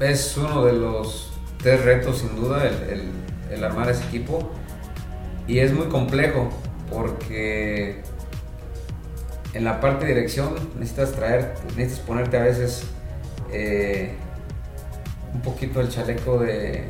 es 0.00 0.36
uno 0.36 0.64
de 0.64 0.72
los 0.74 1.32
tres 1.58 1.84
retos, 1.84 2.18
sin 2.18 2.36
duda, 2.36 2.66
el, 2.66 2.74
el, 2.90 3.10
el 3.50 3.64
armar 3.64 3.90
ese 3.90 4.04
equipo. 4.04 4.50
Y 5.46 5.58
es 5.58 5.72
muy 5.72 5.86
complejo 5.86 6.50
porque 6.90 8.02
en 9.54 9.64
la 9.64 9.80
parte 9.80 10.06
de 10.06 10.14
dirección 10.14 10.54
necesitas 10.78 11.12
traer, 11.12 11.54
necesitas 11.76 12.00
ponerte 12.00 12.36
a 12.38 12.42
veces 12.42 12.84
eh, 13.52 14.14
un 15.34 15.40
poquito 15.40 15.80
el 15.80 15.88
chaleco 15.88 16.38
de, 16.38 16.84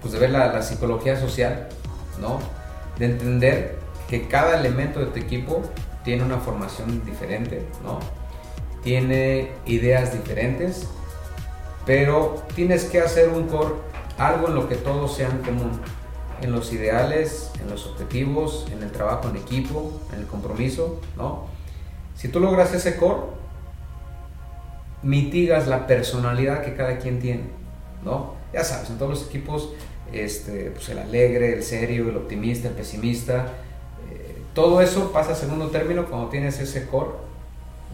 pues 0.00 0.12
de 0.12 0.20
ver 0.20 0.30
la, 0.30 0.52
la, 0.52 0.62
psicología 0.62 1.18
social, 1.18 1.68
¿no? 2.20 2.38
De 2.98 3.06
entender 3.06 3.76
que 4.08 4.28
cada 4.28 4.58
elemento 4.60 5.00
de 5.00 5.06
tu 5.06 5.18
equipo 5.18 5.62
tiene 6.06 6.22
una 6.22 6.38
formación 6.38 7.04
diferente, 7.04 7.66
¿no? 7.82 7.98
Tiene 8.84 9.50
ideas 9.66 10.12
diferentes, 10.12 10.86
pero 11.84 12.44
tienes 12.54 12.84
que 12.84 13.00
hacer 13.00 13.28
un 13.28 13.48
core, 13.48 13.74
algo 14.16 14.46
en 14.46 14.54
lo 14.54 14.68
que 14.68 14.76
todos 14.76 15.16
sean 15.16 15.42
común 15.42 15.80
en 16.40 16.52
los 16.52 16.72
ideales, 16.72 17.50
en 17.60 17.68
los 17.68 17.86
objetivos, 17.86 18.68
en 18.70 18.84
el 18.84 18.92
trabajo 18.92 19.28
en 19.30 19.36
equipo, 19.36 20.00
en 20.12 20.20
el 20.20 20.26
compromiso, 20.28 21.00
¿no? 21.16 21.46
Si 22.14 22.28
tú 22.28 22.38
logras 22.38 22.72
ese 22.72 22.94
core, 22.96 23.22
mitigas 25.02 25.66
la 25.66 25.88
personalidad 25.88 26.62
que 26.62 26.76
cada 26.76 26.98
quien 26.98 27.18
tiene, 27.18 27.46
¿no? 28.04 28.34
Ya 28.52 28.62
sabes, 28.62 28.90
en 28.90 28.98
todos 28.98 29.10
los 29.10 29.26
equipos, 29.26 29.70
este, 30.12 30.70
pues 30.70 30.88
el 30.88 31.00
alegre, 31.00 31.54
el 31.54 31.64
serio, 31.64 32.08
el 32.10 32.16
optimista, 32.16 32.68
el 32.68 32.74
pesimista, 32.74 33.54
todo 34.56 34.80
eso 34.80 35.12
pasa 35.12 35.32
a 35.32 35.34
segundo 35.36 35.68
término 35.68 36.06
cuando 36.06 36.28
tienes 36.30 36.58
ese 36.58 36.88
core 36.88 37.10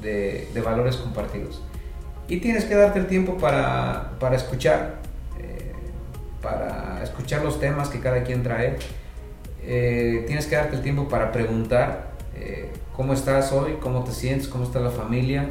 de, 0.01 0.63
valores 0.65 0.97
compartidos. 0.97 1.63
Y 2.29 2.39
tienes 2.39 2.65
que 2.65 2.75
darte 2.75 2.99
el 2.99 3.07
tiempo 3.07 3.37
para, 3.37 4.13
para 4.19 4.37
escuchar, 4.37 5.03
para 6.41 7.03
escuchar 7.03 7.45
los 7.45 7.61
temas 7.61 7.91
que 7.91 8.01
cada 8.01 8.23
quien 8.25 8.43
trae. 8.43 8.79
Eh, 9.65 10.25
tienes 10.27 10.47
que 10.47 10.57
darte 10.57 10.77
el 10.77 10.83
tiempo 10.83 11.09
para 11.09 11.31
preguntar 11.31 12.13
eh, 12.35 12.73
cómo 12.97 13.13
estás 13.13 13.53
hoy, 13.53 13.79
cómo 13.81 14.05
te 14.05 14.13
sientes, 14.13 14.49
cómo 14.49 14.65
está 14.65 14.81
la 14.81 14.91
familia. 14.91 15.49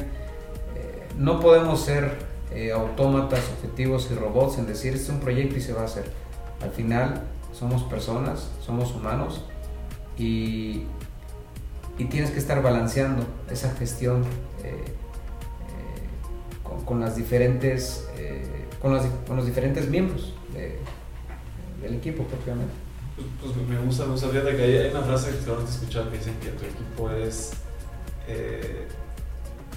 Eh, 0.74 1.06
no 1.16 1.40
podemos 1.40 1.80
ser 1.80 2.32
eh, 2.54 2.72
autómatas, 2.72 3.40
objetivos 3.56 4.08
y 4.10 4.14
robots 4.14 4.58
en 4.58 4.66
decir 4.66 4.92
este 4.92 5.04
es 5.04 5.10
un 5.10 5.20
proyecto 5.20 5.56
y 5.56 5.60
se 5.60 5.72
va 5.72 5.82
a 5.82 5.84
hacer. 5.84 6.04
Al 6.60 6.70
final 6.70 7.22
somos 7.52 7.82
personas, 7.84 8.50
somos 8.60 8.94
humanos 8.94 9.44
y, 10.18 10.84
y 11.98 12.06
tienes 12.06 12.30
que 12.30 12.38
estar 12.38 12.62
balanceando 12.62 13.26
esa 13.50 13.70
gestión 13.74 14.24
con, 16.62 16.84
con 16.84 17.00
las 17.00 17.16
diferentes, 17.16 18.08
eh, 18.16 18.66
con, 18.80 18.94
las, 18.94 19.06
con, 19.26 19.36
los 19.36 19.46
diferentes 19.46 19.88
miembros 19.88 20.34
del 21.82 21.94
equipo 21.94 22.24
propiamente. 22.24 22.72
Pues, 23.16 23.52
pues, 23.54 23.68
me 23.68 23.78
gusta, 23.78 24.04
me 24.06 24.12
gusta. 24.12 24.28
Fíjate 24.28 24.56
que 24.56 24.62
hay, 24.62 24.90
una 24.90 25.02
frase 25.02 25.30
que 25.44 25.50
ahora 25.50 25.64
te 25.64 25.70
escuchar 25.70 26.08
que 26.10 26.18
dicen 26.18 26.34
que 26.40 26.48
tu 26.50 26.64
equipo 26.64 27.10
es, 27.10 27.52
eh, 28.28 28.88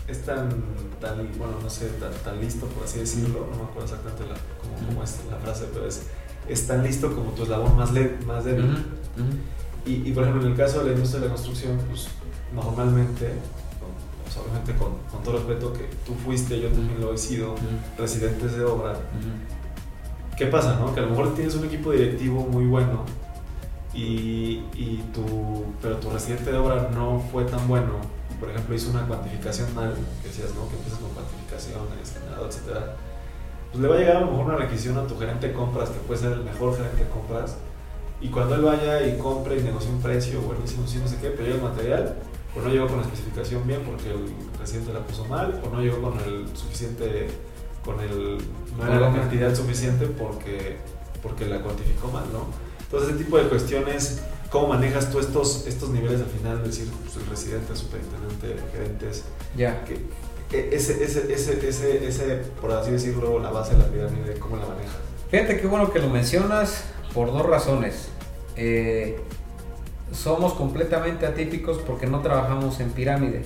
es 0.07 0.21
tan, 0.23 0.49
tan, 1.01 1.17
bueno, 1.37 1.55
no 1.61 1.69
sé, 1.69 1.87
tan, 1.99 2.13
tan, 2.23 2.39
listo, 2.39 2.65
por 2.67 2.85
así 2.85 2.99
decirlo. 2.99 3.47
No 3.51 3.57
me 3.57 3.63
acuerdo 3.63 3.83
exactamente 3.83 4.23
la, 4.23 4.35
cómo, 4.61 4.87
cómo, 4.87 5.03
es 5.03 5.19
la 5.29 5.37
frase, 5.37 5.65
pero 5.73 5.87
es, 5.87 6.03
es 6.47 6.67
tan 6.67 6.83
listo 6.83 7.13
como 7.13 7.31
tu 7.31 7.43
eslabón 7.43 7.75
más, 7.75 7.91
le, 7.91 8.17
más 8.25 8.45
débil. 8.45 8.85
Y, 9.85 10.07
y, 10.09 10.11
por 10.13 10.23
ejemplo, 10.23 10.45
en 10.45 10.51
el 10.51 10.57
caso 10.57 10.79
de 10.79 10.85
la 10.85 10.91
industria 10.93 11.21
de 11.21 11.27
la 11.27 11.33
construcción, 11.33 11.77
pues 11.89 12.07
normalmente 12.53 13.33
obviamente 14.37 14.73
con, 14.75 14.97
con, 15.09 15.23
todo 15.23 15.37
respeto 15.37 15.71
que 15.71 15.89
tú 16.05 16.13
fuiste, 16.13 16.59
yo 16.59 16.69
también 16.69 16.99
lo 16.99 17.13
he 17.13 17.17
sido, 17.17 17.55
residentes 17.97 18.57
de 18.57 18.65
obra. 18.65 18.93
¿Qué 20.37 20.47
pasa, 20.47 20.77
no? 20.77 20.93
Que 20.93 20.99
a 20.99 21.03
lo 21.03 21.11
mejor 21.11 21.33
tienes 21.33 21.55
un 21.55 21.65
equipo 21.65 21.91
directivo 21.91 22.41
muy 22.41 22.65
bueno, 22.65 23.05
y, 23.93 24.65
y 24.73 25.03
tu, 25.13 25.63
pero 25.81 25.97
tu 25.97 26.09
residente 26.09 26.51
de 26.51 26.57
obra 26.57 26.89
no 26.93 27.23
fue 27.31 27.45
tan 27.45 27.65
bueno, 27.67 27.93
por 28.39 28.49
ejemplo 28.49 28.75
hizo 28.75 28.91
una 28.91 29.07
cuantificación 29.07 29.73
mal, 29.73 29.93
que 30.21 30.27
decías, 30.27 30.53
¿no? 30.53 30.67
Que 30.67 30.75
empiezas 30.75 30.99
con 30.99 31.11
cuantificaciones, 31.11 32.11
etc. 32.11 32.77
Pues 33.71 33.81
le 33.81 33.87
va 33.87 33.95
a 33.95 33.97
llegar 33.97 34.17
a 34.17 34.21
lo 34.21 34.31
mejor 34.31 34.45
una 34.45 34.57
requisición 34.57 34.97
a 34.97 35.07
tu 35.07 35.17
gerente 35.17 35.47
de 35.47 35.53
compras, 35.53 35.89
que 35.89 35.99
puede 35.99 36.19
ser 36.19 36.33
el 36.33 36.43
mejor 36.43 36.75
gerente 36.75 37.05
de 37.05 37.09
compras, 37.09 37.57
y 38.21 38.29
cuando 38.29 38.55
él 38.55 38.61
vaya 38.61 39.05
y 39.05 39.17
compre 39.17 39.59
y 39.59 39.63
negocie 39.63 39.89
un 39.89 40.01
precio, 40.01 40.41
buenísimo, 40.41 40.87
sí, 40.87 40.97
no 40.97 41.07
sé 41.07 41.17
qué, 41.17 41.29
pero 41.29 41.53
el 41.53 41.61
material, 41.61 42.15
o 42.55 42.61
no 42.61 42.69
llegó 42.69 42.87
con 42.87 42.97
la 42.97 43.03
especificación 43.03 43.67
bien 43.67 43.81
porque 43.85 44.09
el 44.11 44.25
residente 44.59 44.93
la 44.93 45.01
puso 45.01 45.25
mal, 45.25 45.61
o 45.63 45.69
no 45.69 45.81
llegó 45.81 46.01
con 46.01 46.19
el 46.21 46.47
suficiente, 46.55 47.27
con 47.83 47.99
el, 47.99 48.37
no 48.77 48.87
era 48.87 48.99
la 48.99 49.13
cantidad 49.13 49.53
suficiente 49.53 50.07
porque, 50.07 50.77
porque 51.21 51.45
la 51.45 51.61
cuantificó 51.61 52.07
mal, 52.07 52.23
¿no? 52.31 52.45
Entonces, 52.83 53.09
ese 53.15 53.23
tipo 53.23 53.37
de 53.37 53.49
cuestiones, 53.49 54.21
¿cómo 54.49 54.69
manejas 54.69 55.11
tú 55.11 55.19
estos, 55.19 55.67
estos 55.67 55.89
niveles 55.89 56.21
al 56.21 56.27
final? 56.27 56.59
Es 56.59 56.77
decir, 56.77 56.87
pues, 57.03 57.17
el 57.17 57.25
residente, 57.25 57.75
superintendente, 57.75 58.55
gerentes. 58.71 59.25
Ya. 59.57 59.83
ese, 60.51 61.03
ese, 61.03 61.33
ese, 61.33 61.67
ese, 61.67 62.07
ese, 62.07 62.35
por 62.61 62.71
así 62.71 62.91
decirlo, 62.91 63.39
la 63.39 63.49
base 63.49 63.73
de 63.73 63.79
la 63.79 63.87
pirámide, 63.87 64.39
¿cómo 64.39 64.55
la 64.55 64.67
manejas? 64.67 64.95
Fíjate 65.29 65.59
qué 65.59 65.67
bueno 65.67 65.91
que 65.91 65.99
lo 65.99 66.09
mencionas 66.09 66.85
por 67.15 67.31
dos 67.31 67.45
razones. 67.45 68.09
Eh, 68.57 69.17
somos 70.11 70.53
completamente 70.53 71.25
atípicos 71.25 71.79
porque 71.79 72.05
no 72.05 72.19
trabajamos 72.19 72.79
en 72.81 72.91
pirámide. 72.91 73.43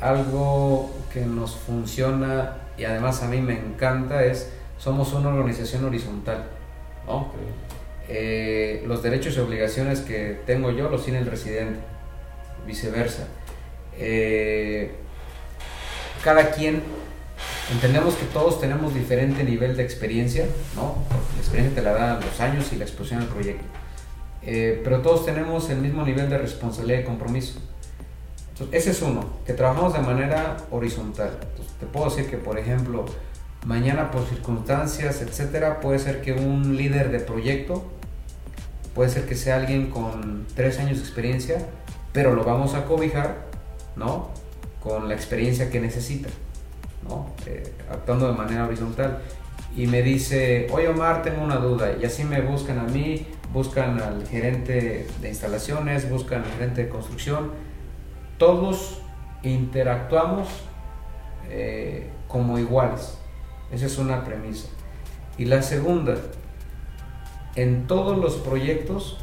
Algo 0.00 0.90
que 1.12 1.20
nos 1.20 1.54
funciona 1.54 2.56
y 2.76 2.84
además 2.84 3.22
a 3.22 3.28
mí 3.28 3.40
me 3.40 3.56
encanta 3.58 4.24
es 4.24 4.50
somos 4.78 5.12
una 5.12 5.28
organización 5.28 5.84
horizontal. 5.84 6.46
¿no? 7.06 7.30
Eh, 8.08 8.82
los 8.86 9.02
derechos 9.02 9.36
y 9.36 9.40
obligaciones 9.40 10.00
que 10.00 10.40
tengo 10.46 10.70
yo 10.70 10.88
los 10.88 11.04
tiene 11.04 11.20
el 11.20 11.26
residente, 11.26 11.80
viceversa. 12.66 13.28
Eh, 13.96 14.92
cada 16.22 16.50
quien, 16.50 16.82
entendemos 17.72 18.14
que 18.14 18.26
todos 18.26 18.60
tenemos 18.60 18.94
diferente 18.94 19.44
nivel 19.44 19.76
de 19.76 19.82
experiencia, 19.82 20.46
¿no? 20.76 20.96
la 21.10 21.40
experiencia 21.40 21.74
te 21.74 21.82
la 21.82 21.92
dan 21.92 22.20
los 22.20 22.40
años 22.40 22.72
y 22.72 22.76
la 22.76 22.84
exposición 22.84 23.22
al 23.22 23.28
proyecto. 23.28 23.64
Eh, 24.42 24.80
pero 24.84 25.00
todos 25.00 25.24
tenemos 25.24 25.70
el 25.70 25.78
mismo 25.78 26.04
nivel 26.04 26.28
de 26.28 26.38
responsabilidad 26.38 27.00
y 27.00 27.04
compromiso. 27.04 27.58
ese 28.72 28.90
es 28.90 29.02
uno, 29.02 29.24
que 29.46 29.54
trabajamos 29.54 29.94
de 29.94 30.00
manera 30.00 30.58
horizontal. 30.70 31.38
te 31.80 31.86
puedo 31.86 32.10
decir 32.10 32.26
que, 32.26 32.36
por 32.36 32.58
ejemplo, 32.58 33.06
mañana 33.64 34.10
por 34.10 34.26
circunstancias, 34.26 35.22
etcétera, 35.22 35.80
puede 35.80 35.98
ser 35.98 36.20
que 36.20 36.32
un 36.32 36.76
líder 36.76 37.10
de 37.10 37.20
proyecto, 37.20 37.84
puede 38.94 39.10
ser 39.10 39.26
que 39.26 39.34
sea 39.34 39.56
alguien 39.56 39.90
con 39.90 40.46
tres 40.54 40.78
años 40.78 40.98
de 40.98 41.04
experiencia, 41.04 41.66
pero 42.12 42.34
lo 42.34 42.44
vamos 42.44 42.74
a 42.74 42.84
cobijar, 42.84 43.46
¿no? 43.96 44.30
Con 44.82 45.08
la 45.08 45.14
experiencia 45.14 45.70
que 45.70 45.80
necesita, 45.80 46.28
¿no? 47.08 47.34
Eh, 47.46 47.72
actuando 47.90 48.28
de 48.28 48.36
manera 48.36 48.66
horizontal. 48.66 49.20
Y 49.76 49.86
me 49.86 50.02
dice, 50.02 50.68
oye 50.70 50.88
Omar, 50.88 51.22
tengo 51.22 51.42
una 51.42 51.56
duda. 51.56 51.96
Y 52.00 52.04
así 52.04 52.24
me 52.24 52.40
buscan 52.40 52.78
a 52.78 52.84
mí, 52.84 53.26
buscan 53.52 54.00
al 54.00 54.26
gerente 54.26 55.06
de 55.20 55.28
instalaciones, 55.28 56.08
buscan 56.08 56.44
al 56.44 56.50
gerente 56.52 56.84
de 56.84 56.88
construcción. 56.88 57.50
Todos 58.38 59.00
interactuamos 59.42 60.48
eh, 61.48 62.08
como 62.28 62.58
iguales. 62.58 63.18
Esa 63.70 63.86
es 63.86 63.98
una 63.98 64.24
premisa. 64.24 64.68
Y 65.36 65.46
la 65.46 65.62
segunda, 65.62 66.14
en 67.56 67.86
todos 67.86 68.18
los 68.18 68.36
proyectos 68.36 69.18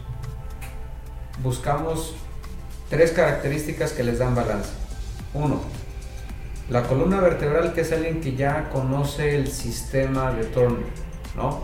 buscamos 1.41 2.13
tres 2.89 3.11
características 3.11 3.93
que 3.93 4.03
les 4.03 4.19
dan 4.19 4.35
balance. 4.35 4.69
Uno, 5.33 5.61
la 6.71 6.83
columna 6.83 7.19
vertebral 7.19 7.73
que 7.73 7.81
es 7.81 7.91
alguien 7.91 8.21
que 8.21 8.35
ya 8.35 8.69
conoce 8.69 9.35
el 9.35 9.49
sistema 9.49 10.31
de 10.31 10.45
Turner, 10.45 10.85
¿no? 11.35 11.63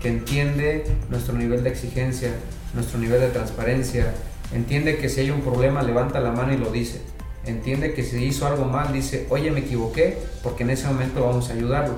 que 0.00 0.08
entiende 0.08 0.86
nuestro 1.10 1.34
nivel 1.34 1.62
de 1.62 1.68
exigencia, 1.68 2.30
nuestro 2.72 2.98
nivel 2.98 3.20
de 3.20 3.28
transparencia, 3.28 4.14
entiende 4.54 4.96
que 4.96 5.10
si 5.10 5.20
hay 5.20 5.30
un 5.30 5.42
problema 5.42 5.82
levanta 5.82 6.20
la 6.20 6.32
mano 6.32 6.54
y 6.54 6.56
lo 6.56 6.72
dice, 6.72 7.02
entiende 7.44 7.92
que 7.92 8.02
si 8.02 8.16
hizo 8.24 8.46
algo 8.46 8.64
mal 8.64 8.94
dice, 8.94 9.26
oye 9.28 9.50
me 9.50 9.60
equivoqué, 9.60 10.16
porque 10.42 10.62
en 10.62 10.70
ese 10.70 10.86
momento 10.86 11.22
vamos 11.22 11.50
a 11.50 11.52
ayudarlo, 11.52 11.96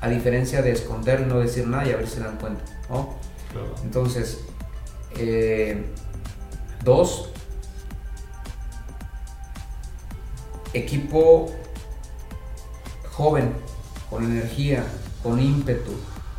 a 0.00 0.08
diferencia 0.08 0.62
de 0.62 0.70
esconder 0.70 1.26
no 1.26 1.40
decir 1.40 1.66
nada 1.66 1.88
y 1.88 1.90
a 1.90 1.96
ver 1.96 2.06
si 2.06 2.14
se 2.14 2.20
dan 2.20 2.36
cuenta. 2.36 2.62
¿no? 2.88 3.16
Entonces, 3.82 4.38
eh, 5.18 5.86
dos, 6.84 7.32
equipo 10.72 11.52
joven, 13.20 13.52
con 14.08 14.24
energía, 14.24 14.82
con 15.22 15.38
ímpetu, 15.38 15.92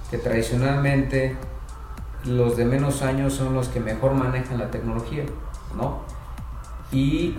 que 0.09 0.17
tradicionalmente 0.17 1.37
los 2.25 2.57
de 2.57 2.65
menos 2.65 3.03
años 3.03 3.33
son 3.35 3.53
los 3.53 3.67
que 3.67 3.79
mejor 3.79 4.15
manejan 4.15 4.57
la 4.57 4.71
tecnología, 4.71 5.23
¿no? 5.77 6.01
Y 6.91 7.37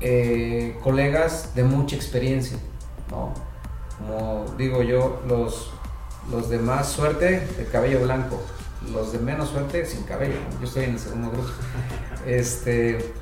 eh, 0.00 0.76
colegas 0.82 1.54
de 1.54 1.62
mucha 1.62 1.94
experiencia, 1.94 2.58
¿no? 3.08 3.32
Como 3.98 4.46
digo 4.58 4.82
yo, 4.82 5.22
los, 5.28 5.70
los 6.28 6.50
de 6.50 6.58
más 6.58 6.88
suerte 6.88 7.46
de 7.56 7.66
cabello 7.66 8.00
blanco, 8.00 8.42
los 8.92 9.12
de 9.12 9.20
menos 9.20 9.50
suerte 9.50 9.86
sin 9.86 10.02
cabello, 10.02 10.40
yo 10.60 10.66
estoy 10.66 10.84
en 10.86 10.94
el 10.94 10.98
segundo 10.98 11.30
grupo. 11.30 11.50
Este, 12.26 13.14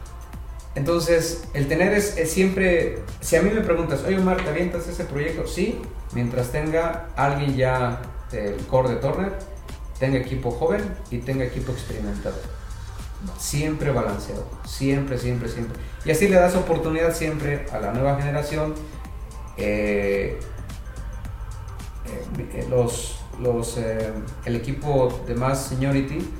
entonces, 0.75 1.45
el 1.53 1.67
tener 1.67 1.93
es, 1.93 2.15
siempre, 2.31 3.01
si 3.21 3.37
a 3.37 3.43
mí 3.43 3.51
me 3.51 3.61
preguntas, 3.61 4.05
oye 4.07 4.19
Omar, 4.19 4.43
¿te 4.43 4.51
avientas 4.51 4.87
ese 4.87 5.05
proyecto? 5.05 5.47
Sí, 5.47 5.81
mientras 6.13 6.53
tenga 6.53 7.09
alguien 7.17 7.57
ya 7.57 8.01
del 8.31 8.57
core 8.67 8.91
de 8.91 8.97
Turner, 8.97 9.33
tenga 9.99 10.19
equipo 10.19 10.53
joven 10.53 10.83
y 11.11 11.19
tenga 11.19 11.45
equipo 11.45 11.73
experimentado. 11.73 12.37
Siempre 13.37 13.91
balanceado, 13.91 14.47
siempre, 14.65 15.19
siempre, 15.19 15.49
siempre. 15.49 15.79
Y 16.05 16.13
así 16.13 16.29
le 16.29 16.37
das 16.37 16.55
oportunidad 16.55 17.15
siempre 17.15 17.67
a 17.73 17.81
la 17.81 17.93
nueva 17.93 18.17
generación. 18.17 18.75
Eh, 19.57 20.39
eh, 22.55 22.67
los, 22.71 23.19
los, 23.41 23.77
eh, 23.77 24.13
el 24.47 24.57
equipo 24.57 25.21
de 25.27 25.35
más 25.35 25.67
seniority 25.67 26.31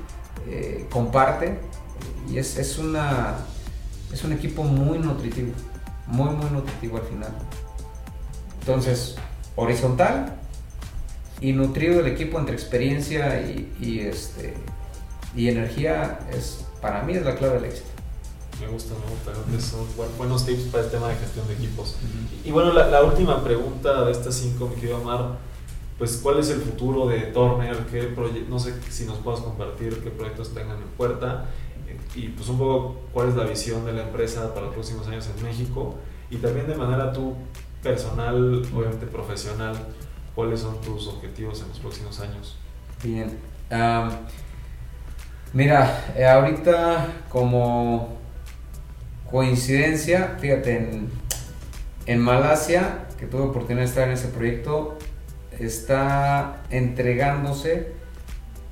comparte 0.89 1.59
y 2.27 2.39
es, 2.39 2.57
es 2.57 2.79
una 2.79 3.37
es 4.11 4.23
un 4.23 4.33
equipo 4.33 4.63
muy 4.63 4.99
nutritivo, 4.99 5.53
muy, 6.07 6.29
muy 6.29 6.49
nutritivo 6.49 6.97
al 6.97 7.03
final. 7.03 7.31
Entonces, 8.59 9.15
horizontal 9.55 10.35
y 11.39 11.53
nutrido 11.53 11.99
el 11.99 12.07
equipo 12.07 12.39
entre 12.39 12.53
experiencia 12.53 13.41
y, 13.41 13.99
este, 13.99 14.53
y 15.35 15.49
energía 15.49 16.19
es, 16.31 16.65
para 16.81 17.03
mí 17.03 17.13
es 17.13 17.25
la 17.25 17.35
clave 17.35 17.55
del 17.55 17.65
éxito. 17.65 17.87
Me 18.59 18.67
gusta, 18.67 18.93
me 18.93 19.09
gusta. 19.09 19.67
Son 19.67 19.87
buenos 20.17 20.45
tips 20.45 20.63
para 20.65 20.83
el 20.83 20.91
tema 20.91 21.07
de 21.09 21.15
gestión 21.15 21.47
de 21.47 21.55
equipos. 21.55 21.95
Y 22.45 22.51
bueno, 22.51 22.71
la, 22.73 23.03
última 23.03 23.43
pregunta 23.43 24.05
de 24.05 24.11
estas 24.11 24.35
cinco, 24.35 24.67
mi 24.67 24.75
querido 24.75 24.97
Amar, 24.97 25.39
pues 25.97 26.17
¿cuál 26.17 26.39
es 26.39 26.49
el 26.49 26.61
futuro 26.61 27.07
de 27.07 27.21
Turner? 27.21 27.75
¿Qué 27.89 28.13
no 28.47 28.59
sé 28.59 28.75
si 28.91 29.05
nos 29.05 29.17
puedas 29.17 29.39
compartir 29.39 30.03
qué 30.03 30.11
proyectos 30.11 30.53
tengan 30.53 30.77
en 30.77 30.87
puerta 30.89 31.45
y 32.15 32.27
pues 32.29 32.49
un 32.49 32.57
poco 32.57 33.01
cuál 33.13 33.29
es 33.29 33.35
la 33.35 33.45
visión 33.45 33.85
de 33.85 33.93
la 33.93 34.03
empresa 34.03 34.53
para 34.53 34.65
los 34.65 34.75
próximos 34.75 35.07
años 35.07 35.29
en 35.35 35.43
México 35.43 35.95
y 36.29 36.37
también 36.37 36.67
de 36.67 36.75
manera 36.75 37.11
tú 37.11 37.35
personal, 37.81 38.61
obviamente 38.73 39.05
profesional, 39.07 39.75
cuáles 40.35 40.59
son 40.59 40.79
tus 40.81 41.07
objetivos 41.07 41.61
en 41.61 41.69
los 41.69 41.79
próximos 41.79 42.19
años. 42.19 42.57
Bien. 43.03 43.37
mira, 45.53 46.13
eh, 46.15 46.25
ahorita 46.25 47.23
como 47.29 48.17
coincidencia, 49.29 50.37
fíjate, 50.39 51.07
En 52.07 52.19
Malasia, 52.19 53.07
que 53.17 53.25
tuve 53.25 53.43
oportunidad 53.43 53.83
de 53.83 53.89
estar 53.89 54.07
en 54.07 54.13
ese 54.13 54.27
proyecto, 54.29 54.97
está 55.59 56.63
entregándose 56.69 57.93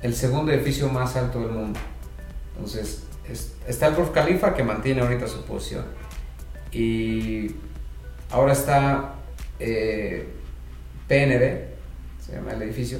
el 0.02 0.14
segundo 0.14 0.52
edificio 0.52 0.88
más 0.88 1.16
alto 1.16 1.40
del 1.40 1.52
mundo. 1.52 1.78
Entonces, 2.54 3.04
está 3.66 3.88
el 3.88 3.94
Burj 3.94 4.12
Khalifa 4.12 4.54
que 4.54 4.62
mantiene 4.62 5.00
ahorita 5.00 5.26
su 5.26 5.44
posición. 5.44 5.84
Y 6.72 7.54
ahora 8.30 8.52
está 8.52 9.14
eh, 9.58 10.26
PNB, 11.08 12.24
se 12.24 12.32
llama 12.32 12.52
el 12.52 12.62
edificio, 12.62 12.98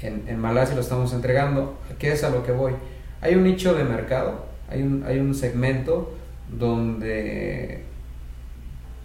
en, 0.00 0.24
en, 0.28 0.38
Malasia 0.38 0.74
lo 0.74 0.80
estamos 0.80 1.12
entregando. 1.12 1.78
¿Qué 1.98 2.12
es 2.12 2.22
a 2.22 2.30
lo 2.30 2.44
que 2.44 2.52
voy? 2.52 2.74
Hay 3.20 3.34
un 3.34 3.42
nicho 3.42 3.74
de 3.74 3.82
mercado, 3.82 4.46
hay 4.70 4.82
un, 4.82 5.02
hay 5.04 5.18
un 5.18 5.34
segmento 5.34 6.14
donde 6.48 7.82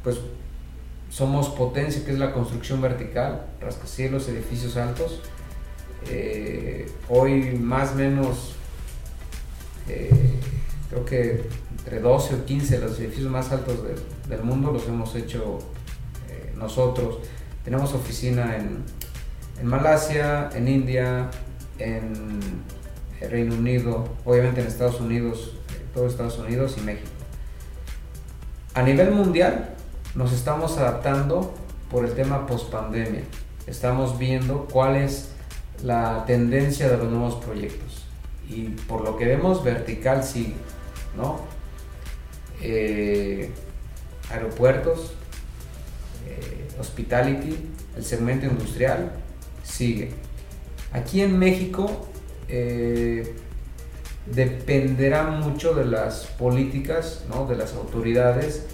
pues 0.04 0.20
somos 1.10 1.50
potencia, 1.50 2.04
que 2.06 2.12
es 2.12 2.20
la 2.20 2.34
construcción 2.34 2.82
vertical, 2.82 3.46
rascacielos, 3.62 4.28
edificios 4.30 4.78
altos. 4.78 5.22
Eh, 6.10 6.92
hoy 7.08 7.58
más 7.60 7.94
o 7.94 7.96
menos, 7.96 8.56
eh, 9.88 10.10
creo 10.90 11.06
que 11.06 11.50
entre 11.72 12.00
12 12.00 12.36
o 12.36 12.46
15 12.46 12.80
los 12.80 13.00
edificios 13.00 13.30
más 13.30 13.52
altos 13.52 13.80
del 14.28 14.44
mundo 14.44 14.72
los 14.72 14.88
hemos 14.88 15.16
hecho 15.16 15.60
eh, 16.30 16.54
nosotros. 16.56 17.20
Tenemos 17.64 17.94
oficina 17.94 18.58
en, 18.58 18.84
Malasia, 19.64 20.50
en 20.54 20.68
India, 20.68 21.30
en 21.80 22.40
Reino 23.22 23.56
Unido, 23.56 24.10
obviamente 24.26 24.62
en 24.62 24.68
Estados 24.68 25.00
Unidos, 25.00 25.56
todo 25.94 26.08
Estados 26.08 26.38
Unidos 26.40 26.76
y 26.78 26.82
México. 26.82 27.08
A 28.74 28.82
nivel 28.82 29.12
mundial, 29.12 29.76
nos 30.16 30.34
estamos 30.34 30.78
adaptando 30.78 31.54
por 31.90 32.06
el 32.06 32.14
tema 32.14 32.48
post-pandemia. 32.48 33.22
Estamos 33.68 34.18
viendo 34.18 34.68
cuál 34.72 34.96
es 34.96 35.30
la 35.84 36.26
tendencia 36.26 36.90
de 36.90 36.98
los 36.98 37.10
nuevos 37.10 37.36
proyectos. 37.36 38.03
Y 38.50 38.70
por 38.88 39.04
lo 39.04 39.18
que 39.18 39.26
vemos, 39.26 39.64
vertical 39.64 40.24
sigue, 40.24 40.56
¿no? 41.16 41.42
Eh, 42.62 43.50
aeropuertos, 44.32 45.14
eh, 46.28 46.68
hospitality, 46.80 47.58
el 47.98 48.04
segmento 48.04 48.46
industrial 48.46 49.12
sigue. 49.64 50.12
Aquí 50.92 51.22
en 51.22 51.38
México 51.38 52.08
eh, 52.48 53.36
dependerá 54.26 55.24
mucho 55.24 55.74
de 55.74 55.86
las 55.86 56.28
políticas, 56.28 57.26
¿no? 57.30 57.46
de 57.48 57.56
las 57.56 57.74
autoridades 57.74 58.66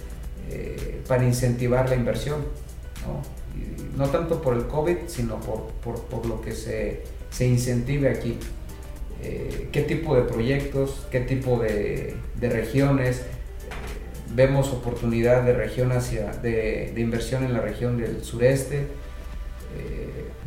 para 1.06 1.24
incentivar 1.24 1.88
la 1.88 1.94
inversión. 1.94 2.40
¿no? 3.06 3.22
no 3.96 4.08
tanto 4.08 4.40
por 4.40 4.56
el 4.56 4.66
COVID, 4.66 4.96
sino 5.06 5.38
por, 5.40 5.66
por, 5.82 6.02
por 6.04 6.26
lo 6.26 6.40
que 6.40 6.52
se, 6.52 7.02
se, 7.30 7.46
incentive 7.46 8.08
aquí. 8.08 8.38
Eh, 9.22 9.68
qué 9.72 9.82
tipo 9.82 10.16
de 10.16 10.22
proyectos, 10.22 11.06
qué 11.10 11.20
tipo 11.20 11.58
de, 11.58 12.16
regiones. 12.40 13.20
Eh, 13.20 13.24
vemos 14.34 14.72
oportunidad 14.72 15.42
de 15.42 15.52
región 15.52 15.92
hacia, 15.92 16.32
de, 16.32 16.92
inversión 16.96 17.44
en 17.44 17.52
la 17.52 17.60
región 17.60 17.98
del 17.98 18.22
sureste. 18.24 18.86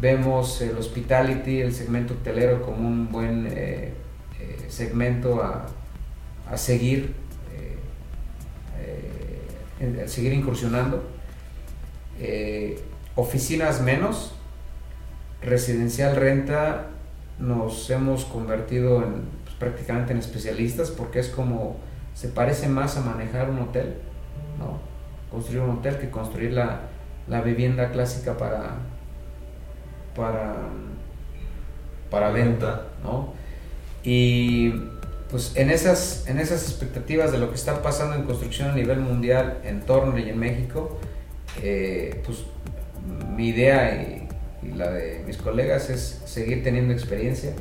vemos 0.01 0.61
el 0.61 0.77
hospitality, 0.77 1.61
el 1.61 1.73
segmento 1.73 2.13
hotelero 2.15 2.61
como 2.61 2.87
un 2.87 3.09
buen 3.09 3.47
segmento 4.67 5.41
a, 5.41 5.67
seguir 6.57 7.13
seguir 10.07 10.33
incursionando. 10.33 11.03
Eh, 12.19 12.79
oficinas 13.15 13.81
menos, 13.81 14.33
residencial 15.41 16.15
renta 16.15 16.87
nos 17.43 17.89
hemos 17.89 18.25
convertido 18.25 19.03
en, 19.03 19.23
pues, 19.43 19.55
prácticamente 19.59 20.13
en 20.13 20.19
especialistas 20.19 20.89
porque 20.89 21.19
es 21.19 21.29
como 21.29 21.77
se 22.13 22.29
parece 22.29 22.69
más 22.69 22.97
a 22.97 23.01
manejar 23.01 23.49
un 23.49 23.59
hotel, 23.59 23.95
¿no? 24.59 24.79
construir 25.31 25.61
un 25.61 25.77
hotel 25.77 25.97
que 25.97 26.09
construir 26.09 26.53
la, 26.53 26.81
la 27.27 27.41
vivienda 27.41 27.91
clásica 27.91 28.37
para, 28.37 28.75
para, 30.15 30.55
para 32.09 32.29
venta. 32.29 32.83
¿no? 33.03 33.33
Y 34.03 34.73
pues 35.29 35.53
en 35.55 35.71
esas, 35.71 36.27
en 36.27 36.39
esas 36.39 36.63
expectativas 36.63 37.31
de 37.31 37.39
lo 37.39 37.49
que 37.49 37.55
está 37.55 37.81
pasando 37.81 38.15
en 38.15 38.23
construcción 38.23 38.69
a 38.69 38.75
nivel 38.75 38.99
mundial 38.99 39.57
en 39.63 39.81
Torne 39.81 40.21
y 40.21 40.29
en 40.29 40.39
México, 40.39 40.99
eh, 41.61 42.21
pues 42.25 42.45
mi 43.35 43.49
idea 43.49 44.01
y, 44.01 44.22
la 44.75 44.91
de 44.91 45.23
mis 45.25 45.37
colegas 45.37 45.89
es 45.89 46.21
seguir 46.25 46.63
teniendo 46.63 46.93
experiencia, 46.93 47.53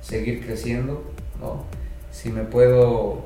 seguir 0.00 0.44
creciendo, 0.44 1.02
¿no? 1.40 1.64
Si 2.12 2.30
me 2.30 2.42
puedo 2.42 3.24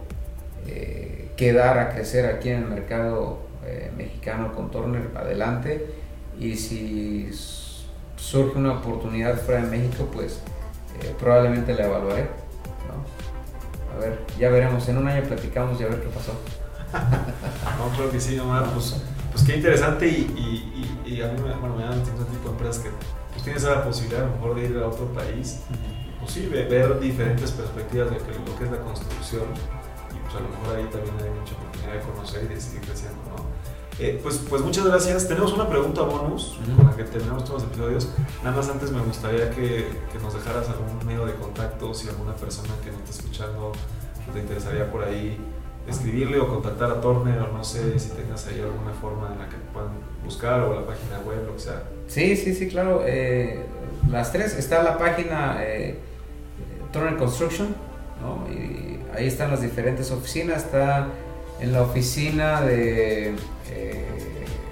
eh, 0.66 1.30
quedar 1.36 1.78
a 1.78 1.90
crecer 1.90 2.26
aquí 2.26 2.50
en 2.50 2.62
el 2.62 2.68
mercado 2.68 3.40
eh, 3.66 3.90
mexicano 3.96 4.52
con 4.52 4.70
Turner, 4.70 5.10
adelante. 5.16 5.86
Y 6.38 6.56
si 6.56 7.30
surge 8.16 8.58
una 8.58 8.74
oportunidad 8.74 9.36
fuera 9.36 9.62
de 9.62 9.68
México, 9.68 10.08
pues 10.12 10.40
probablemente 11.18 11.74
la 11.74 11.86
evaluaré. 11.86 12.28
A 13.94 13.98
ver, 13.98 14.18
ya 14.38 14.50
veremos. 14.50 14.88
En 14.88 14.98
un 14.98 15.08
año 15.08 15.22
platicamos 15.22 15.80
y 15.80 15.84
a 15.84 15.88
ver 15.88 16.00
qué 16.00 16.08
pasó. 16.08 16.32
no, 17.78 17.96
creo 17.96 18.10
que 18.10 18.20
sí, 18.20 18.38
Omar. 18.38 18.64
Pues, 18.72 18.96
pues 19.30 19.44
qué 19.44 19.56
interesante 19.56 20.06
y, 20.06 20.90
y, 21.06 21.20
a 21.22 21.28
mí 21.28 21.40
me, 21.40 21.54
bueno, 21.54 21.76
me 21.76 21.84
dan 21.84 22.00
este 22.00 22.10
tipo 22.10 22.44
de 22.44 22.50
empresas 22.50 22.82
que 22.82 22.88
pues, 23.34 23.44
tienes 23.44 23.62
la 23.64 23.84
posibilidad 23.84 24.22
a 24.22 24.26
lo 24.26 24.32
mejor 24.32 24.54
de 24.54 24.64
ir 24.64 24.78
a 24.78 24.88
otro 24.88 25.06
país 25.12 25.60
y 25.70 26.20
pues 26.20 26.32
sí, 26.32 26.46
ver 26.46 26.98
diferentes 27.00 27.50
perspectivas 27.52 28.10
de 28.10 28.16
lo 28.16 28.56
que 28.56 28.64
es 28.64 28.70
la 28.70 28.80
construcción 28.80 29.42
y 30.10 30.18
pues 30.18 30.34
a 30.34 30.40
lo 30.40 30.48
mejor 30.48 30.76
ahí 30.76 30.84
también 30.84 31.14
hay 31.20 31.38
mucha 31.38 31.54
oportunidad 31.54 31.92
de 31.92 32.00
conocer 32.00 32.44
y 32.44 32.54
de 32.54 32.60
seguir 32.60 32.80
creciendo, 32.80 33.18
¿no? 33.36 33.44
Eh, 33.98 34.18
pues, 34.22 34.38
pues 34.48 34.60
muchas 34.62 34.86
gracias. 34.86 35.28
Tenemos 35.28 35.52
una 35.52 35.68
pregunta 35.68 36.02
bonus 36.02 36.58
con 36.76 36.86
la 36.86 36.96
que 36.96 37.04
terminamos 37.04 37.44
todos 37.44 37.62
los 37.62 37.70
episodios. 37.70 38.08
Nada 38.42 38.56
más 38.56 38.68
antes 38.68 38.90
me 38.90 39.00
gustaría 39.00 39.50
que, 39.50 40.00
que, 40.10 40.18
nos 40.18 40.34
dejaras 40.34 40.68
algún 40.68 41.06
medio 41.06 41.24
de 41.26 41.34
contacto, 41.34 41.94
si 41.94 42.08
alguna 42.08 42.34
persona 42.34 42.70
que 42.82 42.90
nos 42.90 43.02
está 43.02 43.10
escuchando 43.20 43.70
te 44.32 44.40
interesaría 44.40 44.90
por 44.90 45.04
ahí 45.04 45.38
escribirle 45.88 46.40
o 46.40 46.48
contactar 46.48 46.90
a 46.90 47.00
Turner 47.00 47.38
o 47.40 47.52
no 47.52 47.62
sé 47.62 47.98
si 47.98 48.10
tengas 48.10 48.46
ahí 48.46 48.60
alguna 48.60 48.92
forma 48.92 49.32
en 49.32 49.38
la 49.38 49.48
que 49.48 49.56
puedan 49.72 49.90
buscar 50.24 50.60
o 50.60 50.74
la 50.74 50.86
página 50.86 51.18
web, 51.26 51.46
lo 51.46 51.54
que 51.54 51.60
sea. 51.60 51.82
Sí, 52.06 52.36
sí, 52.36 52.54
sí, 52.54 52.68
claro. 52.68 53.02
Eh, 53.06 53.64
las 54.10 54.32
tres. 54.32 54.56
Está 54.56 54.82
la 54.82 54.98
página 54.98 55.58
eh, 55.60 55.98
Construction, 57.18 57.74
¿no? 58.22 58.48
y 58.52 59.00
ahí 59.16 59.26
están 59.26 59.50
las 59.50 59.60
diferentes 59.60 60.10
oficinas. 60.10 60.64
Está 60.64 61.08
en 61.60 61.72
la 61.72 61.82
oficina 61.82 62.60
de 62.60 63.34
eh, 63.70 64.04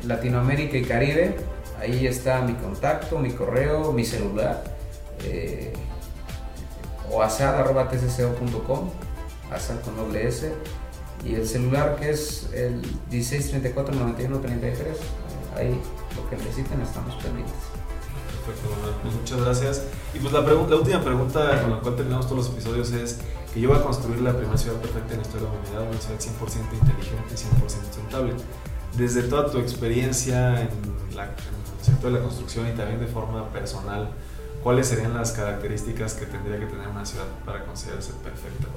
Latinoamérica 0.04 0.76
y 0.76 0.84
Caribe. 0.84 1.34
Ahí 1.80 2.06
está 2.06 2.40
mi 2.42 2.54
contacto, 2.54 3.18
mi 3.18 3.32
correo, 3.32 3.92
mi 3.92 4.04
celular. 4.04 4.62
Eh, 5.24 5.72
o 7.10 7.22
asad.tcco.com, 7.22 8.90
asad 9.50 9.80
con 9.80 9.96
doble 9.96 10.28
S. 10.28 10.52
Y 11.24 11.34
el 11.34 11.46
celular 11.46 11.96
que 12.00 12.10
es 12.10 12.48
el 12.52 12.76
1634 13.10 13.94
91 13.94 14.38
33. 14.40 14.96
Ahí 15.56 15.80
lo 16.16 16.28
que 16.28 16.36
necesiten 16.36 16.80
estamos 16.80 17.14
pendientes. 17.22 17.54
Perfecto, 18.44 18.70
pues 19.02 19.14
muchas 19.14 19.40
gracias. 19.40 19.84
Y 20.14 20.18
pues 20.18 20.32
la, 20.32 20.44
pregunta, 20.44 20.70
la 20.70 20.76
última 20.80 21.00
pregunta 21.02 21.60
con 21.62 21.70
la 21.70 21.80
cual 21.80 21.94
terminamos 21.94 22.26
todos 22.26 22.46
los 22.46 22.54
episodios 22.54 22.90
es 22.92 23.18
que 23.54 23.60
yo 23.60 23.68
voy 23.68 23.78
a 23.78 23.82
construir 23.82 24.20
la 24.20 24.36
primera 24.36 24.58
ciudad 24.58 24.76
perfecta 24.78 25.14
en 25.14 25.20
la 25.20 25.26
historia 25.26 25.48
de 25.48 25.54
la 25.54 25.60
humanidad, 25.60 25.90
una 25.90 26.00
ciudad 26.00 26.18
100% 26.18 26.72
inteligente, 26.72 27.34
100% 27.34 27.70
sustentable 27.70 28.34
desde 28.96 29.22
toda 29.22 29.50
tu 29.50 29.58
experiencia 29.58 30.60
en, 30.60 30.68
el 30.68 31.84
sector 31.84 32.12
de 32.12 32.18
la 32.18 32.24
construcción 32.24 32.68
y 32.68 32.72
también 32.72 33.00
de 33.00 33.06
forma 33.06 33.48
personal, 33.50 34.10
¿cuáles 34.62 34.86
serían 34.86 35.14
las 35.14 35.32
características 35.32 36.14
que 36.14 36.26
tendría 36.26 36.58
que 36.58 36.66
tener 36.66 36.88
una 36.88 37.04
ciudad 37.04 37.26
para 37.44 37.64
considerarse 37.64 38.12
perfecta? 38.22 38.68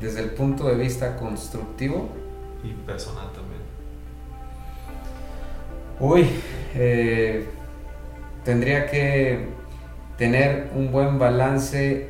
Desde 0.00 0.20
el 0.20 0.30
punto 0.30 0.68
de 0.68 0.76
vista 0.76 1.16
constructivo. 1.16 2.08
Y 2.62 2.72
personal 2.86 3.30
también. 3.32 3.60
Uy, 6.00 6.28
eh, 6.74 7.44
tendría 8.44 8.86
que 8.86 9.46
tener 10.16 10.70
un 10.74 10.92
buen 10.92 11.18
balance 11.18 12.08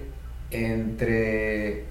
entre 0.51 1.84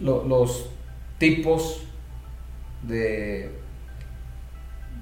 los 0.00 0.70
tipos 1.18 1.84
de, 2.82 3.50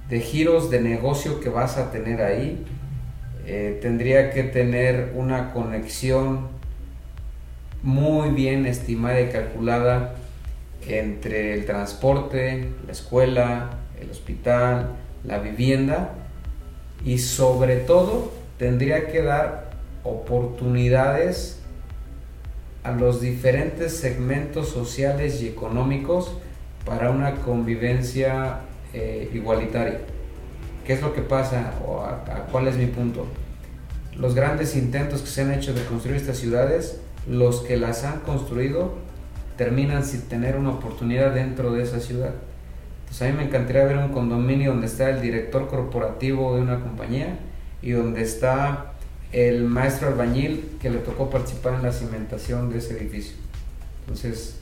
de 0.09 0.19
giros 0.19 0.69
de 0.69 0.81
negocio 0.81 1.39
que 1.39 1.49
vas 1.49 1.77
a 1.77 1.91
tener 1.91 2.21
ahí. 2.21 2.65
Eh, 3.45 3.77
tendría 3.81 4.31
que 4.31 4.43
tener 4.43 5.11
una 5.15 5.51
conexión 5.51 6.47
muy 7.83 8.29
bien 8.29 8.65
estimada 8.65 9.21
y 9.21 9.29
calculada 9.29 10.15
entre 10.87 11.53
el 11.53 11.65
transporte, 11.65 12.69
la 12.85 12.91
escuela, 12.91 13.69
el 14.01 14.09
hospital, 14.09 14.91
la 15.23 15.39
vivienda 15.39 16.15
y 17.05 17.19
sobre 17.19 17.77
todo 17.77 18.31
tendría 18.57 19.07
que 19.07 19.21
dar 19.21 19.71
oportunidades 20.03 21.59
a 22.83 22.91
los 22.91 23.21
diferentes 23.21 23.95
segmentos 23.97 24.69
sociales 24.69 25.41
y 25.41 25.47
económicos 25.47 26.33
para 26.85 27.11
una 27.11 27.35
convivencia 27.35 28.59
eh, 28.93 29.29
igualitaria. 29.33 29.99
¿Qué 30.85 30.93
es 30.93 31.01
lo 31.01 31.13
que 31.13 31.21
pasa 31.21 31.73
o 31.85 32.01
a, 32.01 32.47
cuál 32.51 32.67
es 32.67 32.75
mi 32.75 32.87
punto? 32.87 33.25
Los 34.17 34.35
grandes 34.35 34.75
intentos 34.75 35.21
que 35.21 35.27
se 35.27 35.41
han 35.41 35.53
hecho 35.53 35.73
de 35.73 35.83
construir 35.85 36.17
estas 36.17 36.37
ciudades, 36.37 36.99
los 37.27 37.61
que 37.61 37.77
las 37.77 38.03
han 38.03 38.19
construido 38.21 38.93
terminan 39.57 40.03
sin 40.03 40.21
tener 40.23 40.55
una 40.55 40.71
oportunidad 40.71 41.33
dentro 41.33 41.73
de 41.73 41.83
esa 41.83 41.99
ciudad. 41.99 42.33
Entonces 43.01 43.21
a 43.21 43.31
mí 43.31 43.37
me 43.37 43.43
encantaría 43.43 43.85
ver 43.85 43.97
un 43.97 44.09
condominio 44.09 44.71
donde 44.71 44.87
está 44.87 45.09
el 45.09 45.21
director 45.21 45.67
corporativo 45.67 46.55
de 46.55 46.61
una 46.61 46.79
compañía 46.79 47.37
y 47.81 47.91
donde 47.91 48.23
está 48.23 48.93
el 49.31 49.65
maestro 49.65 50.07
albañil 50.07 50.77
que 50.81 50.89
le 50.89 50.99
tocó 50.99 51.29
participar 51.29 51.75
en 51.75 51.83
la 51.83 51.91
cimentación 51.91 52.69
de 52.71 52.77
ese 52.77 52.97
edificio. 52.97 53.35
Entonces, 54.01 54.57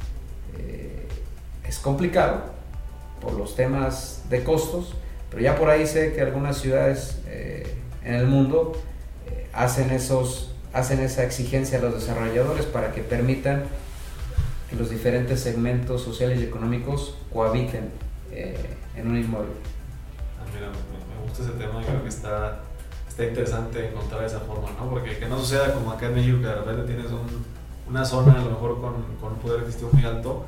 eh, 0.57 1.07
es 1.67 1.79
complicado 1.79 2.43
por 3.21 3.33
los 3.33 3.55
temas 3.55 4.23
de 4.29 4.43
costos, 4.43 4.95
pero 5.29 5.41
ya 5.41 5.55
por 5.55 5.69
ahí 5.69 5.85
sé 5.85 6.13
que 6.13 6.21
algunas 6.21 6.57
ciudades 6.57 7.21
eh, 7.27 7.65
en 8.03 8.15
el 8.15 8.27
mundo 8.27 8.73
eh, 9.27 9.47
hacen, 9.53 9.91
esos, 9.91 10.55
hacen 10.73 10.99
esa 10.99 11.23
exigencia 11.23 11.79
a 11.79 11.81
los 11.81 11.93
desarrolladores 11.95 12.65
para 12.65 12.91
que 12.91 13.01
permitan 13.01 13.63
que 14.69 14.75
los 14.75 14.89
diferentes 14.89 15.41
segmentos 15.41 16.01
sociales 16.01 16.39
y 16.39 16.43
económicos 16.43 17.15
cohabiten 17.33 17.91
en 18.31 19.07
un 19.07 19.17
inmueble. 19.17 19.51
Ah, 20.39 20.45
mira, 20.53 20.67
me 20.67 21.27
gusta 21.27 21.43
ese 21.43 21.51
tema, 21.53 21.81
creo 21.83 22.01
que 22.01 22.09
está 22.09 22.61
está 23.11 23.25
interesante 23.25 23.89
encontrar 23.89 24.23
esa 24.23 24.39
forma, 24.39 24.69
¿no? 24.79 24.89
Porque 24.89 25.17
que 25.17 25.27
no 25.27 25.37
suceda 25.37 25.73
como 25.73 25.91
acá 25.91 26.07
en 26.07 26.15
México, 26.15 26.37
que 26.39 26.47
de 26.47 26.55
repente 26.55 26.83
tienes 26.83 27.11
un, 27.11 27.45
una 27.89 28.05
zona 28.05 28.33
a 28.33 28.43
lo 28.43 28.51
mejor 28.51 28.79
con, 28.79 28.93
con 29.19 29.33
un 29.33 29.39
poder 29.39 29.59
adquisitivo 29.59 29.89
muy 29.91 30.05
alto, 30.05 30.45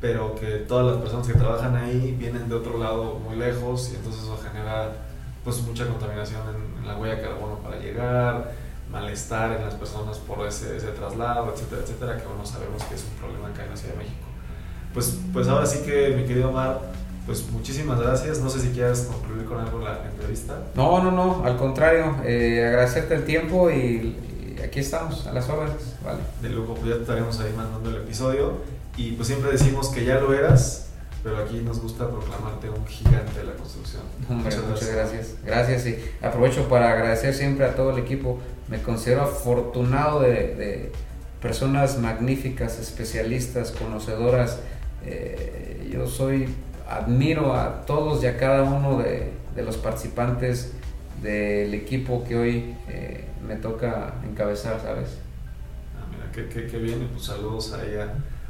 pero 0.00 0.34
que 0.34 0.58
todas 0.68 0.86
las 0.86 0.96
personas 0.98 1.26
que 1.26 1.32
trabajan 1.32 1.74
ahí 1.76 2.14
vienen 2.18 2.46
de 2.48 2.54
otro 2.54 2.76
lado 2.78 3.14
muy 3.14 3.36
lejos 3.36 3.90
y 3.92 3.96
entonces 3.96 4.22
eso 4.22 4.38
genera 4.38 4.92
pues 5.42 5.62
mucha 5.62 5.86
contaminación 5.86 6.42
en, 6.78 6.86
la 6.86 6.98
huella 6.98 7.16
de 7.16 7.22
carbono 7.22 7.54
para 7.60 7.78
llegar, 7.78 8.52
malestar 8.94 9.52
en 9.52 9.64
las 9.64 9.74
personas 9.74 10.18
por 10.18 10.46
ese, 10.46 10.76
ese 10.76 10.86
traslado, 10.92 11.52
etcétera, 11.52 11.82
etcétera, 11.82 12.16
que 12.16 12.26
bueno, 12.26 12.46
sabemos 12.46 12.82
que 12.84 12.94
es 12.94 13.04
un 13.04 13.18
problema 13.18 13.48
acá 13.48 13.64
en 13.64 13.70
la 13.70 13.76
Ciudad 13.76 13.94
de 13.94 13.98
México. 13.98 14.26
Pues, 14.94 15.18
pues 15.32 15.48
ahora 15.48 15.66
sí 15.66 15.80
que, 15.84 16.14
mi 16.16 16.24
querido 16.24 16.50
Omar, 16.50 16.80
pues 17.26 17.50
muchísimas 17.50 18.00
gracias. 18.00 18.38
No 18.38 18.48
sé 18.48 18.60
si 18.60 18.68
quieras 18.68 19.08
concluir 19.10 19.44
con 19.44 19.58
algo 19.58 19.80
la 19.80 20.04
entrevista. 20.08 20.56
No, 20.76 21.02
no, 21.02 21.10
no, 21.10 21.44
al 21.44 21.56
contrario, 21.56 22.16
eh, 22.24 22.64
agradecerte 22.64 23.14
el 23.14 23.24
tiempo 23.24 23.70
y, 23.70 24.16
aquí 24.62 24.78
estamos, 24.78 25.26
a 25.26 25.32
las 25.32 25.48
órdenes. 25.48 25.96
Vale. 26.04 26.20
De 26.40 26.48
luego, 26.50 26.74
pues 26.74 26.94
ya 26.94 27.00
estaremos 27.00 27.40
ahí 27.40 27.52
mandando 27.56 27.90
el 27.90 27.96
episodio. 27.96 28.52
Y 28.96 29.12
pues 29.12 29.26
siempre 29.26 29.50
decimos 29.50 29.88
que 29.88 30.04
ya 30.04 30.20
lo 30.20 30.32
eras, 30.32 30.83
pero 31.24 31.38
aquí 31.38 31.62
nos 31.64 31.80
gusta 31.80 32.08
proclamarte 32.08 32.68
un 32.68 32.86
gigante 32.86 33.40
de 33.40 33.46
la 33.46 33.54
construcción. 33.54 34.02
muchas, 34.28 34.92
gracias. 34.94 35.34
gracias. 35.42 35.86
y 35.86 35.98
aprovecho 36.22 36.68
para 36.68 36.92
agradecer 36.92 37.32
siempre 37.32 37.64
a 37.64 37.74
todo 37.74 37.90
el 37.90 37.98
equipo. 37.98 38.38
Me 38.68 38.82
considero 38.82 39.22
afortunado 39.22 40.20
de, 40.20 40.54
de 40.54 40.92
personas 41.40 41.98
magníficas, 41.98 42.78
especialistas, 42.78 43.70
conocedoras. 43.70 44.58
Eh, 45.06 45.90
yo 45.90 46.06
soy 46.06 46.48
admiro 46.88 47.54
a 47.54 47.86
todos 47.86 48.22
y 48.22 48.26
a 48.26 48.36
cada 48.36 48.62
uno 48.62 48.98
de, 48.98 49.32
los 49.56 49.76
participantes 49.76 50.72
del 51.22 51.72
equipo 51.74 52.24
que 52.24 52.36
hoy 52.36 52.74
eh, 52.88 53.24
me 53.46 53.56
toca 53.56 54.14
encabezar, 54.28 54.80
¿sabes? 54.80 55.18
Ah, 55.96 56.06
mira, 56.10 56.30
qué, 56.32 56.66
qué, 56.66 56.78
bien, 56.78 57.08
pues 57.12 57.24
saludos 57.24 57.72
a, 57.72 57.78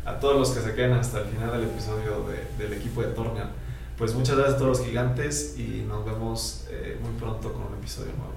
a, 0.05 0.19
todos 0.19 0.37
los 0.37 0.51
que 0.51 0.61
se 0.61 0.75
quedan 0.75 0.93
hasta 0.95 1.21
el 1.21 1.27
final 1.27 1.53
del 1.53 1.65
episodio 1.65 2.27
del 2.59 2.73
equipo 2.73 3.03
de 3.03 3.09
Tornian. 3.09 3.51
Pues 3.97 4.15
muchas 4.15 4.37
gracias 4.37 4.57
a 4.57 4.59
todos 4.59 4.79
los 4.79 4.87
gigantes 4.87 5.57
y 5.57 5.85
nos 5.87 6.05
vemos 6.05 6.67
eh, 6.71 6.99
muy 7.01 7.13
pronto 7.13 7.53
con 7.53 7.63
un 7.63 7.75
episodio 7.79 8.13
nuevo. 8.17 8.34